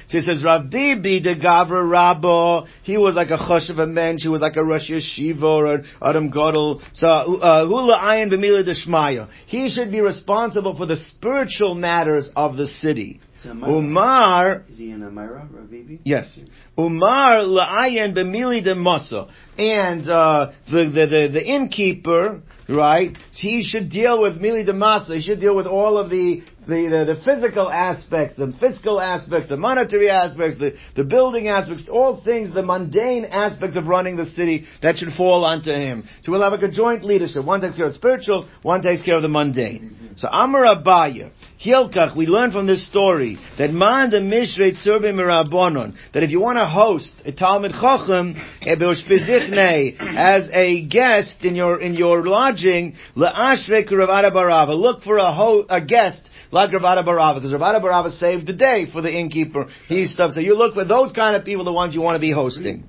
So 0.07 0.19
he 0.19 0.21
says, 0.21 0.41
Rav 0.43 0.69
Bibi 0.69 1.19
de 1.19 1.35
Gavra 1.35 1.83
Rabbo, 1.83 2.67
he 2.83 2.97
was 2.97 3.15
like 3.15 3.29
a 3.29 3.37
chosh 3.37 3.69
of 3.69 3.77
a 3.77 3.87
mensch, 3.87 4.23
he 4.23 4.29
was 4.29 4.39
like 4.39 4.55
a 4.55 4.63
Rosh 4.63 4.89
Yeshiva 4.89 5.43
or 5.43 5.83
Adam 6.01 6.31
Godel. 6.31 6.81
So, 6.93 7.07
uh, 7.07 7.65
Hula 7.65 7.97
Ayin 7.97 8.31
B'mila 8.31 8.65
Deshmaya. 8.65 9.29
He 9.47 9.69
should 9.69 9.91
be 9.91 9.99
responsible 9.99 10.77
for 10.77 10.85
the 10.85 10.95
spiritual 10.95 11.75
matters 11.75 12.29
of 12.37 12.55
the 12.55 12.67
city. 12.67 13.19
Umar. 13.45 14.63
Is 14.69 14.77
he 14.77 14.91
in 14.91 15.01
Amira, 15.01 15.53
Rav 15.53 15.69
Bibi? 15.69 15.99
Yes. 16.05 16.39
Umar 16.77 17.39
la'ayin 17.39 18.15
b'mili 18.15 18.63
de. 18.63 19.27
And, 19.61 20.09
uh, 20.09 20.51
the, 20.71 20.85
the, 20.85 21.05
the, 21.05 21.29
the 21.33 21.45
innkeeper, 21.45 22.41
right? 22.69 23.17
He 23.31 23.63
should 23.63 23.89
deal 23.89 24.21
with 24.21 24.41
mili 24.41 24.65
de 24.65 24.73
masa. 24.73 25.15
He 25.15 25.21
should 25.21 25.39
deal 25.39 25.55
with 25.55 25.67
all 25.67 25.97
of 25.97 26.09
the 26.09 26.43
the, 26.67 26.89
the, 26.89 27.13
the, 27.13 27.21
physical 27.23 27.71
aspects, 27.71 28.35
the 28.35 28.53
fiscal 28.59 28.99
aspects, 28.99 29.47
the 29.47 29.57
monetary 29.57 30.09
aspects, 30.09 30.59
the, 30.59 30.75
the 30.95 31.03
building 31.03 31.47
aspects, 31.47 31.85
all 31.89 32.21
things, 32.21 32.53
the 32.53 32.63
mundane 32.63 33.25
aspects 33.25 33.77
of 33.77 33.87
running 33.87 34.17
the 34.17 34.25
city 34.25 34.65
that 34.81 34.97
should 34.97 35.13
fall 35.13 35.45
onto 35.45 35.71
him. 35.71 36.07
So 36.23 36.31
we'll 36.31 36.43
have 36.43 36.51
like 36.51 36.63
a 36.63 36.71
joint 36.71 37.03
leadership. 37.03 37.45
One 37.45 37.61
takes 37.61 37.77
care 37.77 37.85
of 37.85 37.91
the 37.91 37.97
spiritual, 37.97 38.47
one 38.61 38.81
takes 38.81 39.01
care 39.01 39.15
of 39.15 39.21
the 39.21 39.29
mundane. 39.29 39.95
Mm-hmm. 39.95 40.07
So 40.17 40.27
Amar 40.27 40.65
Abaye, 40.65 41.31
Hilkach, 41.63 42.15
we 42.15 42.27
learn 42.27 42.51
from 42.51 42.67
this 42.67 42.85
story 42.85 43.39
that 43.57 43.71
man 43.71 44.09
the 44.09 44.17
mishrei 44.17 44.73
tzurbim 44.73 45.15
mirabonon, 45.15 45.95
that 46.13 46.23
if 46.23 46.31
you 46.31 46.41
want 46.41 46.57
to 46.57 46.65
host 46.65 47.13
a 47.25 47.31
Talmud 47.31 47.71
Chochem, 47.71 48.35
eh, 48.61 49.91
as 50.17 50.49
a 50.51 50.85
guest 50.85 51.45
in 51.45 51.55
your, 51.55 51.79
in 51.81 51.93
your 51.93 52.25
lodging, 52.27 52.95
la'ashrei 53.15 53.87
barava, 53.87 54.77
look 54.77 55.03
for 55.03 55.17
a, 55.17 55.33
ho- 55.33 55.65
a 55.69 55.81
guest 55.81 56.21
like 56.51 56.71
Rav 56.71 56.83
Ada 56.83 57.03
bar 57.03 57.19
Ava, 57.19 57.39
because 57.39 57.51
Rav 57.51 57.61
Ada 57.61 57.79
bar 57.79 57.99
Ava 57.99 58.11
saved 58.11 58.47
the 58.47 58.53
day 58.53 58.85
for 58.91 59.01
the 59.01 59.11
innkeeper. 59.11 59.67
He 59.87 60.07
stuff. 60.07 60.33
So 60.33 60.39
you 60.39 60.55
look 60.55 60.73
for 60.73 60.85
those 60.85 61.11
kind 61.11 61.35
of 61.35 61.45
people, 61.45 61.65
the 61.65 61.73
ones 61.73 61.93
you 61.93 62.01
want 62.01 62.15
to 62.15 62.19
be 62.19 62.31
hosting. 62.31 62.87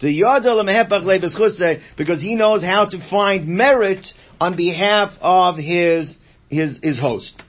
Because 0.00 0.16
he 2.22 2.34
knows 2.34 2.62
how 2.62 2.88
to 2.88 3.10
find 3.10 3.46
merit 3.46 4.06
on 4.40 4.56
behalf 4.56 5.12
of 5.20 5.56
his 5.56 6.14
his 6.48 6.78
his 6.82 6.98
host. 6.98 7.42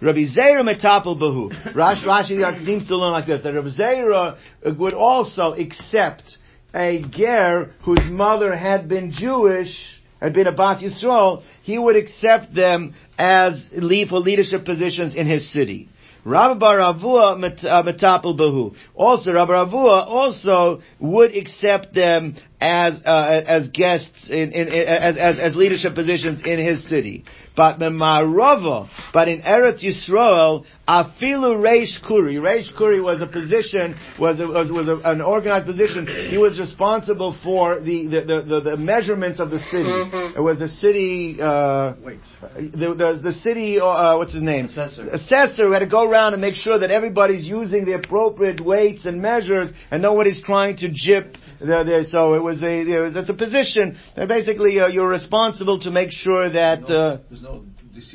Rabbi 0.00 0.26
Zera 0.26 0.62
metapel 0.62 1.20
bahu. 1.20 1.74
Rash 1.74 2.04
Rashi 2.04 2.64
seems 2.64 2.86
to 2.86 2.96
learn 2.96 3.12
like 3.12 3.26
this 3.26 3.42
that 3.42 3.52
Rabbi 3.52 3.68
Zera 3.68 4.38
uh, 4.64 4.74
would 4.78 4.94
also 4.94 5.54
accept 5.54 6.38
a 6.74 7.02
ger 7.10 7.72
whose 7.84 8.04
mother 8.08 8.54
had 8.54 8.88
been 8.88 9.10
Jewish 9.10 9.97
had 10.20 10.32
been 10.32 10.46
a 10.46 10.52
Bas 10.52 10.82
Yisrael, 10.82 11.42
he 11.62 11.78
would 11.78 11.96
accept 11.96 12.54
them 12.54 12.94
as 13.18 13.68
lead 13.72 14.08
for 14.08 14.18
leadership 14.18 14.64
positions 14.64 15.14
in 15.14 15.26
his 15.26 15.50
city. 15.52 15.88
Rabbi 16.24 16.58
Bar 16.58 16.78
Avua 16.78 17.38
met- 17.38 17.64
uh, 17.64 17.82
behu. 17.82 18.74
Also, 18.94 19.32
Rabbi 19.32 19.52
Avua 19.52 20.06
also 20.06 20.82
would 20.98 21.34
accept 21.34 21.94
them 21.94 22.34
as 22.60 23.00
uh, 23.04 23.42
as 23.46 23.68
guests 23.68 24.28
in, 24.28 24.52
in, 24.52 24.68
in 24.68 24.86
as, 24.86 25.16
as 25.16 25.38
as 25.38 25.56
leadership 25.56 25.94
positions 25.94 26.42
in 26.44 26.58
his 26.58 26.88
city. 26.88 27.24
But 27.56 27.78
the 27.78 27.90
Marava, 27.90 28.88
but 29.12 29.26
in 29.28 29.42
Eretz 29.42 29.84
Yisrael, 29.84 30.64
afilu 30.88 31.56
Reish 31.56 32.06
Kuri. 32.06 32.36
Reish 32.36 32.76
Kuri 32.76 33.00
was 33.00 33.20
a 33.20 33.26
position 33.26 33.96
was 34.18 34.40
a, 34.40 34.46
was 34.46 34.70
was 34.72 34.88
a, 34.88 34.98
an 35.04 35.20
organized 35.20 35.66
position. 35.66 36.06
He 36.30 36.38
was 36.38 36.58
responsible 36.58 37.36
for 37.42 37.80
the 37.80 38.06
the, 38.06 38.20
the, 38.20 38.42
the, 38.42 38.60
the 38.70 38.76
measurements 38.76 39.40
of 39.40 39.50
the 39.50 39.58
city. 39.58 40.36
It 40.36 40.42
was 40.42 40.58
the 40.58 40.68
city. 40.68 41.38
Uh, 41.40 41.94
Wait. 42.02 42.20
the, 42.40 42.94
the, 42.96 43.20
the 43.22 43.32
city, 43.32 43.80
uh, 43.80 44.16
what's 44.16 44.32
his 44.32 44.42
name? 44.42 44.66
Assessor. 44.66 45.02
Assessor 45.04 45.66
who 45.66 45.72
had 45.72 45.80
to 45.80 45.88
go 45.88 46.08
around 46.08 46.34
and 46.34 46.40
make 46.40 46.54
sure 46.54 46.78
that 46.78 46.90
everybody's 46.90 47.44
using 47.44 47.84
the 47.84 47.94
appropriate 47.94 48.60
weights 48.60 49.04
and 49.04 49.20
measures 49.20 49.70
and 49.90 50.02
nobody's 50.02 50.42
trying 50.42 50.76
to 50.76 50.88
jip 50.92 51.36
the, 51.60 51.66
the, 51.84 52.06
so 52.08 52.34
it 52.34 52.42
was 52.42 52.62
a, 52.62 52.82
it's 53.18 53.28
a 53.28 53.34
position 53.34 53.98
that 54.16 54.28
basically 54.28 54.80
uh, 54.80 54.88
you're 54.88 55.08
responsible 55.08 55.80
to 55.80 55.90
make 55.90 56.10
sure 56.12 56.50
that, 56.50 56.84
uh, 56.90 57.18
no 57.42 57.64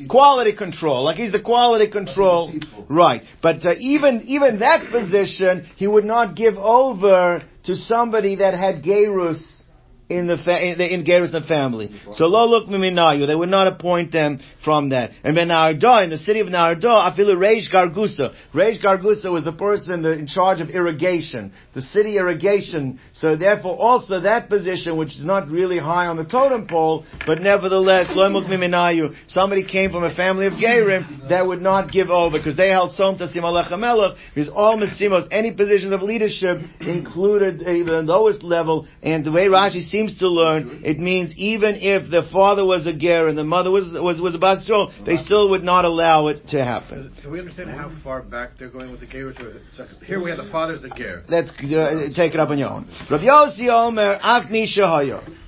quality 0.08 0.56
control. 0.56 1.04
Like 1.04 1.16
he's 1.16 1.32
the 1.32 1.42
quality 1.42 1.90
control. 1.90 2.52
Right. 2.88 3.22
But 3.42 3.64
uh, 3.66 3.74
even 3.78 4.22
even 4.26 4.60
that 4.60 4.90
position, 4.90 5.66
he 5.76 5.86
would 5.86 6.04
not 6.04 6.34
give 6.34 6.56
over 6.56 7.42
to 7.64 7.76
somebody 7.76 8.36
that 8.36 8.54
had 8.54 8.82
gerus 8.82 9.42
in 10.08 10.26
the 10.26 10.36
fa- 10.36 10.62
in, 10.62 10.80
in 10.80 11.42
family. 11.48 11.90
So 12.14 12.26
lo 12.26 12.46
look 12.46 12.68
miminayu. 12.68 13.26
They 13.26 13.34
would 13.34 13.48
not 13.48 13.66
appoint 13.66 14.12
them 14.12 14.40
from 14.62 14.90
that. 14.90 15.12
And 15.22 15.34
Ben 15.34 15.48
Narda, 15.48 16.04
in 16.04 16.10
the 16.10 16.18
city 16.18 16.40
of 16.40 16.48
Narda, 16.48 16.84
afilu 16.84 17.36
Reish 17.36 17.72
Gargusa. 17.72 18.34
Reish 18.52 18.84
Gargusa 18.84 19.32
was 19.32 19.44
the 19.44 19.52
person 19.52 20.02
the, 20.02 20.12
in 20.12 20.26
charge 20.26 20.60
of 20.60 20.68
irrigation, 20.68 21.52
the 21.74 21.80
city 21.80 22.18
irrigation. 22.18 23.00
So 23.14 23.36
therefore, 23.36 23.76
also 23.78 24.20
that 24.20 24.48
position, 24.48 24.98
which 24.98 25.14
is 25.14 25.24
not 25.24 25.48
really 25.48 25.78
high 25.78 26.06
on 26.06 26.16
the 26.16 26.24
totem 26.24 26.66
pole, 26.66 27.04
but 27.26 27.40
nevertheless, 27.40 28.08
lo 28.10 28.28
muk 28.28 28.44
miminayu. 28.44 29.14
Somebody 29.28 29.66
came 29.66 29.90
from 29.90 30.04
a 30.04 30.14
family 30.14 30.46
of 30.46 30.54
Gerim 30.54 31.30
that 31.30 31.46
would 31.46 31.62
not 31.62 31.90
give 31.90 32.10
over 32.10 32.38
because 32.38 32.56
they 32.56 32.68
held 32.68 32.92
som 32.92 33.16
tasim 33.16 33.42
alecha 33.42 33.78
melech. 33.78 34.18
Because 34.34 34.50
all 34.50 34.76
mesimos, 34.76 35.28
any 35.30 35.54
positions 35.54 35.92
of 35.92 36.02
leadership 36.02 36.58
included 36.80 37.62
uh, 37.62 37.64
the 37.64 38.02
lowest 38.02 38.42
level. 38.42 38.86
And 39.02 39.24
the 39.24 39.32
way 39.32 39.46
Rashi 39.46 39.93
seems 39.94 40.18
to 40.18 40.28
learn, 40.28 40.82
it 40.84 40.98
means 40.98 41.32
even 41.36 41.76
if 41.76 42.10
the 42.10 42.28
father 42.32 42.64
was 42.64 42.86
a 42.86 42.92
ger 42.92 43.28
and 43.28 43.38
the 43.38 43.44
mother 43.44 43.70
was 43.70 43.86
was 44.08 44.20
was 44.20 44.34
a 44.34 44.38
basjol, 44.38 44.82
they 45.06 45.16
still 45.16 45.50
would 45.50 45.62
not 45.62 45.84
allow 45.84 46.26
it 46.26 46.48
to 46.48 46.64
happen. 46.64 47.14
Do 47.22 47.30
we 47.30 47.38
understand 47.38 47.70
how 47.70 47.92
far 48.02 48.22
back 48.22 48.58
they're 48.58 48.70
going 48.70 48.90
with 48.90 49.00
the 49.00 49.06
ger? 49.06 49.32
Here 50.04 50.22
we 50.22 50.30
have 50.30 50.38
the 50.44 50.50
father's 50.50 50.82
the 50.82 50.90
ger. 50.96 51.22
Let's 51.28 51.50
uh, 51.50 52.08
take 52.16 52.34
it 52.34 52.40
up 52.40 52.50
on 52.50 52.58
your 52.58 52.70
own. 52.70 52.88
Rav 53.10 53.20
Yossi 53.20 53.68
Omer 53.68 54.18
Af 54.20 54.44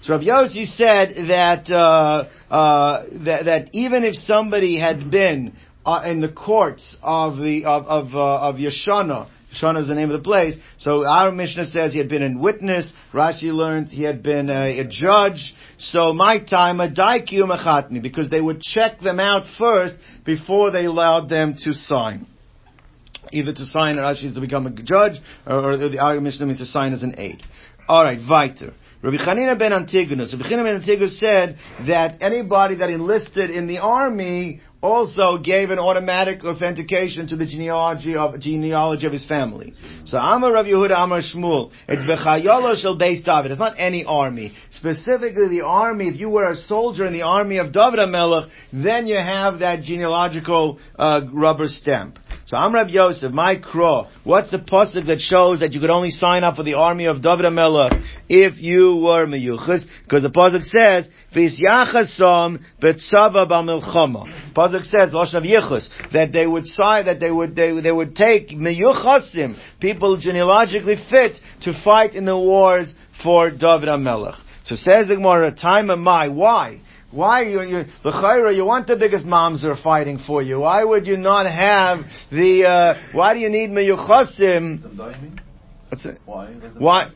So 0.02 0.12
Rav 0.14 0.22
Yossi 0.22 0.64
said 0.76 1.28
that 1.28 1.68
uh, 1.68 2.28
uh, 2.52 3.04
that 3.24 3.44
that 3.46 3.68
even 3.72 4.04
if 4.04 4.14
somebody 4.14 4.78
had 4.78 5.10
been 5.10 5.56
uh, 5.84 6.02
in 6.06 6.20
the 6.20 6.30
courts 6.30 6.96
of 7.02 7.38
the 7.38 7.64
of 7.64 7.86
of, 7.86 8.14
uh, 8.14 8.48
of 8.48 8.56
Yeshana. 8.56 9.28
Yeshana 9.56 9.82
is 9.82 9.88
the 9.88 9.94
name 9.94 10.10
of 10.10 10.22
the 10.22 10.24
place. 10.24 10.54
So 10.78 11.06
our 11.06 11.30
Mishnah 11.30 11.66
says 11.66 11.92
he 11.92 11.98
had 11.98 12.08
been 12.08 12.22
a 12.22 12.38
witness. 12.38 12.92
Rashi 13.12 13.52
learned 13.52 13.88
he 13.88 14.02
had 14.02 14.22
been 14.22 14.50
a, 14.50 14.80
a 14.80 14.86
judge. 14.86 15.54
So 15.78 16.12
my 16.12 16.42
time 16.42 16.80
a 16.80 16.88
daikyu 16.88 17.44
machatni 17.44 18.02
because 18.02 18.30
they 18.30 18.40
would 18.40 18.60
check 18.60 19.00
them 19.00 19.20
out 19.20 19.44
first 19.58 19.96
before 20.24 20.70
they 20.70 20.84
allowed 20.84 21.28
them 21.28 21.54
to 21.64 21.72
sign 21.72 22.26
either 23.32 23.52
to 23.52 23.66
sign 23.66 23.96
Rashi 23.96 24.24
is 24.24 24.34
to 24.34 24.40
become 24.40 24.66
a 24.66 24.70
judge, 24.70 25.20
or, 25.46 25.72
or 25.72 25.76
the 25.76 25.98
argument 25.98 26.34
Mishnah 26.34 26.46
means 26.46 26.58
to 26.58 26.64
sign 26.64 26.92
as 26.92 27.02
an 27.02 27.16
aide. 27.18 27.42
All 27.88 28.02
right, 28.02 28.20
weiter. 28.28 28.72
Rabbi 29.02 29.18
Chanina 29.18 29.58
ben 29.58 29.72
Antigonus. 29.72 30.32
Rabbi 30.32 30.48
Chanina 30.48 30.64
ben 30.64 30.76
Antigonus 30.76 31.20
said 31.20 31.58
that 31.86 32.16
anybody 32.20 32.76
that 32.76 32.90
enlisted 32.90 33.50
in 33.50 33.66
the 33.66 33.78
army 33.78 34.60
also 34.82 35.38
gave 35.38 35.70
an 35.70 35.78
automatic 35.78 36.44
authentication 36.44 37.28
to 37.28 37.36
the 37.36 37.46
genealogy 37.46 38.16
of 38.16 38.38
genealogy 38.40 39.06
of 39.06 39.12
his 39.12 39.24
family. 39.24 39.74
So 40.04 40.18
Amar 40.18 40.52
Rav 40.52 40.66
Yehuda 40.66 40.96
Amar 40.96 41.20
Shmuel. 41.20 41.72
It's 41.88 42.02
Bechayolo 42.02 42.76
Shel 42.76 42.98
Beis 42.98 43.24
David. 43.24 43.50
It's 43.50 43.58
not 43.58 43.74
any 43.78 44.04
army. 44.04 44.54
Specifically 44.70 45.48
the 45.48 45.62
army, 45.64 46.08
if 46.08 46.20
you 46.20 46.30
were 46.30 46.50
a 46.50 46.54
soldier 46.54 47.06
in 47.06 47.12
the 47.12 47.22
army 47.22 47.58
of 47.58 47.72
David 47.72 47.98
HaMelech, 47.98 48.50
then 48.72 49.06
you 49.06 49.16
have 49.16 49.60
that 49.60 49.82
genealogical 49.82 50.78
uh, 50.98 51.22
rubber 51.32 51.68
stamp. 51.68 52.18
So 52.46 52.56
I'm 52.56 52.72
Rab 52.72 52.90
Yosef, 52.90 53.32
my 53.32 53.56
crow. 53.56 54.06
What's 54.22 54.52
the 54.52 54.60
pasuk 54.60 55.08
that 55.08 55.20
shows 55.20 55.58
that 55.58 55.72
you 55.72 55.80
could 55.80 55.90
only 55.90 56.12
sign 56.12 56.44
up 56.44 56.54
for 56.54 56.62
the 56.62 56.74
army 56.74 57.06
of 57.06 57.20
David 57.20 57.44
HaMelech 57.44 58.06
if 58.28 58.58
you 58.58 58.94
were 58.94 59.26
meyuchas? 59.26 59.84
Because 60.04 60.22
the 60.22 60.30
pasuk 60.30 60.62
says, 60.62 61.10
"Vis 61.34 61.60
yachasom 61.60 62.60
betzava 62.80 63.48
b'milchama." 63.50 64.52
Pasuk 64.54 64.84
says, 64.84 65.10
"Lashon 65.12 65.38
of 65.38 65.42
yichus," 65.42 65.88
that 66.12 66.32
they 66.32 66.46
would 66.46 66.66
sign, 66.66 67.06
that 67.06 67.18
they 67.18 67.32
would 67.32 67.56
they, 67.56 67.80
they 67.80 67.90
would 67.90 68.14
take 68.14 68.50
meyuchasim, 68.50 69.56
people 69.80 70.16
genealogically 70.16 70.98
fit 71.10 71.40
to 71.62 71.74
fight 71.82 72.14
in 72.14 72.26
the 72.26 72.38
wars 72.38 72.94
for 73.24 73.50
David 73.50 73.88
HaMelech. 73.88 74.36
So 74.66 74.76
says 74.76 75.08
the 75.08 75.16
Gemara, 75.16 75.50
time 75.50 75.90
of 75.90 75.98
my, 75.98 76.28
why? 76.28 76.80
Why 77.10 77.42
you 77.42 77.62
you 77.62 77.84
the 78.02 78.10
chayra? 78.10 78.54
You 78.54 78.64
want 78.64 78.86
the 78.88 78.96
biggest 78.96 79.24
moms 79.24 79.64
are 79.64 79.76
fighting 79.76 80.18
for 80.18 80.42
you. 80.42 80.60
Why 80.60 80.82
would 80.84 81.06
you 81.06 81.16
not 81.16 81.46
have 81.46 82.04
the? 82.30 82.64
Uh, 82.64 82.94
why 83.12 83.34
do 83.34 83.40
you 83.40 83.48
need 83.48 83.70
meyuchasim? 83.70 84.82
Them 84.82 84.96
you 84.98 85.22
mean? 85.22 85.40
What's 85.88 86.04
it? 86.04 86.18
Why? 86.24 86.52
Why? 86.78 87.12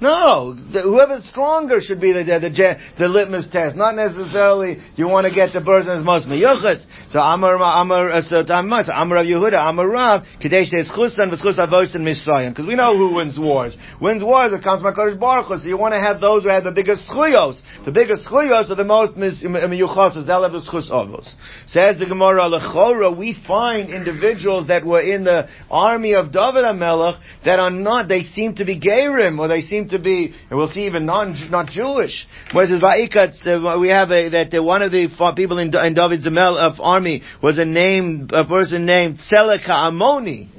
No, 0.00 0.54
the, 0.54 0.82
whoever's 0.82 1.24
stronger 1.28 1.80
should 1.80 2.00
be 2.00 2.12
the 2.12 2.24
the, 2.24 2.38
the 2.40 2.76
the 2.98 3.08
litmus 3.08 3.48
test. 3.50 3.76
Not 3.76 3.94
necessarily 3.94 4.78
you 4.96 5.06
want 5.08 5.26
to 5.26 5.32
get 5.32 5.52
the 5.52 5.60
person 5.60 5.92
as 5.92 6.04
most 6.04 6.26
meyuchas. 6.26 6.84
So 7.12 7.20
Amar 7.20 7.56
Amar 7.56 8.10
uh, 8.10 8.22
so 8.22 8.40
Amar 8.40 8.84
so 8.84 8.92
Amar 8.92 9.18
Rav 9.18 9.26
Yehuda 9.26 9.70
Amar 9.70 9.88
Rav 9.88 10.22
Kadesh 10.40 10.70
says 10.76 10.90
chusan 10.90 11.32
v'schus 11.32 11.58
avos 11.58 11.94
and 11.94 12.04
Mitzrayim 12.06 12.50
because 12.50 12.66
we 12.66 12.74
know 12.74 12.96
who 12.96 13.14
wins 13.14 13.38
wars. 13.38 13.76
Wins 14.00 14.22
wars 14.22 14.52
it 14.52 14.62
comes 14.62 14.82
from 14.82 14.94
Hakadosh 14.94 15.18
Baruch 15.18 15.46
Hu. 15.46 15.58
So 15.58 15.68
you 15.68 15.78
want 15.78 15.92
to 15.92 16.00
have 16.00 16.20
those 16.20 16.42
who 16.42 16.48
have 16.48 16.64
the 16.64 16.72
biggest 16.72 17.08
schuyos. 17.08 17.60
The 17.84 17.92
biggest 17.92 18.26
schuyos 18.26 18.70
are 18.70 18.74
the 18.74 18.84
most 18.84 19.16
meyuchas. 19.16 20.26
They'll 20.26 20.42
have 20.42 20.52
the 20.52 20.66
schus 20.70 20.90
avos. 20.90 21.32
Says 21.66 21.98
the 21.98 22.06
Gemara 22.06 22.50
Lechora. 22.50 23.16
We 23.16 23.36
find 23.46 23.90
individuals 23.90 24.68
that 24.68 24.84
were 24.84 25.00
in 25.00 25.24
the 25.24 25.48
army 25.70 26.14
of 26.14 26.32
David 26.32 26.64
HaMelech 26.64 27.20
that 27.44 27.58
are 27.58 27.70
not. 27.70 28.08
They 28.08 28.22
seem 28.22 28.56
to 28.56 28.64
be 28.64 28.80
gerim 28.80 29.38
or 29.38 29.48
they 29.48 29.60
seem 29.60 29.83
to 29.90 29.98
be. 29.98 30.34
And 30.50 30.58
we'll 30.58 30.68
see 30.68 30.86
even 30.86 31.06
non 31.06 31.36
not 31.50 31.68
Jewish. 31.68 32.26
Whereas 32.52 32.72
in 32.72 32.80
Vaikat 32.80 33.46
uh, 33.46 33.78
we 33.78 33.88
have 33.88 34.10
a, 34.10 34.28
that 34.30 34.54
uh, 34.54 34.62
one 34.62 34.82
of 34.82 34.92
the 34.92 35.08
people 35.36 35.58
in, 35.58 35.74
in 35.76 35.94
David's 35.94 36.26
Amel 36.26 36.56
of 36.56 36.80
army 36.80 37.22
was 37.42 37.58
a 37.58 37.64
name 37.64 38.28
a 38.32 38.44
person 38.44 38.86
named 38.86 39.18
Tzelek 39.18 39.64
HaAmoni. 39.64 40.50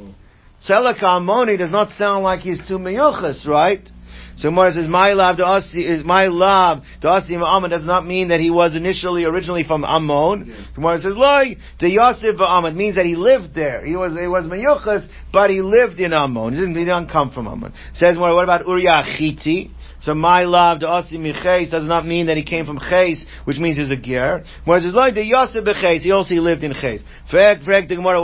Tzelek 0.68 1.00
HaAmoni 1.00 1.58
does 1.58 1.72
not 1.72 1.90
sound 1.98 2.24
like 2.24 2.42
he's 2.42 2.66
too 2.68 2.78
meyuchas, 2.78 3.46
right? 3.46 3.88
So 4.38 4.50
Gemara 4.50 4.74
says, 4.74 4.88
"My 4.88 5.14
love, 5.14 5.38
to 5.38 5.46
us 5.46 5.64
is 5.74 6.04
my 6.04 6.28
love. 6.28 6.84
The 7.02 7.10
Asi 7.10 7.36
Ammon 7.36 7.70
does 7.70 7.86
not 7.86 8.06
mean 8.06 8.28
that 8.30 8.40
he 8.40 8.50
was 8.50 8.76
initially, 8.76 9.24
originally 9.24 9.64
from 9.64 9.86
Ammon. 9.86 10.54
Gemara 10.76 11.00
says, 11.00 11.14
"Loy, 11.16 11.58
the 11.80 11.90
Yosef 11.90 12.40
Ammon 12.40 12.76
means 12.76 12.96
that 12.96 13.06
he 13.06 13.16
lived 13.16 13.56
there. 13.56 13.86
He 13.86 13.96
was, 13.96 14.14
he 14.20 14.28
was 14.28 14.46
meyuchas, 14.46 15.08
but 15.32 15.50
he 15.50 15.62
lived 15.62 16.00
in 16.00 16.12
Ammon. 16.12 16.54
He 16.54 16.60
didn't, 16.60 16.76
he 16.76 16.86
didn't 16.86 17.10
come 17.10 17.32
from 17.32 17.48
Ammon." 17.48 17.74
Says 17.94 18.16
Gemara, 18.16 18.36
"What 18.36 18.44
about 18.44 18.68
Uriah 18.68 19.04
Chiti?" 19.18 19.72
So 20.06 20.14
my 20.14 20.44
love, 20.44 20.82
the 20.82 20.88
Asi 20.88 21.18
Miches 21.18 21.72
does 21.72 21.84
not 21.84 22.06
mean 22.06 22.28
that 22.28 22.38
he 22.38 22.44
came 22.44 22.68
from 22.68 22.78
Ches, 22.78 23.26
which 23.46 23.58
means 23.58 23.78
he's 23.78 23.90
a 23.90 23.96
ger. 23.96 24.44
Whereas 24.64 24.86
it's 24.86 24.94
like 24.94 25.16
the 25.16 25.26
Yosef 25.26 25.66
Beches, 25.66 26.04
he 26.04 26.12
also 26.12 26.36
lived 26.36 26.64
in 26.64 26.74
Ches. 26.74 27.02
What 27.32 27.64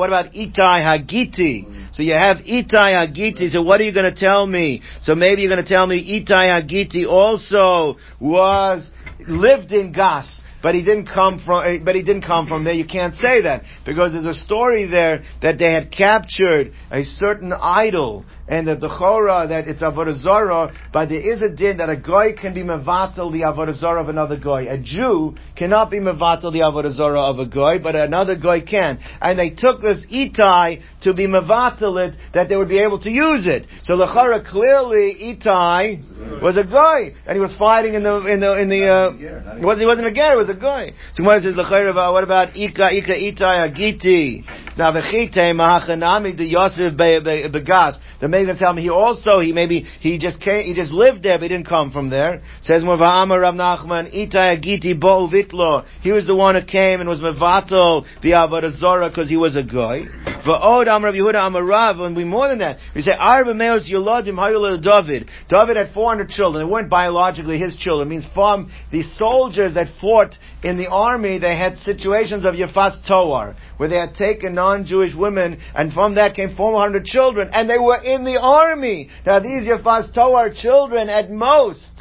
about 0.07 0.31
Itai 0.31 0.77
Hagiti? 0.85 1.65
So 1.91 2.03
you 2.03 2.13
have 2.13 2.37
Itai 2.37 2.93
Hagiti, 2.93 3.49
so 3.49 3.63
what 3.63 3.81
are 3.81 3.83
you 3.83 3.93
going 3.95 4.13
to 4.13 4.15
tell 4.15 4.45
me? 4.45 4.83
So 5.01 5.15
maybe 5.15 5.41
you're 5.41 5.49
going 5.51 5.65
to 5.65 5.67
tell 5.67 5.87
me 5.87 6.21
Itai 6.21 6.51
Hagiti 6.61 7.07
also 7.07 7.97
was, 8.19 8.87
lived 9.27 9.71
in 9.71 9.91
Gas. 9.91 10.39
But 10.61 10.75
he 10.75 10.83
didn't 10.83 11.07
come 11.07 11.39
from. 11.45 11.63
eh, 11.65 11.79
But 11.83 11.95
he 11.95 12.03
didn't 12.03 12.23
come 12.23 12.47
from 12.47 12.63
there. 12.63 12.73
You 12.73 12.85
can't 12.85 13.15
say 13.15 13.41
that 13.41 13.63
because 13.85 14.13
there's 14.13 14.25
a 14.25 14.33
story 14.33 14.85
there 14.85 15.23
that 15.41 15.57
they 15.57 15.71
had 15.73 15.91
captured 15.91 16.73
a 16.91 17.03
certain 17.03 17.51
idol, 17.53 18.25
and 18.47 18.67
that 18.67 18.79
the 18.79 18.89
chora 18.89 19.49
that 19.49 19.67
it's 19.67 19.81
avodah. 19.81 20.73
But 20.91 21.09
there 21.09 21.33
is 21.33 21.41
a 21.41 21.49
din 21.49 21.77
that 21.77 21.89
a 21.89 21.97
goy 21.97 22.33
can 22.39 22.53
be 22.53 22.63
mevatel 22.63 23.31
the 23.31 23.41
avodah 23.41 24.01
of 24.01 24.09
another 24.09 24.37
goy. 24.37 24.67
A 24.67 24.77
Jew 24.77 25.35
cannot 25.55 25.89
be 25.89 25.99
mevatel 25.99 26.51
the 26.51 26.59
avodah 26.59 27.29
of 27.31 27.39
a 27.39 27.45
goy, 27.45 27.79
but 27.81 27.95
another 27.95 28.35
goy 28.35 28.61
can. 28.61 28.99
And 29.21 29.39
they 29.39 29.51
took 29.51 29.81
this 29.81 30.05
itai 30.11 30.81
to 31.03 31.13
be 31.13 31.27
mevatel 31.27 32.09
it 32.09 32.17
that 32.33 32.49
they 32.49 32.57
would 32.57 32.69
be 32.69 32.79
able 32.79 32.99
to 32.99 33.09
use 33.09 33.47
it. 33.47 33.67
So 33.83 33.97
the 33.97 34.05
chora 34.05 34.45
clearly 34.45 35.15
itai 35.21 36.41
was 36.41 36.57
a 36.57 36.63
goy, 36.63 37.15
and 37.25 37.35
he 37.35 37.41
was 37.41 37.55
fighting 37.57 37.93
in 37.93 38.03
the 38.03 38.25
in 38.25 38.39
the 38.39 38.61
in 38.61 38.69
the. 38.69 38.87
Uh, 38.87 39.57
he 39.57 39.65
wasn't, 39.65 39.81
he 39.81 39.85
wasn't 39.85 40.07
a 40.07 40.11
guy, 40.11 40.35
was 40.35 40.49
a 40.51 40.59
guy. 40.59 40.93
So 41.13 41.23
Gemara 41.23 41.41
says, 41.41 41.55
"L'chayr, 41.55 41.93
what 42.13 42.23
about 42.23 42.55
Ika, 42.55 42.93
Ika, 42.93 43.13
Itai, 43.13 43.57
Agiti? 43.67 44.43
Now 44.77 44.91
the 44.91 45.01
chite 45.01 45.55
mahachanami 45.55 46.37
the 46.37 46.45
Yosef 46.45 46.97
be- 46.97 47.19
be- 47.19 47.49
begas. 47.49 47.97
The 48.19 48.27
gonna 48.27 48.57
tell 48.57 48.73
me 48.73 48.83
he 48.83 48.89
also 48.89 49.39
he 49.39 49.51
maybe 49.51 49.85
he 49.99 50.17
just 50.17 50.39
came 50.39 50.63
he 50.63 50.73
just 50.73 50.91
lived 50.91 51.23
there 51.23 51.37
but 51.37 51.43
he 51.43 51.49
didn't 51.49 51.67
come 51.67 51.91
from 51.91 52.09
there. 52.09 52.41
Says 52.61 52.83
more 52.83 52.97
va'amar 52.97 53.41
Rav 53.41 53.55
Nachman 53.55 54.13
itai 54.13 54.57
agiti 54.57 54.97
bo 54.97 55.27
vitlo. 55.27 55.85
He 56.01 56.11
was 56.11 56.25
the 56.25 56.35
one 56.35 56.55
who 56.55 56.63
came 56.63 56.99
and 56.99 57.09
was 57.09 57.19
mevatel 57.19 58.05
the 58.21 58.31
avodah 58.31 59.09
because 59.09 59.29
he 59.29 59.37
was 59.37 59.55
a 59.55 59.63
goy. 59.63 60.05
Va'od 60.45 60.83
amar 60.83 61.11
Rav 61.11 61.15
Yehuda 61.15 61.47
amar 61.47 61.63
Rav 61.63 61.99
and 61.99 62.15
we 62.15 62.23
more 62.23 62.47
than 62.47 62.59
that. 62.59 62.77
We 62.95 63.01
say 63.01 63.11
arba 63.11 63.53
meos 63.53 63.89
yolodim 63.89 64.35
hayul 64.35 64.81
David. 64.81 65.29
David 65.49 65.77
had 65.77 65.93
400 65.93 66.29
children. 66.29 66.65
They 66.65 66.71
weren't 66.71 66.89
biologically 66.89 67.57
his 67.57 67.75
children. 67.75 68.07
It 68.07 68.11
means 68.11 68.27
from 68.33 68.71
the 68.91 69.03
soldiers 69.03 69.73
that 69.73 69.87
fought 69.99 70.35
in 70.63 70.77
the 70.77 70.87
army, 70.89 71.39
they 71.39 71.57
had 71.57 71.77
situations 71.77 72.45
of 72.45 72.55
Yefas 72.55 73.05
Toar, 73.07 73.55
where 73.77 73.89
they 73.89 73.97
had 73.97 74.15
taken 74.15 74.53
non-Jewish 74.61 75.15
women, 75.15 75.59
and 75.75 75.91
from 75.91 76.15
that 76.15 76.35
came 76.35 76.55
400 76.55 77.03
children, 77.05 77.49
and 77.51 77.69
they 77.69 77.79
were 77.79 78.01
in 78.13 78.23
the 78.23 78.39
army. 78.39 79.09
Now 79.25 79.39
these 79.39 79.63
Yefas 79.67 80.13
Toar 80.13 80.53
children, 80.53 81.09
at 81.09 81.31
most, 81.31 81.93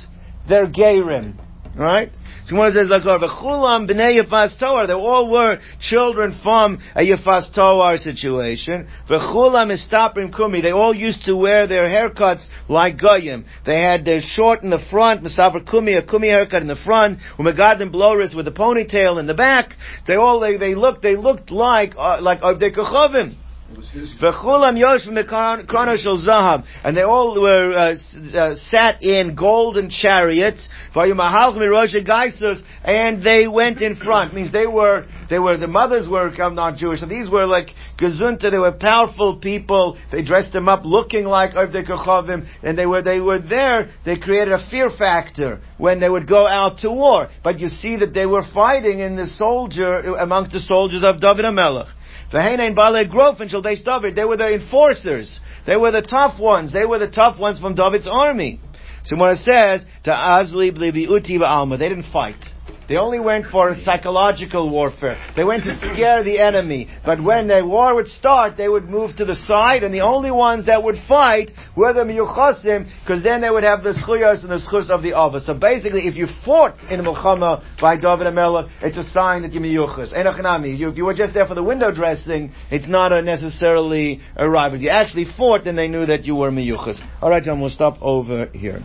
they're 0.49 0.67
Gerim. 0.67 1.29
Right? 1.75 2.11
One 2.53 2.73
says, 2.73 2.89
like, 2.89 3.03
"V'chulam 3.03 3.89
b'nei 3.89 4.23
Yefas 4.23 4.59
Toar." 4.59 4.87
They 4.87 4.93
all 4.93 5.31
were 5.31 5.59
children 5.81 6.39
from 6.43 6.79
a 6.95 7.03
Yefas 7.03 7.55
Toar 7.55 7.99
situation. 7.99 8.89
V'chulam 9.09 9.71
istaprim 9.71 10.35
kumi. 10.35 10.61
They 10.61 10.73
all 10.73 10.95
used 10.95 11.25
to 11.27 11.37
wear 11.37 11.67
their 11.67 11.87
haircuts 11.87 12.45
like 12.69 12.99
goyim. 12.99 13.45
They 13.65 13.81
had 13.81 14.05
their 14.05 14.21
short 14.21 14.63
in 14.63 14.71
the 14.71 14.79
front, 14.91 15.23
misaver 15.23 15.69
kumi, 15.69 15.95
a 15.95 16.03
kumi 16.03 16.29
haircut 16.29 16.63
in 16.63 16.69
the 16.69 16.77
front, 16.77 17.19
umegadim 17.39 17.93
bloris 17.93 18.35
with 18.35 18.47
a 18.49 18.53
ponytail 18.53 19.19
in 19.19 19.27
the 19.27 19.35
back. 19.35 19.75
They 20.07 20.15
all 20.15 20.41
they, 20.41 20.57
they 20.57 20.75
looked 20.75 21.03
they 21.03 21.17
looked 21.17 21.51
like 21.51 21.95
uh, 21.97 22.21
like 22.21 22.41
Avdei 22.41 22.75
Kochovim. 22.75 23.37
And 26.85 26.97
they 26.97 27.03
all 27.03 27.41
were 27.41 27.73
uh, 27.73 27.97
uh, 28.37 28.55
sat 28.69 29.01
in 29.03 29.37
golden 29.37 29.91
chariots. 29.91 30.69
And 30.95 31.21
they 33.23 33.47
went 33.47 33.81
in 33.81 33.95
front. 33.95 34.35
Means 34.35 34.51
they 34.53 34.67
were 34.67 35.07
they 35.29 35.39
were 35.39 35.57
the 35.57 35.69
mothers 35.69 36.09
were 36.09 36.31
um, 36.43 36.57
not 36.57 36.79
Jewish. 36.79 36.99
So 37.01 37.07
these 37.07 37.31
were 37.31 37.47
like 37.47 37.69
gezunta. 37.97 38.51
They 38.51 38.59
were 38.59 38.73
powerful 38.73 39.37
people. 39.37 39.97
They 40.11 40.25
dressed 40.25 40.53
them 40.53 40.69
up 40.69 40.85
looking 40.85 41.27
like 41.27 41.53
Avdei 41.53 41.89
Kochavim, 41.89 42.49
and 42.65 42.77
they 42.77 42.87
were 42.87 43.03
they 43.03 43.21
were 43.21 43.39
there. 43.39 43.91
They 44.05 44.19
created 44.19 44.53
a 44.53 44.69
fear 44.69 44.91
factor 44.91 45.61
when 45.79 46.01
they 46.01 46.09
would 46.09 46.27
go 46.27 46.45
out 46.47 46.79
to 46.79 46.91
war. 46.91 47.29
But 47.45 47.61
you 47.61 47.69
see 47.69 47.99
that 47.99 48.15
they 48.15 48.27
were 48.27 48.43
fighting 48.53 48.99
in 48.99 49.15
the 49.17 49.27
soldier 49.27 50.17
amongst 50.17 50.51
the 50.53 50.61
soldiers 50.61 51.05
of 51.05 51.21
David 51.21 51.45
HaMelech. 51.45 52.00
They 52.33 54.25
were 54.25 54.37
the 54.37 54.55
enforcers. 54.55 55.41
They 55.67 55.77
were 55.77 55.91
the 55.91 56.03
tough 56.03 56.39
ones. 56.39 56.73
They 56.73 56.85
were 56.85 56.99
the 56.99 57.11
tough 57.11 57.39
ones 57.39 57.59
from 57.59 57.75
David's 57.75 58.09
army. 58.11 58.61
So 59.05 59.17
when 59.17 59.31
it 59.31 59.39
says 59.39 59.85
to 60.05 60.11
Azli 60.11 60.71
blibi 60.71 61.09
uti 61.09 61.43
alma, 61.43 61.77
they 61.77 61.89
didn't 61.89 62.11
fight. 62.13 62.45
They 62.91 62.97
only 62.97 63.21
went 63.21 63.47
for 63.47 63.77
psychological 63.85 64.69
warfare. 64.69 65.17
They 65.37 65.45
went 65.45 65.63
to 65.63 65.77
scare 65.77 66.25
the 66.25 66.41
enemy. 66.41 66.89
But 67.07 67.23
when 67.23 67.47
the 67.47 67.65
war 67.65 67.95
would 67.95 68.09
start, 68.09 68.57
they 68.57 68.69
would 68.69 68.89
move 68.89 69.15
to 69.19 69.25
the 69.25 69.37
side, 69.37 69.85
and 69.85 69.95
the 69.95 70.01
only 70.01 70.33
ones 70.33 70.67
that 70.67 70.83
would 70.83 70.97
fight 71.09 71.53
were 71.77 71.93
the 71.93 72.01
miyuchasim, 72.01 72.91
because 73.01 73.23
then 73.23 73.43
they 73.43 73.49
would 73.49 73.63
have 73.63 73.85
the 73.85 73.93
schuyas 73.93 74.43
and 74.43 74.51
the 74.51 74.59
schus 74.59 74.91
of 74.91 75.05
the 75.05 75.11
Ava. 75.11 75.39
So 75.39 75.55
basically, 75.55 76.09
if 76.09 76.17
you 76.17 76.27
fought 76.45 76.83
in 76.91 76.99
milchama 77.03 77.63
by 77.81 77.95
David 77.95 78.27
HaMelech, 78.27 78.69
it's 78.83 78.97
a 78.97 79.09
sign 79.13 79.43
that 79.43 79.53
you're 79.53 79.63
miyuchas. 79.63 80.13
Enochanami. 80.13 80.77
You, 80.77 80.89
if 80.89 80.97
you 80.97 81.05
were 81.05 81.15
just 81.15 81.33
there 81.33 81.47
for 81.47 81.55
the 81.55 81.63
window 81.63 81.95
dressing, 81.95 82.51
it's 82.73 82.89
not 82.89 83.13
a 83.13 83.23
necessarily 83.23 84.21
a 84.35 84.51
rival. 84.51 84.81
You 84.81 84.91
actually 84.91 85.27
fought, 85.37 85.63
then 85.63 85.77
they 85.77 85.87
knew 85.87 86.07
that 86.07 86.25
you 86.25 86.35
were 86.35 86.51
miyuchas. 86.51 87.01
Alright, 87.23 87.45
John, 87.45 87.61
we'll 87.61 87.71
stop 87.71 87.99
over 88.03 88.47
here. 88.47 88.83